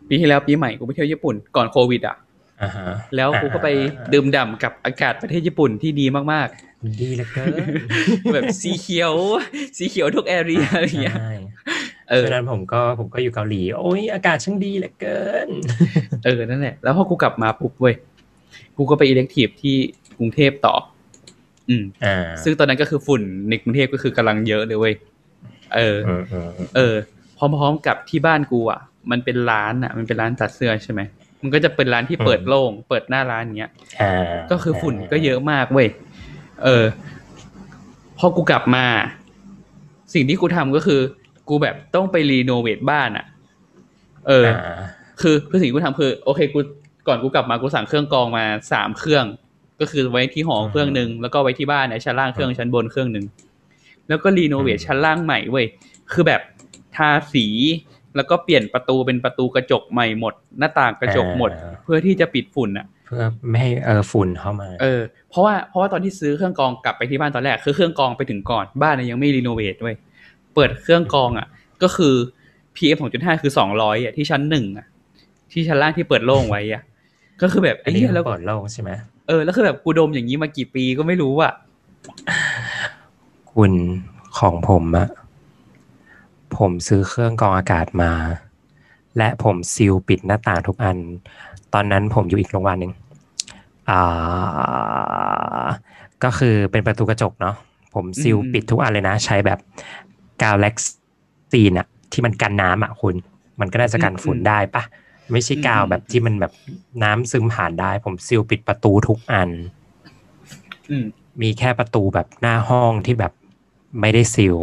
[0.10, 2.16] ปีที่แล้วปีใหม่กูไปเที่ยวญี่ปุ่นก่อนโควิด อะ
[2.62, 3.70] อ่าฮะแล้วกูก็ไป
[4.14, 6.50] ดื่มด่ำกับอากาศประเทศญี่ปุ่นที่ดีมาก
[7.02, 9.14] ดีเหลือเกินๆแบบสีเขียว
[9.78, 11.34] สีเขียวทุกแอเรียอะไรอย่างเงี้ยใช่
[12.12, 15.50] เออฉะนั้นผมก็ผมก็อยู่เกาหลี โอ้ยอากาศช่างดีเหลือเกิน
[16.26, 17.96] เออนั่นแหละแล้วพอกูกลับมาปุ๊บเว้ย
[18.78, 19.76] กูก็ไปอิเล็กทีฟที่
[20.18, 20.76] กรุงเทพต่อ
[21.70, 24.96] อืมอ่าซึ่งตอนนั้นก็คือฝุ่นในกรุงเทพก็คือกำลังเยอะเลยเว้ย
[25.76, 26.96] เอออืมอืมอืมเออ
[27.38, 28.82] พร้อมๆกับที่บ้านกูอะ
[29.12, 31.02] มันเป็นร้านอะ มันเป็นร้านตัดเสื้อใช่ไหม
[31.42, 34.14] มันก็จะเป็นร้านที่เปิดโล่งเปิดหน้าร้านอย่างเงี้ยอ่า
[34.52, 35.88] ก็คือฝุ่นก็เยอะมากเว้ย
[36.64, 36.86] เออ
[38.18, 38.86] พอกูกลับมา
[40.14, 41.02] สิ่งที่กูทำก็คือ
[41.50, 43.26] กูแบบต้องไปรีโนเวทบ้านอะ
[44.28, 44.82] เอออ่า
[45.22, 46.60] คือคือสิ่งที่กูทำคือ โอเคกู
[47.08, 49.26] ก่อนกูกลับมากูสั่งเครื่องกรองมาสามเครื่อง
[49.80, 53.26] ก็คือไว้ที่หอเครื่องหนึ่งแล้วก็ไว้ที่บ้านเนี่ยชั้นล่างเครื่องชั้นบนเครื่องหนึ่ง
[54.08, 55.66] แล้วก็รีโนเวทชั้นล่างใหม่เว้ย
[56.12, 56.42] คือแบบ
[56.96, 57.46] ทาสี
[58.16, 61.52] แล้วก็เปลี่ยนประตูเป็นประตูกระจกใหม่หมด หน้าต่างกระจกหมด
[61.84, 69.96] เพื่อที่จะปิดฝุ่นอะ เพื่อไม่ให้เออฝุ่นเข้ามา เออเพราะว่าเพราะว่าตอนที่ซื้อเครื่องกรองกลับไปที่บ้านตอนแรกคือเครื่องกรองไปถึงก่อนบ้านเนี่ยยังไม่รีโนเวทเว้ย
[70.56, 71.48] เปิดเครื่องกรองอะ
[71.84, 72.14] ก็คือ
[72.76, 74.86] PM 2.5คือ200อะที่ชั้นหนึ่งอะ
[75.52, 76.82] ที่ชั้นล่างที่เปิดโล่งไว้อะ
[77.42, 78.92] ก็คือแบบอัไอ้นนี้เหี้ยแล้แล้ววเปิดโล่งใช่ไหม
[79.28, 81.54] เออแล้วคือแบบกูดมอย่างนี้มากี่ปีก็ไม่รู้อะ
[83.54, 83.72] คุณ
[84.40, 85.08] ของผมอะ
[86.58, 88.12] ผมซื้อเครื่องกรองอากาศมา
[89.18, 90.98] และผมซีลปิดหน้าต่างทุกอัน
[91.74, 92.94] ตอนนั้นผมอยู่อีกโรงพยาบาลหนึ่ง
[93.90, 95.66] อ่า
[96.24, 97.56] ก็คือเป็นประตูกระจกเนาะ
[97.94, 99.60] ผมซีลอืมปิดทุกอันเลยนะ ใช้แบบ
[100.44, 100.76] กาวเล็ก
[101.52, 103.16] ซีนอะที่มันกันน้ำอะคุณ
[103.60, 104.84] มันก็น่าจะกันฝุ่นได้ปะ
[105.32, 106.54] ไม่ใช่กาวแบบที่มันแบบ
[107.04, 109.50] น้ำซึมผ่านได้ ผมซีลปิดประตูทุกอัน
[110.90, 111.06] อืม
[111.42, 113.34] มีแค่ประตูแบบหน้าห้องที่แบบ
[114.02, 114.58] ไม่ได้ซีล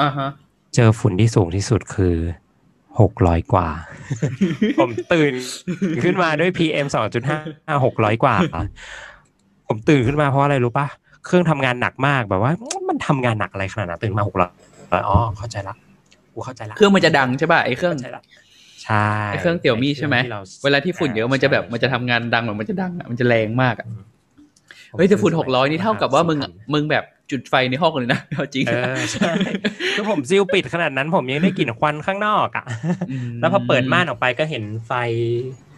[0.00, 0.28] อ่าฮะ
[0.74, 2.16] เจอฝุ่นที่สูงที่สุดคือ
[3.00, 3.68] หกร้อยกว่า
[4.80, 5.32] ผมตื่น
[6.02, 7.38] ขึ้นมาด้วย PM สองจุดห้า
[7.84, 8.34] หกร้อยกว่า
[9.68, 10.86] ผมตื่นขึ้นมาเพราะอะไรรู้ปะ
[11.24, 12.52] เครื่องทำงานหนักมากแบบว่า
[12.88, 14.50] มันทำงานหนักอะไรขนาดนั้นตื่นมาหกร้อย
[14.92, 15.74] อ๋อเข้าใจละ
[16.34, 18.22] กูเข้าใจละเครื่องมันจะดังใช่ป่ะไอ้เครื่องเข้าใจละ
[18.84, 23.86] ใช่ไอ้เครื่องเตี่ยวมี่ใช่ไหมที่รเวลาที่ฝุ่นเยอะมันจะแบบมันจะทำงานดังเหมือนมันจะดังอะมันจะแรงมากอะ
[24.98, 29.30] เฮ้ยแต่ฝุ่นหกร้อยนี่เท่ากับว่ามึงอะมึงแบบจุดไฟในห้องเลยนะเอาจริงเออใช่
[29.96, 32.64] คือผมซิลปิดขนาดนั้นผมยังได้กลิ่นควันข้างนอกอะ
[33.28, 34.92] มแล้วพอเปิดม่านออกไปก็เห็นไฟ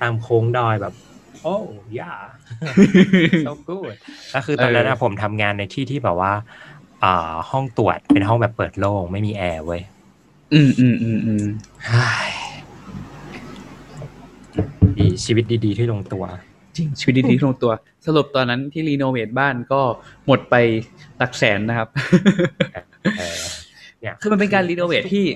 [0.01, 0.95] ตามโค้งดอยแบบ
[1.43, 1.57] โอ้
[2.01, 2.13] ย่า
[3.47, 3.95] so good
[4.35, 6.33] ก็คือตอนนั้นอะผมทำงานในที่ที่แบบว่า
[7.05, 9.83] อ่าห้องตรวจเป็นห้องแบบเปิดโล่งไม่มีแอร์เว้ย
[10.55, 11.45] อืมอืมอืมอืม
[11.87, 12.31] เฮ้ย
[14.99, 16.25] ดีชีวิตดีๆที่ลงตัว
[16.77, 17.73] จริง ชีวิตดีๆที่ลงตัว
[18.07, 19.81] สรุปตอนนั้นที่รีโนเวทบ้านก็
[20.27, 20.55] หมดไป
[21.19, 21.89] หลักแสนนะครับ
[23.19, 23.41] เออ
[24.01, 25.27] เนี่ยคือมันเป็นการ renovate ที่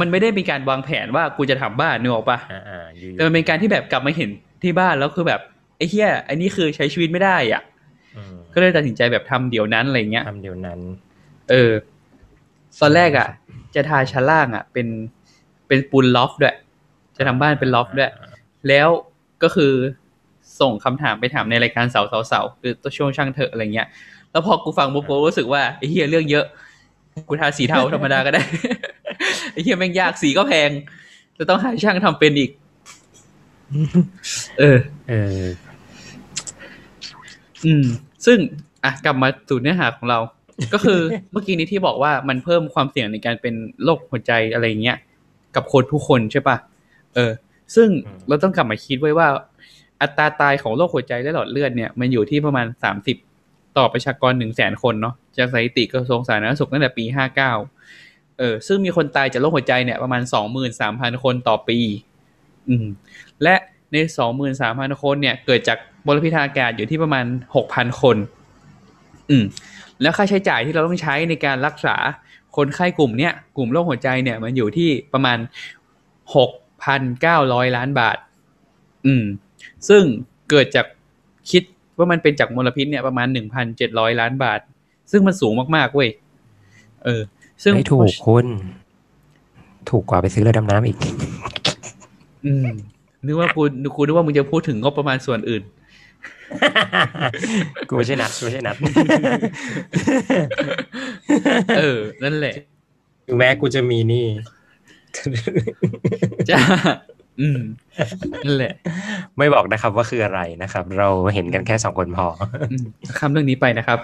[0.00, 4.30] มันไม่ได้มีการวางแผนว่ากูจะทำบ้านนึกออกปะอ่าอ่าอยู่แต่มันเป็นการที่แบบกลับมาเห็น
[4.62, 5.40] ที่บ้านแล้วคือแบบ
[5.76, 7.62] ไอ้เหี้ยไอ้นี่คือใช้ชีวิตไม่ได้อะ
[8.16, 10.80] อืมก็เลยตัดสินใจแบบทำเดี๋ยวนั้นอะไรเงี้ยทำเดี๋ยวนั้น
[11.50, 11.72] เออ
[12.80, 13.28] ตอนแรกอะ
[13.74, 14.86] จะทาชั้นล่างอะ เป็น
[15.66, 16.56] เป็นปูน loft ด้วย
[17.16, 18.12] จะทำบ้านเป็น loft ด้วย
[18.68, 18.88] แล้ว
[19.42, 19.72] ก็คือ
[20.60, 23.88] ส่งคำถามไปถามในรายการเสาเสาเสาหรือตัวช่วงช่างเถอะอะไรเงี้ย
[24.30, 26.46] แล้วพอกูฟังปุ๊บกูรู้สึกว่าไอ้เฮียเรื่องเยอะ
[27.28, 28.42] กูทาสีเทาธรรมดาก็ได้
[29.52, 30.70] ไอ้เฮียแม่งยากสีก็แพง
[31.38, 32.50] จะต้องหาช่างทำเป็นอีก
[34.58, 34.78] เออ
[35.08, 35.44] เออ
[37.64, 37.84] อืม
[38.26, 38.38] ซึ่ง
[38.84, 40.18] อะกลับมาสู่เนื้อหาของเรา
[40.72, 41.00] ก็คือ
[41.32, 44.98] เมื่อกี้นี้ที่บอกว่ามันเพิ่มความเสี่ยงในการเป็นโรคหัวใจอะไรเงี้ย
[45.54, 46.56] กับคนทุกคนใช่ปะ
[47.14, 47.32] เออ
[47.74, 49.28] ซึ่งอืมเราต้องกลับมาคิดไว้ว่า
[50.00, 53.16] อัตราตายของโรคหัวใจและหลอดเลือดเนี่ยมันอยู่ที่ประมาณสามสิบ
[53.76, 57.52] ต่อประชากรหนึ่งแสนคนเนาะจากสถิติกระทรวงสาธารณสุขตั้งแต่ปีห้าเก้า
[58.38, 61.78] เออ ซึ่งมีคนตายจากโรคหัวใจเนี่ยประมาณสองหมื่นสามพันคนต่อปี
[62.68, 62.86] อืม
[63.42, 63.54] และ
[63.92, 67.24] ในสองหมื่นสามพันคนเนี่ย เกิดจากมลพิษทางอากาศอยู่ที่ประมาณ
[67.56, 68.16] หกพันคน
[69.30, 69.44] อืม
[70.02, 71.96] แล้วค่าใช้จ่ายที่เราต้องใช้ในการรักษา
[72.56, 75.38] คนไข้กลุ่มเนี้ยกลุ่มโรคหัวใจเนี่ยมันอยู่ที่ประมาณ
[76.36, 76.50] หก
[76.84, 78.16] พันเก้าร้อยล้านบาท
[79.06, 79.24] อืม
[79.88, 80.02] ซึ่ง
[80.50, 80.86] เกิดจาก
[81.50, 81.62] คิด
[81.98, 84.60] ว่ามันเป็นจากมลพิษเนี่ยประมาณหนึ่งพันเจ็ดร้อยล้านบาท
[85.10, 86.08] ซึ่งมันสูงมากๆเว้ย
[87.04, 87.22] เออ
[87.62, 88.46] ซึ่งไม่ถูกคุณ
[89.90, 90.98] ถูกกว่าไปซื้อเรือดำน้ำอีก
[92.44, 92.66] อืม
[93.26, 93.62] นึกว่ากู
[93.96, 95.62] กูนึกว่ามึงจะพูดถึงงบประมาณส่วนอื่น
[97.88, 98.76] กูไม่ใช่นัดกูไม่ใช่นัด
[101.78, 102.56] เออ นั่นแหละ
[103.26, 104.26] ถึงแม้กูจะมีนี่
[106.50, 106.60] จ้า
[107.40, 107.60] อืม
[108.44, 108.74] นั่นแหละ
[109.38, 112.26] ไม่บอกนะครับว่าคืออะไรนะครับ เราเห็นกันแค่สองคนพอ
[112.70, 112.84] อืม
[113.18, 113.98] ข้ามเรื่องนี้ไปนะครับ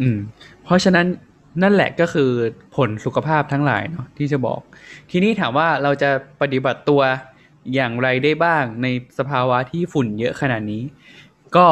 [0.00, 0.16] อืม
[0.64, 1.06] เพราะฉะนั้น
[1.62, 2.30] นั่นแหละก็คือ
[2.76, 4.60] ผลสุขภาพทั้งหลายเนาะที่จะบอก
[5.10, 7.00] ทีนี้ถามว่าเราจะปฏิบัติตัว
[7.74, 8.86] อย่างไรได้บ้างใน
[9.18, 10.82] สภาวะที่ฝุ่นเยอะขนาดนี้
[11.56, 11.66] ก็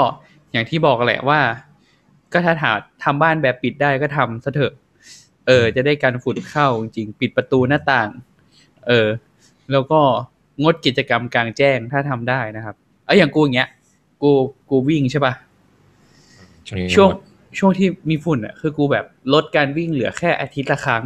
[0.52, 1.40] อย่างที่บอกแหละว่า
[2.32, 2.72] ก็ถ้าถา
[3.04, 4.72] ทำบ้านแบบปิดได้ก็ทำซะเถอะ
[5.46, 8.08] เออ จะได้การฝุ่นเข้าจริงๆปิดประตูหน้าต่าง
[8.88, 9.08] เออ
[9.72, 10.00] แล้วก็
[10.62, 12.74] งดกิจกรรมกลางแจ้งถ้าทำได้นะครับ
[13.04, 13.68] เอออย่างกูอย่างเงี้ย
[14.22, 14.30] กู
[14.70, 15.34] กูวิ่งใช่ปะ
[16.94, 17.10] ช่วง
[17.58, 21.02] ช่วงที่มีฝุ่นอะคือกูแบบลดการวิ่งเหลือแค่อาทิตย์ละครั้ง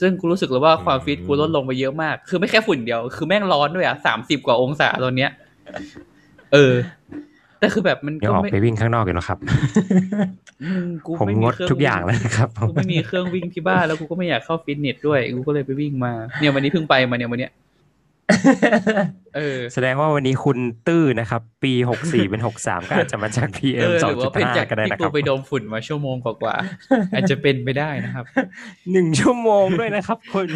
[0.00, 5.30] ซึ่งกูรู้สึกเลยว่าความฟิตกูลดลงไปเยอะมาก คือไม่แค่ฝุ่นเดียว คือแม่งร้อนด้วยอะสามสิบกว่าองศาตอนเนี้ย
[6.52, 6.74] เออ
[7.58, 9.38] แต่คือแบบมันยังก็ออกไม่ไปวิ่งข้างนอกอยู่นะครับ
[10.62, 17.52] อืมกูผมไม่งมีดเครื่องทุกอย่างวิ่แล้วนะครับกูไม่มีเครื่องวิ่งที่บ้านแล้วกูก็ไม่อยากเข้าฟิตเนสด้วย กูก็เลยไปวิ่งมา เนี่ยวันนี้เพิ่งไปมาเนี่ยวันเนี้ย
[19.36, 20.58] เออ แสดงว่าวันนี้คุณ
[20.88, 28.24] ตื้อนะครับ ปีหกสี่เป็นหกสามก็อาจจะมาจากเอ PM อสหองรือจุว่าดเป็นห้าจากก็ได้ที่นะคกูรับไปดมฝุ่นมาชั่วโมงกว่าๆอาจจะเป็นไปได้นะครับ
[28.92, 30.48] หนึ่งชั่วโมงด้วยนะครับคุณ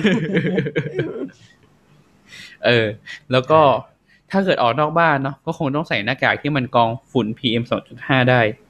[2.66, 2.87] เออ
[3.33, 3.61] แล้วก็
[4.31, 7.62] ถ้าเกิดออกนอกบ้านเนาะก็คงต้องใส่หน้ากากที่มันกรองฝุ่น PM
[7.97, 8.66] 2.5 ได้อืม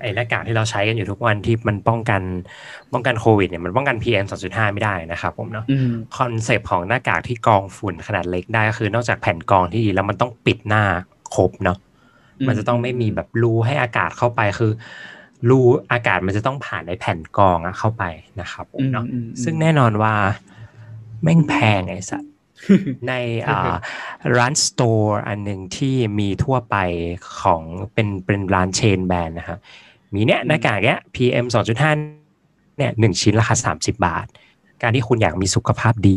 [0.00, 2.22] ไอ้หน้ากากที่เราใช้กันอยู่ทุกวันที่มันป้องกัน
[2.92, 10.84] ป้องกันโควิดเนี่ยมันป้องกัน PM 2.5 ไม่ได้นะครับผมเนาะอืมคอนเซปต์ของหน้ากากที่กรองฝุ่นขนาดเล็กได้ก็คือนอกจากแผ่นกรองที่ดีแล้วมันต้องปิดหน้า
[11.34, 11.78] ครบเนาะ
[12.38, 14.72] อืมมันจะต้องไม่มีแบบรูให้อากาศเข้าไปคือ
[15.48, 15.60] รู
[15.92, 18.04] อากาศมันจะต้องผ่านในแผ่นกรองอะเข้าไป
[18.40, 20.14] นะครับผมเนาะอืมอืมอืมซึ่งแน่นอนว่า
[21.22, 22.22] แม่งแพงไอ้สัส
[23.08, 23.12] ใน
[23.48, 23.74] อ่า
[24.36, 26.76] ร้านสโตร์อันหนึ่งที่มีทั่วไป
[27.40, 29.58] ของเป็นเป็นร้านเชนแบรนด์นะครับ
[30.14, 34.26] มีเนี่ยหน้ากากเนี้ย PM 2.5เนี่ยหนึ่งชิ้นราคา 30 บาท
[34.82, 36.10] การที่คุณอยากมีสุขภาพด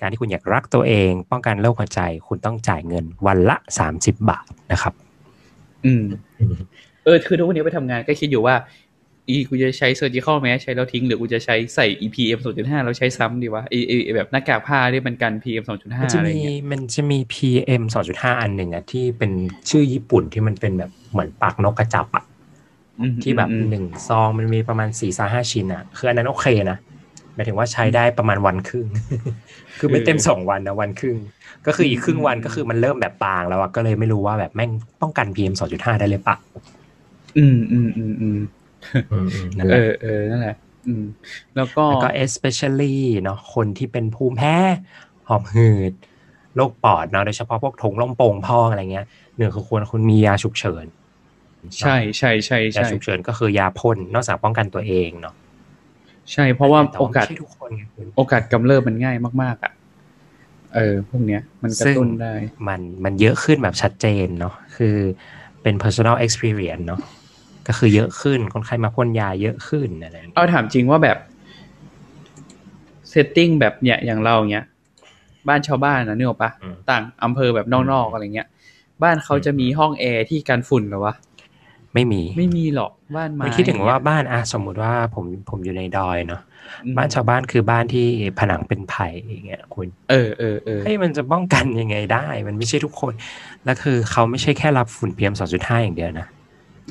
[0.00, 3.56] การที่คุณอยากรักตัวเอง ป้องกันโรคหัวใจ คุณต้องจ่ายเงินวันละ
[3.90, 4.94] 30 บาทนะครับ
[5.84, 6.04] อืม
[7.04, 8.54] เออ คือทุกวันนี้ไปทำงานก็คิดอยู่ว่า
[9.30, 15.64] อีกูจะใช้ surgical mask ใช้แล้วทิ้ง หรือกูจะใช้ใส่ EPM 2.5 แล้วใช้ซ้ำดีวะไอไอไอ้แบบหน้ากากผ้าที่มันกัน PM
[16.00, 19.32] มัน2.5จะอะไรมีเงี้ยมันจะมี PM 2.5 อันหนึ่งอะที่เป็น
[19.70, 22.24] ชื่อญี่ปุ่นที่มันเป็นแบบเหมือนปากนกกระจับอะ
[23.00, 26.78] อืมที่แบบอืมหนึ่งซองมันมีประมาณสี่ซาห้าชิ้นอะคืออันนั้นโอเคนะ
[27.34, 28.86] หมายถึงว่าใช้ได้ประมาณวันครึ่ง
[29.78, 31.16] คือไม่เต็มสองวันนะวันครึ่ง
[31.66, 34.70] ก็คืออีกครึ่งวันก็คือมันเริ่มแบบบางแล้วอะก็เลยไม่รู้ว่าแบบแม่ง
[35.00, 36.34] ป้องกัน PM 2.5ได้เลยปะ
[37.38, 38.59] อืมอืมอืมอืมนั่นแห
[39.70, 41.04] เอละอเออนั่นแหละอืม
[41.56, 44.56] แล้วก็แล้วก็ especially เนาะคนที่เป็นภูมิแพ้
[45.28, 45.92] หอบหืด
[46.56, 50.84] โรคปอดเนาะโดยเฉพาะพวกถุงลมโป่งพองอะไรเงี้ยหนึ่งคือควรคุณมียาฉุกเฉิน
[51.80, 55.34] ใช่ใช่ใช่ยาใช่ฉุกเฉินก็คือยาพ่นนอกจากป้องกันตัวเองเนาะ
[56.32, 59.72] ใช่เพราะว่าแต่โอกาสไม่ใช่ทุกคนไงคุณโอกาสกำเริบมันง่ายมาก ๆ อะ
[60.74, 62.32] เออ พวกเนี้ย มันกระตุ้นได้
[62.68, 64.96] มันมันเยอะขึ้นแบบชัดเจนเนาะคือ
[65.62, 67.00] เป็น personal experience เนาะ
[67.70, 71.18] ก็คือเยอะขึ้น คนไข้มาพ่นยาเยอะขึ้นอะไรอย่างเงี้ยเอาถามจริงว่าแบบ
[73.10, 74.66] setting แบบเนี้ยอย่างเราเนี้ย
[75.48, 78.48] บ้านชาวบ้านนะนึกออกปะอืมต่างอำเภอแบบนอกๆอะไรเงี้ย
[79.02, 81.14] บ้านเขาจะมีห้องแอร์ที่กันฝุ่นเหรอวะ
[81.94, 86.42] ไม่มี ไม่มีหรอกบ้านไม้ไม่คิดถึงว่าบ้านอะสมมุติว่าผมผมอยู่ในดอยเนาะ
[86.84, 88.06] อืมบ้านชาวบ้านคือบ้านที่
[88.38, 93.12] ผนังเป็นไผ่อย่างเงี้ยคุณเออเออเออเฮ้ยมันจะป้องกันยังไงได้ มันไม่ใช่ทุกคน
[93.64, 96.26] แล้วคือเขาไม่ใช่แค่รับฝุ่น PM 2.5อย่างเดียวนะ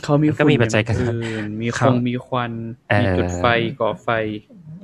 [0.03, 2.51] เขามีมันก็มีปัจจัยกระตุ้นอื่นมีคเขางมีควัน
[2.89, 3.45] เออมีจุดไฟ
[3.79, 4.09] ก่อไฟ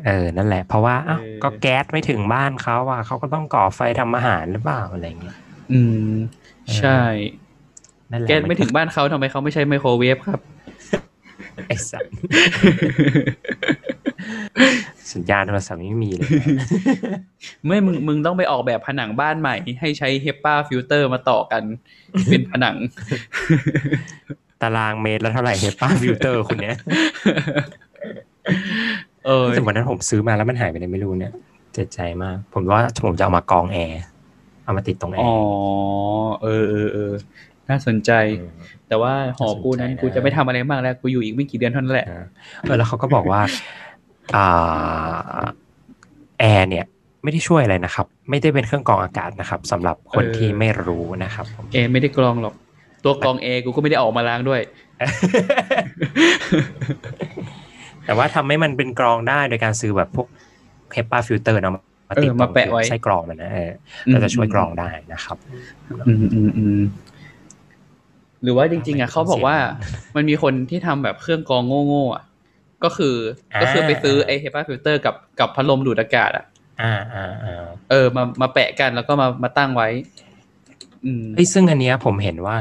[0.05, 5.37] เออนั่นแหละ เพราะว่าอ้าวเออก็แก๊สไม่ถึงบ้านเขาอะเขาก็ต้องก่อไฟทำอาหารหรือเปล่าอะไรเงี้ย
[5.73, 6.13] อืม
[6.77, 7.01] ใช่
[8.11, 10.41] นั่นแหละแก๊สไม่ถึงบ้านเขาทำไมเขาไม่ใช้ไมโครเวฟครับ
[11.67, 12.13] ไอ้สัตว์
[15.13, 16.29] สัญญาณโทรศัพท์ไม่มีเลย
[17.65, 21.63] ไม่มึงมึงต้องไปออกแบบผนังบ้านใหม่ ให้ใช้เฮป a าฟิลเตอร์มาต่อกัน
[22.29, 22.75] เป็นผนัง
[24.61, 26.75] ตารางเมตรแล้วเท่าไหร่ HEPA filter คุณเนี้ย
[29.25, 31.33] เออแต่วันนั้นผมซื้อมาแล้วมันหายไปไหนไม่รู้เนี่ย
[31.73, 34.01] เจ็บใจมาก ผมว่าผมจะเอามากองแอร์
[34.63, 37.11] เอามาติดตรงแออ๋อร์เออเออเออ
[37.69, 38.49] น่าสนใจ
[38.87, 42.25] แต่ว่าหอกูนั้นน่าสนใจนะกูจะไม่ทำอะไรมากแล้วกูอยู่อีกไม่กี่เดือนเท่านั้นแหละอ่า
[42.61, 43.41] เออแล้วเขาก็บอกว่า
[44.35, 45.45] อ่า
[46.39, 46.85] แอร์เนี่ย
[47.23, 52.53] ไม่ได้ช่วยอะไรนะครับ ไม่ได้เป็นเครื่องกรองอากาศนะครับสำหรับคนเออที่ไม่รู้นะครับผมเอไม่ได้กรองหรอก
[53.05, 54.61] ตัวกรองเอกูก็ไม่ได้ออกมาล้างด้วย
[58.05, 60.27] แต่ว่าทำให้มันเป็นกรองได้โดยการซื้อแบบพวก
[60.93, 61.73] HEPA filter เนาะ
[62.09, 63.71] มาติดเออมาแปะไว้ไส้กรองมันนะเออ
[64.13, 65.37] ก็จะช่วยกรองได้นะครับ
[66.07, 66.81] อืมอืมอืม
[68.43, 69.57] หรือว่าจริง ๆ อะเขาบอกว่า
[70.15, 72.23] มันมีคนที่ทำแบบเครื่องกรองโง่ๆอะ
[72.83, 73.15] ก็คือ
[73.53, 76.45] อ่าก็คือไปซื้อไอเฮป a าฟิลเตอร์กับกับพัดลมดูดอากาศอะ
[76.81, 79.87] อ่าอ่าอ่าเออมามาแปะกันแล้วก็มามาตั้งไว้
[81.05, 82.55] อืมเอ้ยซึ่งอันเนี้ยผมเห็นว่า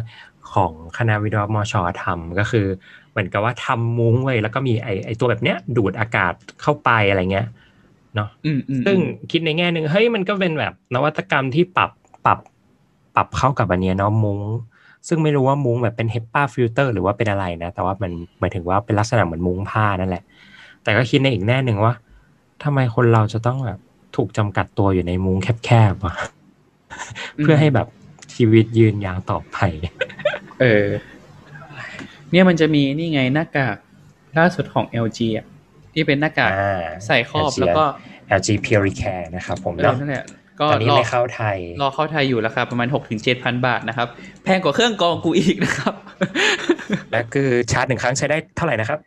[0.55, 2.67] ของคณะวิศวะมชทำก็คือ
[3.11, 6.33] เหมือนกับว่าทำมุ้งไว้แล้วก็มีไอไอตัวแบบเนี้ย ดูดอากาศ
[6.63, 7.47] เข้าไปอะไรเงี้ย
[8.15, 8.29] เนาะ
[8.87, 8.99] ซึ่ง
[9.31, 11.91] คิดในแง่หนึ่งเฮ้ยมันก็เป็นแบบนวัตกรรมที่ปรับ
[12.27, 12.39] ปรับ
[13.15, 14.41] ปรับเข้ากับอันเนี้ยเนาะมุ้ง
[15.09, 20.23] ซึ่งไม่รู้ว่ามุ้งแบบเป็นเฮป a าฟิลเตอร์หรือว่าเป็นอะไรนะ แต่ว่ามันหมายถึงว่าเป็นลักษณะเหมือนมุ้งผ้านั่นแหละ
[20.83, 21.95] แต่ก็คิดในอีกแง่หนึ่งว่า
[22.63, 23.79] ทำไมคนเราจะต้องแบบ
[24.17, 26.15] ถูกจำกัดตัวอยู่ในมุ้งแคบๆวะ
[27.37, 27.89] เพื่อให้แบบ
[28.35, 29.57] ชีวิตยืนยาวต่อไป
[30.65, 30.87] เออ
[32.31, 33.77] เนี่ยมันจะมีนี่ไงหน้ากาก
[34.39, 35.47] ล่าสุดของ LG อะ
[35.95, 37.85] ที่เป็นหน้ากากอ่าใส่ครอบ LG แล้วก็
[38.39, 40.25] LG Puricare นะครับผมเออเนาะนั่นแหละ
[40.61, 44.09] ก็ตอนนี้รอไม่เข้าไทย รอเข้าไทยอยู่ราคาประมาณหกถึงเจ็ดพันบาทนะครับ
[44.45, 45.95] แพงกว่าเครื่องกรองกูอีกนะครับ
[47.11, 48.99] และคือชาร์จหนึ่งครั้งใช้ได้เท่าไหร่นะครับ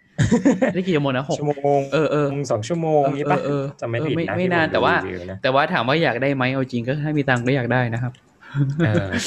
[0.74, 8.27] ได้กี่ชั่วโมงนะหกชั่วโมงเออเออสองชั่วโมงนี้ปะเออเออจำไม่เออผิดไม่นะไม่ที่นานผแต่ว่ารีวินะแต่ว่าถามว่าอยากได้ไหมเอาจริงก็ถ้ามีตังค์ก็อยากได้นะครับเออ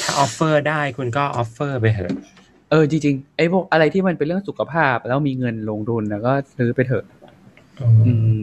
[0.01, 2.11] ถ้า afford ได้คุณก็ afford ไปเถอะ
[2.69, 7.05] เออจริงๆไอ้พวกอะไรที่มันเป็นเรื่องสุขภาพแล้วมีเงินลงทุนแล้วก็ซื้อไปเถอะ
[8.07, 8.37] อืม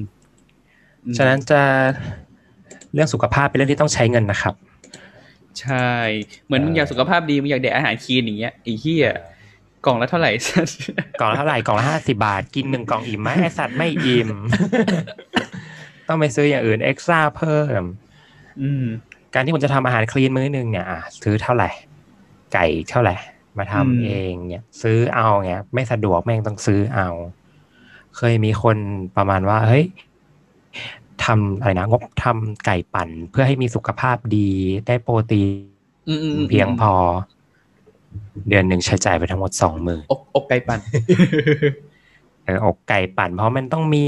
[1.16, 1.62] ฉะนั้นจะ
[2.95, 4.55] เรื่องสุขภาพเป็นเรื่องที่ต้องใช้เงินนะครับ
[5.61, 5.91] ใช่
[6.47, 9.09] เหมือนมึงอยากสุขภาพดีมึงอยากแดกอาหาร clean อย่างเงี้ยไอ้เหี้ย
[9.86, 10.30] กล่องละเท่าไหร่
[11.20, 14.30] กล่องละเท่าไหร่กล่องละห้าสิบบาท กินหนึ่งกล่องอิ่มไหมไอสัตว์ไม่อิ่ม
[16.09, 17.82] ต้องไปซื้ออย่างอื่น extra เพิ่ม
[18.62, 18.84] อืม
[19.35, 21.70] การที่คุณจะทำอาหารคลีนมื้อหนึงเนี่ยอะซื้อเท่าไหร่
[22.53, 23.14] ไก่เท่าไหร่
[23.59, 27.09] มาทำอืมเองเนี่ย ซื้อเอาเงี้ยไม่สะดวกแม่งต้องซื้อเอา
[28.16, 28.76] เคยมีคน
[29.16, 29.85] ประมาณว่า เฮ้ย
[31.24, 34.49] ททำอะไรนะงบทำไก่ปั่น เพื่อให้มีสุขภาพดี
[34.87, 35.49] ได้โปรตีน
[36.09, 36.93] อืมอืมอืมเพียงพอ
[38.49, 40.81] เดือนหนึ่งใช้จ่ายไปทั้งหมดสองหมื่นอกอกไก่ปั่น
[42.45, 44.05] เอออกไก่ปั่น เพราะมันต้องมี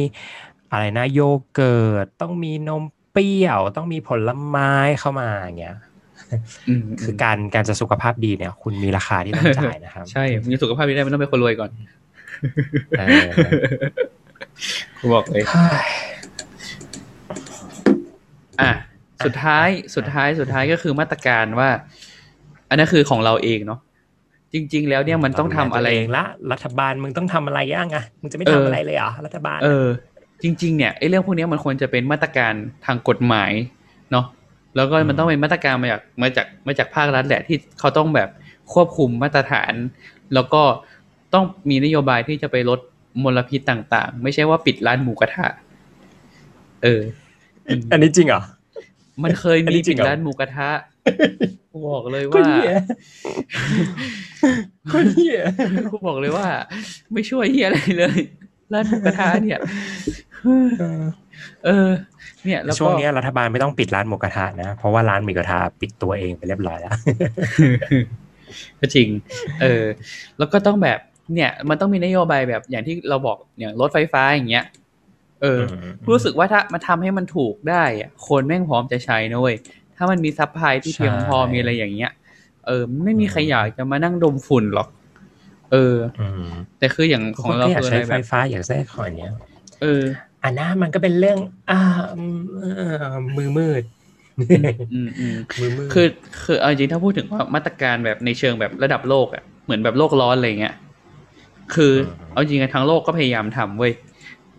[0.72, 1.20] อะไรนะโย
[1.54, 2.82] เกิร์ตต้องมีนม
[3.12, 5.76] เปรี้ยวต้องมีผลไม้เข้ามาอย่างเงี้ย
[6.68, 11.70] อืมคือการการจะสุขภาพดีเนี่ย คุณมีราคาที่ต้องจ่ายนะครับ ใช่มีสุขภาพดีได้มันต้องเป็นคนรวยก่อน
[12.98, 13.28] เออ
[14.98, 15.42] กูบอกเลย
[18.60, 18.72] อะ
[19.24, 21.68] สุดท้ายสุดท้ายสุดท้ายก็คือมาตรการว่า
[22.68, 23.80] อันนั้นคือของเราเองเนาะ
[24.52, 29.86] จริง ๆ แล้วเนี่ยมันต้องทำอะไรเองละรัฐบาลมึงต้องทำอะไรย่างอะมึงจะไม่เออทำอะไรเลยเหรอรัฐบาล เออ
[30.42, 32.52] จริง ๆ เนี่ยไอ้เรื่องพวกเนี้ยมันควรจะเป็นมาตรการ
[32.86, 33.52] ทางกฎหมาย
[34.10, 34.26] เนาะ
[34.76, 38.28] แล้วก็มันต้องเป็นมาตรการมาจากมาจากมาจากภาครัฐแหละที่เขาต้องแบบ
[38.72, 39.72] ควบคุมมาตรฐาน
[40.34, 40.62] แล้วก็
[41.34, 42.80] ต้องมีนโยบายที่จะไปลด
[43.22, 45.46] มลพิษต่าง ๆ ไม่ใช่ว่าปิดร้านหมูกระทะ
[46.82, 47.02] เออ
[47.92, 48.42] อันนี้จริงเหรอ
[49.22, 50.70] มันเคยอันมีนี้จริปิงดเหรอร้านหมูกระทะ
[51.70, 52.72] กูบอกเลยก็ว่าเหี้ย
[54.92, 55.38] ก็เหี้ย
[55.92, 56.46] กูบอกเลยว่า
[57.12, 58.18] ไม่ช่วยเฮียอะไรเลย
[58.72, 59.58] ร้านหมูกระทะเนี่ย
[60.44, 60.48] เอ
[61.00, 61.02] อ
[61.64, 61.88] เออ
[62.44, 66.94] เนี่ยแล้วช่วก็งนี้รัฐบาลไม่ต้องปิดร้านหมูกระทะนะ เพราะว่าร้านหมูกระทะปิดตัวเองไปเรียบร้อยแล้ว
[68.80, 69.08] ก็จริง
[69.60, 69.84] เออ
[70.38, 70.98] แล้วก็ต้องแบบ
[71.34, 74.64] เนี่ย มันต้องมีนโยบายแบบอย่างที่เราบอกอย่างรถไฟฟ้าอย่างเงี้ย
[75.42, 75.60] เออ
[76.10, 79.56] รู้สึกว่าถ้ามันทำให้มันถูกได้อะคนแม่งพร้อมจะใช้นะเว้ย
[79.96, 82.10] ถ้ามันมีซัพพลายที่เพียงพอใช่มีอะไรอย่างเงี้ย
[82.66, 84.88] เออ ไม่มีใครอยากจะมานั่งดมฝุ่นหรอก
[85.72, 89.32] เอออืมแต่คืออย่างทุกขอคงนเราก็อยากคืออะใช้ไรไฟแบบฟ้าอยากใช้ของอันเนี้ย
[89.82, 90.02] เออ
[90.44, 91.38] อันนั้นมันก็เป็นเรื่อง
[91.70, 91.80] อ่า
[92.14, 92.38] อืม
[92.76, 93.82] เอ่อมือมืด
[94.94, 96.06] อืมอืมมือมืดคือ
[96.44, 100.74] คือเอาจริงถ้าพูดถึงว่ามาตรการแบบในเชิงแบบระดับโลกอะเหมือนแบบโลกร้อนอะไรเงี้ย
[101.74, 101.92] คือ
[102.32, 103.92] เอาจริงกันทั้งโลกก็พยายามทำเว้ย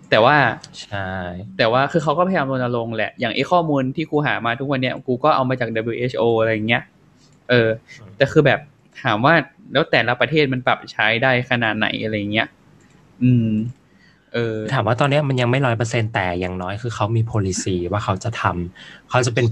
[0.09, 0.37] แต่ว่า
[0.81, 1.09] ใช่
[1.57, 6.83] แต่ว่าคือเขาก็พยายามรณรงค์แหละอย่างไอ้ข้อมูลที่กูหามาทุกวันเนี้ยกูก็เอามาจาก WHO อะไรอย่างเงี้ย
[7.49, 7.69] เออ
[8.17, 8.59] แต่คือแบบ
[9.03, 9.33] ถามว่า
[9.73, 12.47] แล้วแต่ละประเทศมันปรับใช้ได้ขนาดไหนอะไรเงี้ย
[13.23, 13.49] อืม
[14.33, 19.45] เออ ถามว่าตอนเนี้ยมันยังไม่ร้อยเปอร์เซ็นแต่อย่างน้อยคือเขามี policy ว่าเขาจะทำเขาจะเป็น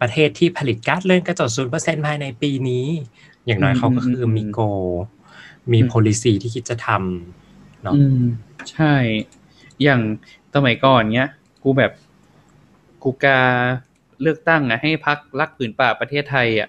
[0.00, 2.86] ประเทศที่ผลิตก๊าซเรือนกระจกศูนย์เปอร์เซ็นภายในปีนี้
[3.46, 4.60] อย่างน้อยเขาก็คือมีโก
[5.72, 8.22] มี policy ที่คิดจะทำเนาะอืม
[8.72, 8.94] ใช่
[9.82, 10.00] อย่าง
[10.54, 11.30] สมัยก่อนเนี้ย
[11.62, 11.92] กูแบบ
[13.02, 13.40] กูกา
[14.22, 16.68] เลือกตั้งอะให้พักรักผืนป่าประเทศไทยอะ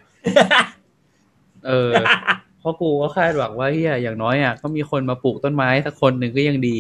[1.68, 1.92] เออ
[2.60, 6.78] เพราะกูก็คาดหวังว่าเฮียอย่างน้อยอะก็มีคนมาปลูกต้นไม้สักคนหนึ่งก็ยังดี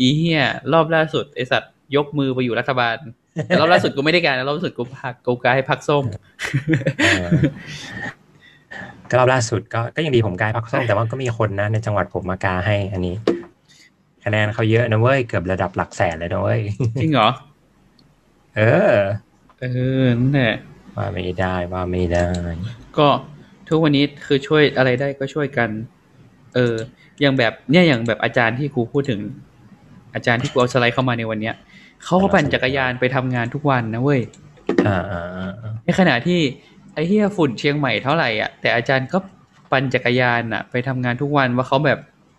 [0.00, 2.96] อีเฮียรอบล่าสุดไอสัตว์ยกมือไปอยู่รัฐบาล
[3.46, 6.04] แต่รอบล่าสุดกูไม่ได้การนะรอบล่าสุดกูพักกูกาให้พักส้ม
[6.98, 7.28] เออ
[9.10, 13.14] ก็รอบล่าสุดก็ก็ยังดีผมกายพักส้มแต่ว่าก็มีคนนะในจังหวัดผมมากาให้อันนี้
[14.24, 16.60] คะแนนเขาเยอะนะเว้ยเกือบระดับหลักแสนเลยนะเว้ย
[17.02, 17.28] จริงเหรอ
[18.56, 18.62] เอ
[18.92, 18.96] อ
[19.60, 19.64] เอ
[20.02, 20.56] อนั่นแหละ
[20.96, 22.26] ว่าไม่ได้ว่าไม่ได้
[22.98, 23.08] ก็
[23.68, 25.68] ทุกวันนี้คือช่วยอะไรได้ก็ช่วยกัน
[26.54, 26.74] เออ
[27.20, 29.20] อย่างแบบเนี่ยอย่างแบบอาจารย์ที่กูพูดถึง
[30.14, 31.54] อาจารย์ที่กูเอาสไลด์เข้ามาในวันเนี้ย
[32.04, 34.20] เขาก็ปั่นจักรยานไปทำงานทุกวันนะเว้ย
[34.86, 36.40] อ่าอ่าอ่าอ่าในขณะที่
[36.94, 39.18] ไอ้เฮียฝุ่นเชียงใหม่เท่าไหร่อะแต่อาจารย์ก็
[39.72, 41.98] ปั่นจักรยานอะ ไปทำงานทุกวันว่าเขาแบบ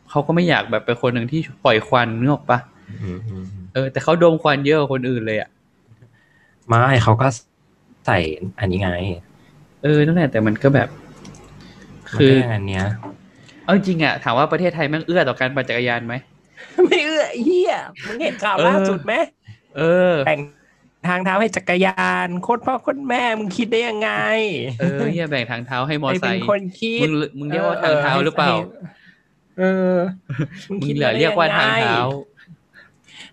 [0.10, 2.60] เขาก็ไม่อยากแบบเป็นคนหนึ่งที่ปล่อยควันนึกออกปะ
[3.04, 5.50] อืมอืมอืมเออ แต่เขาดมควันเยอะกว่าคนอื่นเลยอะ
[6.68, 7.28] ไม่เขาก็
[8.06, 8.20] ใส่
[8.60, 8.90] อันนี้ไง
[9.84, 11.03] เออนั่นแหละแต่มันก็แบบมัน
[12.20, 12.86] คือก็อย่างอันเนี้ย
[13.64, 16.14] เอาจริงๆอะถามว่าประเทศไทยแม่งเอื้อต่อการปั่นจักรยานไหม
[16.86, 17.74] ไม่เอื้อไอ้เฮีย
[18.06, 19.14] มึงเห็นข่าวเออล่าสุดไหม
[19.78, 19.82] เอ
[20.12, 20.40] อแบ่ง
[21.08, 24.12] ทางเท้าให้จักรยานโคตรพ่อโคตรแม่มึงคิดได้ยังไง
[24.80, 28.54] เออเฮียแบ่งทางเท้าให้มอใครไซเป็นค์คนคิดมึงมึงเรียกว่าทางเท้าหรือเปล่า
[29.60, 29.64] เอ
[29.94, 29.96] อ
[30.70, 32.00] มึงเหลือเรียกว่าทางเท้า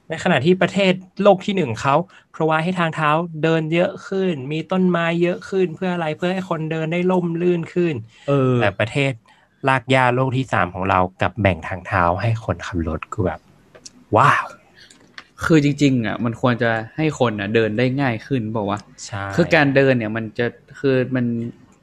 [0.09, 0.93] ในขณะที่ประเทศ
[1.23, 3.11] โลกที่หนึ่งเขาเพราะว่าให้ทางเท้า
[3.43, 7.95] เดินเยอะขึ้น มีต้นไม้เยอะขึ้นเพื่ออะไรเพื่อให้คนเดินได้ล่มลื่นขึ้น
[8.29, 9.13] เออแต่ประเทศ
[9.69, 13.41] ลากยาโลกที่สามของเรากับแบ่งทางเท้าให้คนขับรถคือแบบ
[14.17, 14.45] ว้าว
[15.45, 20.47] คือจริงๆอะมันควรจะให้คนอะเดินได้ง่ายขึ้นบอกว่าวใช่ะคือการเดินเนี่ยมันจะ
[20.81, 21.25] คือมัน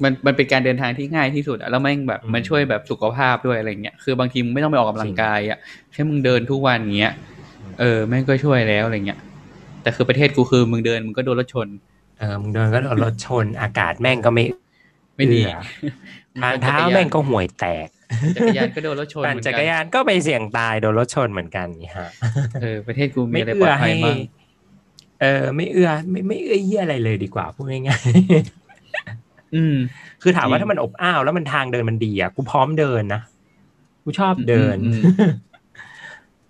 [0.04, 5.60] มันมันเป็นการเดินทางที่ง่ายที่สุดอะแล้วแม่งแบบมันช่วยแบบสุขภาพด้วยอะไรเงี้ยคือบางทีมึงไม่ต้องไปออกกำลังกายอะ
[5.94, 7.14] แค่มึงเดินทุกวันอย่างเงี้ย
[7.80, 9.20] เออแม่งก็ช่วยแล้วอะไรเงี้ย
[9.88, 11.68] แต่คือประเทศกูคือมึงเดินมึงก็โดนรถชน
[12.20, 14.46] เออมึงเดินก็โดนรถชน อากาศแม่งก็ไม่
[15.16, 17.88] ไม่ดีเอื้อทางเท้าแม่งก็ห่วยแตก
[18.38, 22.10] จักรยานก็โดนรถชนปั่นเหมือนจักรยานก็ไปเสี่ยงตายโดนรถชนเหมือนกันนี่ฮะ
[22.62, 24.18] เออประเทศกูมีไม่อะไรปลเอื้ออดภัให้ยบ้าง
[25.22, 28.02] เออ ไม่เอื้อไม่ไม่เอื้อเยี่ยอะไรเลยดีกว่าพูดง่าย
[29.56, 33.22] อืมๆคือถามจริว่างถ้ามันอบอ้าวแล้วมันทางเดินมันดีอะกูพร้อมเดินนะ
[34.04, 35.04] กูชอบเดินอืม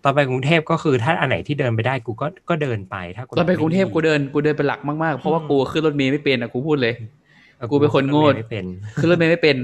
[0.03, 6.94] ตอนไปกรุงเทพก็คือถ้าอันไหนที่เดินไปได้กูก็ก็เดินไปถ้าตอนไปกรุงเทพกูเดินกูเดินเป็นหลักมากๆเพราะว่ากูขึ้นรถเมล์ไม่เป็นอะกูพูดเลย
[7.72, 8.65] กูเป็นคนโง่ไม่เป็น
[8.99, 9.56] ขึ้นรถเมล์ไม่เป็น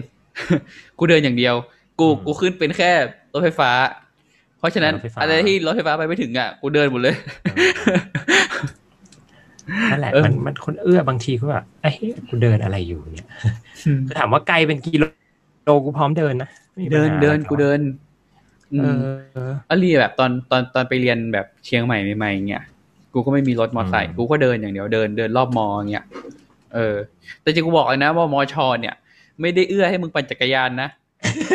[0.99, 1.55] กูเดินอย่างเดียว
[1.99, 2.91] กูอืมกูขึ้นเป็นแค่
[3.33, 3.71] รถไฟฟ้า
[4.59, 7.15] เพราะฉะนั้นรถไฟฟ้าอะไรที่รถไฟฟ้าไปไม่ถึงอะกูเดินหมดเลย
[9.91, 11.95] นั่นแหละเออมันมันคนเอื้อบางทีก็แบบเอ้ย
[12.29, 13.29] กูเดินอะไรอยู่เนี่ย
[14.07, 15.03] คือถามว่าไกลเป็นกิโล
[15.63, 17.79] โลกูพร้อมเดินนะไม่มีปัญเดินหาเดินหรอกูเดิน
[18.73, 18.97] อืเอม
[19.69, 22.63] ออลีแบบตอนตอนตอนไปเรียนแบบเชียงใหม่ใหม่ๆเงี้ย
[23.13, 26.05] กูก็ไม่มีรถมอไซค์อืมกูก็เดินอย่างเดียวเดินเดินรอบมอเงี้ย
[26.75, 26.95] เออ
[27.41, 28.95] แต่จริงกูบอกเลยนะว่ามอชอเนี่ย
[29.41, 30.89] ไม่ได้เอื้อให้มึงปั่นจักรยานนะ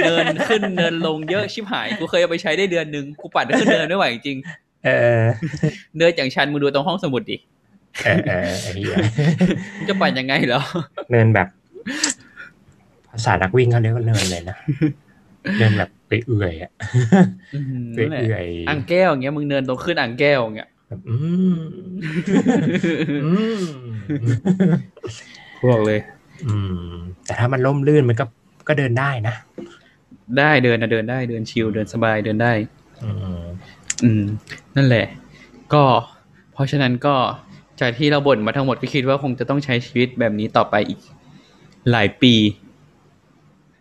[0.05, 4.39] เดินขึ้นเดินลงเยอะชิบหายกูเคยเอาไปใช้ได้เดือนหนึ่งกูปั่นขึ้นเดินไม่ไหวจริง
[4.85, 4.90] เอ
[5.20, 5.23] อ
[5.99, 7.36] เดินอย่างชันมึงดูตรงห้องสมุดดิ
[8.05, 8.97] เออเออไอ้เหี้ย
[9.77, 10.61] มึงจะปั่นยังไงเหรอ
[11.11, 11.49] เนินแบบ
[13.11, 14.57] ภาษานักวิ่งเขาเรียกว่าเนินเลยนะ
[15.59, 16.71] เนินแบบ ไปเอื่อยๆอะ
[17.55, 21.15] อื้อหือไปนั่นแหละเอื่อยอ่างแก้วอย่างเงี้ยมึงเดินตรงขึ้นอ่างแก้วอย่างเงี้ยแบบอื
[21.55, 21.59] ม
[23.25, 23.61] อืม
[25.59, 26.01] กูบอกเลย
[26.47, 26.55] อื
[26.91, 26.93] ม
[27.25, 28.25] แต่ถ้ามันล่มลื่นมันก็
[28.69, 29.35] ก็เดินได้นะ
[30.39, 32.53] ได้เดินนะเดินได้เดินชิลเดินสบายเดินได้
[33.05, 33.11] อื
[33.41, 33.43] ม
[34.03, 34.23] อืม
[34.77, 35.07] นั่นแหละ
[35.75, 35.85] ก็
[36.53, 37.15] เพราะฉะนั้นก็
[37.81, 41.01] จากที่เราบ่นมาทั้งหมดก็คิดว่าคงจะต้องใช้ชีวิตแบบนี้ต่อไปอีก
[41.91, 42.35] หลายปี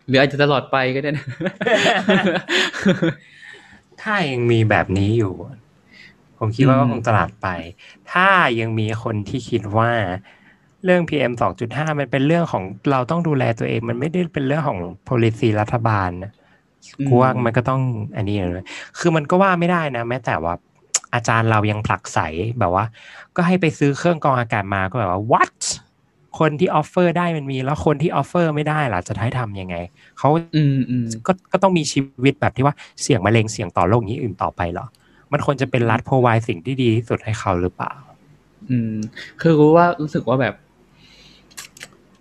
[0.08, 1.26] หรืออาจจะตลอดไปก็ได้นะ
[4.02, 5.34] ถ้ายังมีแบบนี้อยู่
[6.38, 7.48] ผมคิดว่าก็คงตลาดไป
[8.12, 8.28] ถ้า
[8.60, 9.90] ยังมีคนที่คิดว่า
[10.84, 11.32] เรื่อง PM
[11.66, 14.78] 2.5 มันเป็นเรื่องของเราต้องดูแลตัวเอง มันไม่ได้เป็นเรื่องของ
[15.08, 16.32] policy รัฐบาลนะ
[17.08, 17.80] กว่ามันก็ต้อง
[18.16, 18.66] อันนี้เลย
[18.98, 20.54] คือมันก็ว่าไม่ได้นะ แม้แต่ว่า
[21.14, 22.18] อาจารย์เรายังผลักใส
[22.58, 22.84] แบบว่า
[23.36, 25.58] ก็ให้ไปซื้อเครื่องกรองอากาศมาก็แบบว่า what
[26.38, 29.76] คนที่ afford ได้มันมี แล้วคนที่ afford ไม่ได้ล่ะจะให้ทำยังไง
[30.18, 34.86] เขาอืมอืมก็ก็ต้องมีชีวิตแบบที่ว่าเสี่ยงมะเร็งเสี่ยงต่อโรคนี้อื่นต่อไปเหรอ
[35.32, 37.92] มันควรจะเป็นรัฐพร v i สิ่งที่ดีที่สุดให้เขาหรือเปล่า
[38.70, 38.94] อืม
[39.40, 40.54] คือรู้ว่ารู้สึกว่าแบบ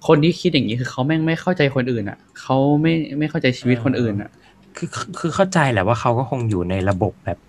[0.07, 4.29] คนที่คิดอย่างนี้คือเขาแม่งไม่เข้าใจคนอื่นอะเขาไม่ไม่เข้าใจชีวิตคนอื่นอะ
[4.77, 7.39] คือคือคือเข้าใจแหละว่าเขาก็คงอยู่ในระบบแบบ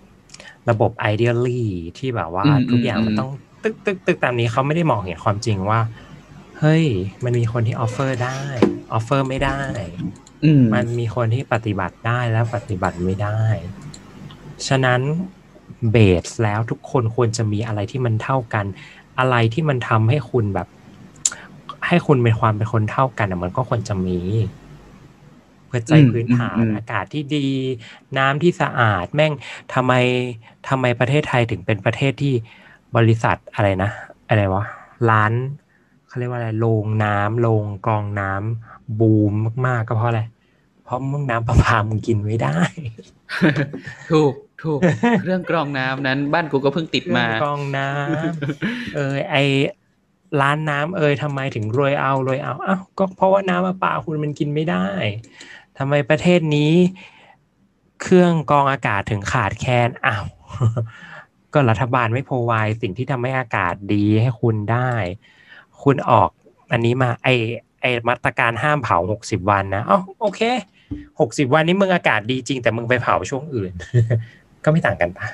[0.71, 1.63] ระบบ ideally
[1.99, 3.31] ที่แบบว่าอืมทุกอย่างอืมมันต้อง
[3.63, 5.79] ตึกตึกตึกตามนี้เขาไม่ได้มองเห็นความจริงว่า
[6.61, 6.85] เฮ้ย
[7.25, 8.39] มันมีคนที่ afford ได้
[8.93, 9.61] afford ไม่ได้
[10.45, 13.41] อืมมันมีคนที่ปฏิบัติได้แล้วปฏิบัติไม่ได้
[14.69, 15.01] ฉะนั้น
[15.91, 18.65] base แล้วทุกคนควรจะมีอะไรที่มันเท่ากัน
[19.19, 20.69] อะไรที่มันทำให้คุณแบบ
[21.87, 24.19] ให้คุณเป็นความเป็นคนเท่ากันอะมันก็ควรจะมี
[25.67, 27.47] เพื่อใจอืมพื้นฐานอืมอืมอากาศที่ดี
[28.19, 29.33] น้ำที่สะอาด แม่ง
[29.75, 29.93] ทำไม
[30.69, 32.35] ทำไมประเทศไทยถึงเป็นประเทศที่
[32.97, 33.91] บริษัทอะไรนะ
[34.29, 34.65] อะไรวะ
[35.11, 35.33] ร้าน
[36.09, 39.33] เขาเรียกว่าอะไรโรงน้ำโรงกรองน้ำบูม
[39.67, 40.23] มากๆ ก็เพราะอะไร
[40.85, 42.59] เพราะมึงน้ำประปามึงกินไม่ได้
[44.11, 44.33] ถูก
[44.63, 44.81] ถูก
[45.21, 49.37] เครื่องกรองน้ำนั้น บ้านกูก็เพิ่งติดมาเครื่องกรองน้ำเออไอ
[50.41, 54.87] ร้านน้ำเอยทำไมถึงรวยเอารวยเอาอ้าวก็เพราะว่าน้ำประปาคุณมันกินไม่ได้
[55.79, 56.73] ทำไมประเทศนี้
[58.03, 60.25] เครื่องกรองอากาศถึงขาดแคลนอ้าว
[61.53, 62.53] ก็รัฐบาลไม่พอไว
[62.83, 64.91] สิ่งที่ทำให้อากาศดีให้คุณได้
[65.85, 66.31] คุณออก
[66.73, 67.29] อันนี้มาไอ
[67.81, 70.41] ไอมาตรการห้ามเผาหกสิบวันนะอ๋อโอเค
[71.21, 73.73] หกสิบวันนี้มึงอากาศดีจริง แต่มึงไปเผาช่วงอื่น
[74.65, 75.27] ก็ไม่ต่างกันปะ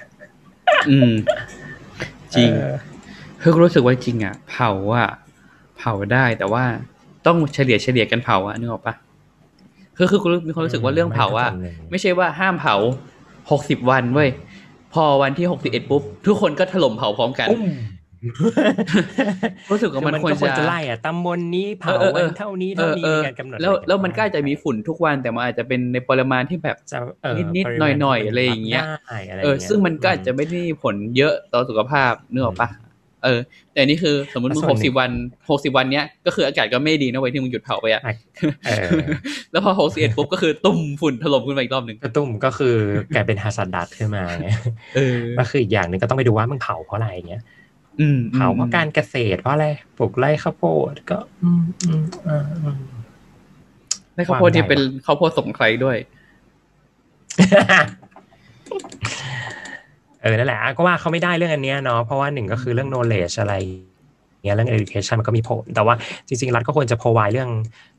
[0.89, 1.13] อืม
[2.35, 2.75] จริงเออ
[3.41, 5.11] คือรู้สึกว่าจริงอะ เผาอะ
[5.79, 6.65] เผาได้แต่ว่า
[7.27, 8.95] ต้องเฉลี่ยเฉลี่ยกันเผาอะนึกออกปะ
[9.97, 12.75] คือคือกูมีความรู้สึกว่าเรื่องเผาอะมันก็ส่วนหนึ่งไม่ใช่ว่าห้ามเผา
[13.51, 14.31] หกสิบวันเว้ย
[14.95, 17.65] พอวันที่หกสิบเอ็ดปุ๊บ ทุกคนก็ถล่มเผาพร้อมกันอุ้ม
[19.71, 32.71] รู้สึกว่าคือมันมันควรก็ควรจะจะไล่อะตำบลนี้เผาเออเออวันเท่านี้เอเท่าอนี้เออมีการกำหนดแล้วอะไรแล้วมันก็ได้อาจจะมีฝุ่นทุกวันแต่มันอาจจะเป็นในปริมาณที่แบบจะเออนิดๆปริมาณหน่อยๆที่อะไรอย่างเงี้ยรับได้อะไรเออย่างงี้ยซึ่งมันก็อาจจะไม่ได้มีผลเยอะต่อสุขภาพนึกออกปะ
[33.25, 33.41] เออ
[33.73, 35.11] แต่นี่คือสมมติมึงส่หวนกหนึ่สิบงวัน
[35.51, 38.15] หกสิบวันเนี้ยก็คืออากาศก็ไม่ดีนะเว้ยที่มึงหยุดเผาไปอะอะ
[38.67, 38.89] เออ
[39.53, 42.77] แล้วพอหกสิบเอ็ดปุ๊บก็คือตุ่มฝุ่นถล่มขึ้นมาอีกรอบหนึ่งกระตุ้มก็คือ
[43.15, 44.49] กลายเป็นฮาซัดดัตขึ้นมาไง
[44.97, 47.64] เออก็คืออีกอย่างหนึ่งก็ต้องไปดูว่ามึงเผาเพราะอะไรอย่างเงี้ยอืม
[48.33, 49.67] เผาเพราะการเกษตรเพราะอะไร
[49.97, 52.79] ปลูกไร่ข้าวโพดก็ อืมอืมอ่าอืม
[54.15, 55.97] แล้วข้าวโพดที่เป็นข้าวโพดสมใครด้วย
[60.23, 63.55] เออนั่นแหละอะก็ว่าเขาไม่ได้เรื่องอันเนี้ยเนาะเพราะว่าหนึ่งก็คือเรื่อง knowledge อะไร
[64.45, 65.95] เงี้ยเรื่อง education มันก็มีผล แต่ว่า
[66.29, 67.51] จริง ๆ รัฐก็ควรจะ provide เรื่อง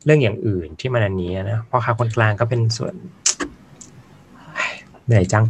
[0.06, 2.94] เรื่องอย่างอื่นที่มันอันนี้นะเพราะค่าคนกลางก็เป็นส่วน
[5.06, 5.46] เหนื่อยจัง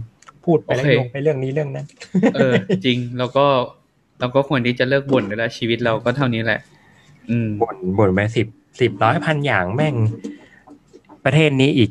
[0.46, 1.86] พูดไปแล้วโอเคโยงไปเรื่องนี้เรื่องนั้น
[2.36, 2.54] เออ
[2.86, 3.46] จริงแล้วก็
[4.20, 6.60] เราก็ควรที่จะเลิกบ่นได้แล้วชีวิตเราก็เท่านี้แหละ
[7.30, 8.48] อืมบ่นบ่นไปสิบ
[8.82, 9.96] สิบร้อยพันอย่างแม่ง
[11.26, 11.90] ประเทศนี้อีก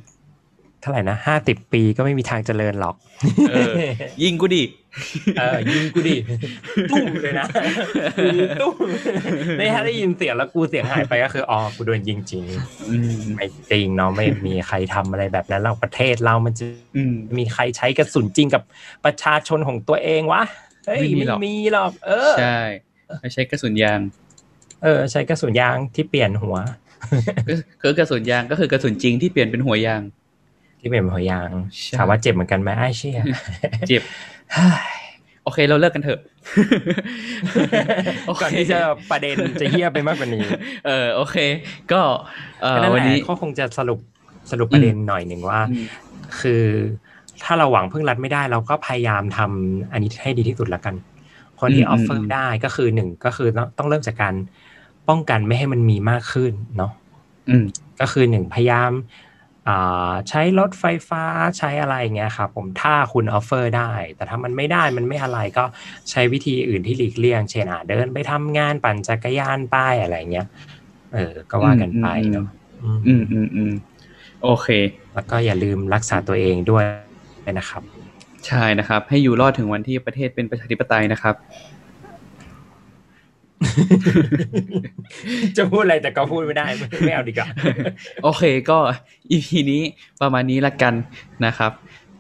[0.81, 2.95] เท่าไหร่นะห้าสิบปีก็ไม่มีทางเจริญหรอก
[3.51, 3.73] เออ
[4.23, 4.65] ยิงกูดิ
[5.39, 6.17] เออยิงกูดิ
[6.91, 7.47] ตุ้มเลยนะ
[8.61, 8.75] ตุ้ม
[9.57, 12.45] ไม่ถ้าได้ยินเสียงแล้วกูเสียงหายไปก็คืออ๋อกูโดนยิงจริง
[12.89, 16.65] อืมไม่จริงเนาะไม่มีใครทำอะไรแบบนั้นเราประเทศเรามันจะ
[16.97, 18.63] อืมมีใครใช้กระสุนจริงกับ
[19.05, 20.43] ประชาชนของตัวเองวะ
[20.87, 22.59] เฮ้ยไม่มีไม่หรอกมีหรอก เออ ใช่
[23.21, 24.01] ไม่ใช่กระสุนยาง
[24.83, 26.57] เออ ใช้กระสุนยางที่เปลี่ยนหัว
[27.49, 30.03] ก็คือกระสุนยางก็คือกระสุนจริงที่เปลี่ยนเป็นหัวยาง
[30.81, 31.51] ที่เปลี่ยนเป็นหัวยาง
[31.83, 33.23] ใช่ถามว่าเจ็บเหมือนกันไหมไอ้เชี่ย
[33.89, 34.03] เจ็บ
[35.45, 36.21] โอเคเราเลิกกันเถอะ
[38.27, 38.79] โอเคก่อนที่จะ
[39.11, 40.45] ประเด็นจะเฮี้ยไปมากกว่านี้
[40.87, 41.37] เออโอเค
[41.93, 42.01] ก็
[42.63, 43.99] เออก็นั่นแหวันละนี้เขาคงจะสรุป
[44.51, 45.87] สรุปประเด็นหน่อยหนึ่งว่าอืม
[46.41, 46.65] คือ
[47.45, 50.95] ถ้าเราหวังพึ่งรัฐไม่ได้ เราก็พยายามทำอันนี้ให้ดีที่สุดละกัน
[51.61, 54.35] คนที่ออฟเฟอร์ได้ก็คือหนึ่งก็คือต้องต้องเริ่มจากการ
[55.09, 56.93] ป้องกันไม่ให้มันมีมากขึ้นเนาะ
[57.49, 57.65] อืม
[58.01, 58.91] ก็คือหนึ่งพยายาม
[59.69, 61.25] อ่าใช้รถไฟฟ้า
[61.59, 65.65] ใช้อะไรเงี้ยครับผมถ้าคุณออฟเฟอร์ได้ แต่ถ้ามันไม่ได้มันไม่อะไรก็
[66.11, 70.47] ใช้วิธีอื่นที่หลีกเลี่ยง เช่นอะเดินไปทำงานปั่นจักรยานป้ายอะไรเงี้ย
[71.15, 72.47] เออ ก็ว่ากันไปเนาะ
[72.83, 73.73] อืมอืมอืมอืม
[74.43, 74.69] โอเค
[75.15, 76.85] แล้วก็อย่าลืมรักษาตัวเองด้วย
[77.59, 77.83] นะครับ
[78.47, 81.35] ใช่นะครับ ให้อยู่รอดถึงวันที่ประเทศเป็นประชาธิปไตยนะครับ
[85.57, 86.67] จะพูดอะไรแต่ก็พูดไม่ได้
[87.05, 87.49] ไม่เอาดีกว่า
[88.23, 88.79] โอเคก็
[89.31, 89.83] EP นี้
[90.21, 90.95] ประมาณนี้ละกัน
[91.47, 91.73] นะครับ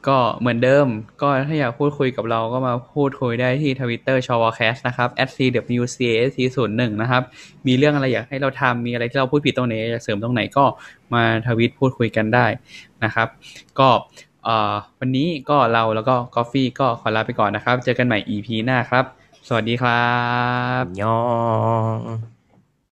[0.08, 0.86] ก็เหมือนเดิม
[1.22, 7.22] ก็ถ้าอยากพูดคุยกับเราก็มาพูดคุยได้ที่ทวิตเตอร์ชอวอแคสต์นะครับ @cwcac01 นะครับ
[7.66, 10.64] มีเรื่องอะไรอยากให้เราทำมีอะไรที่เราพูดผิดตรงไหนอยากเสริมตรงไหนก็
[11.14, 12.46] มาทวิตพูดคุยกันได้
[13.04, 13.28] นะครับ
[13.78, 13.88] ก็
[14.33, 14.33] เอ่อ
[15.00, 19.04] วันนี้ก็เราแล้วก็กอฟฟี่ก็ขอลาไปก่อนนะครับ เจอกันใหม่ EP หน้าครับ
[19.48, 20.06] สวัสดีครั
[20.82, 21.18] บยอ
[21.96, 22.33] ง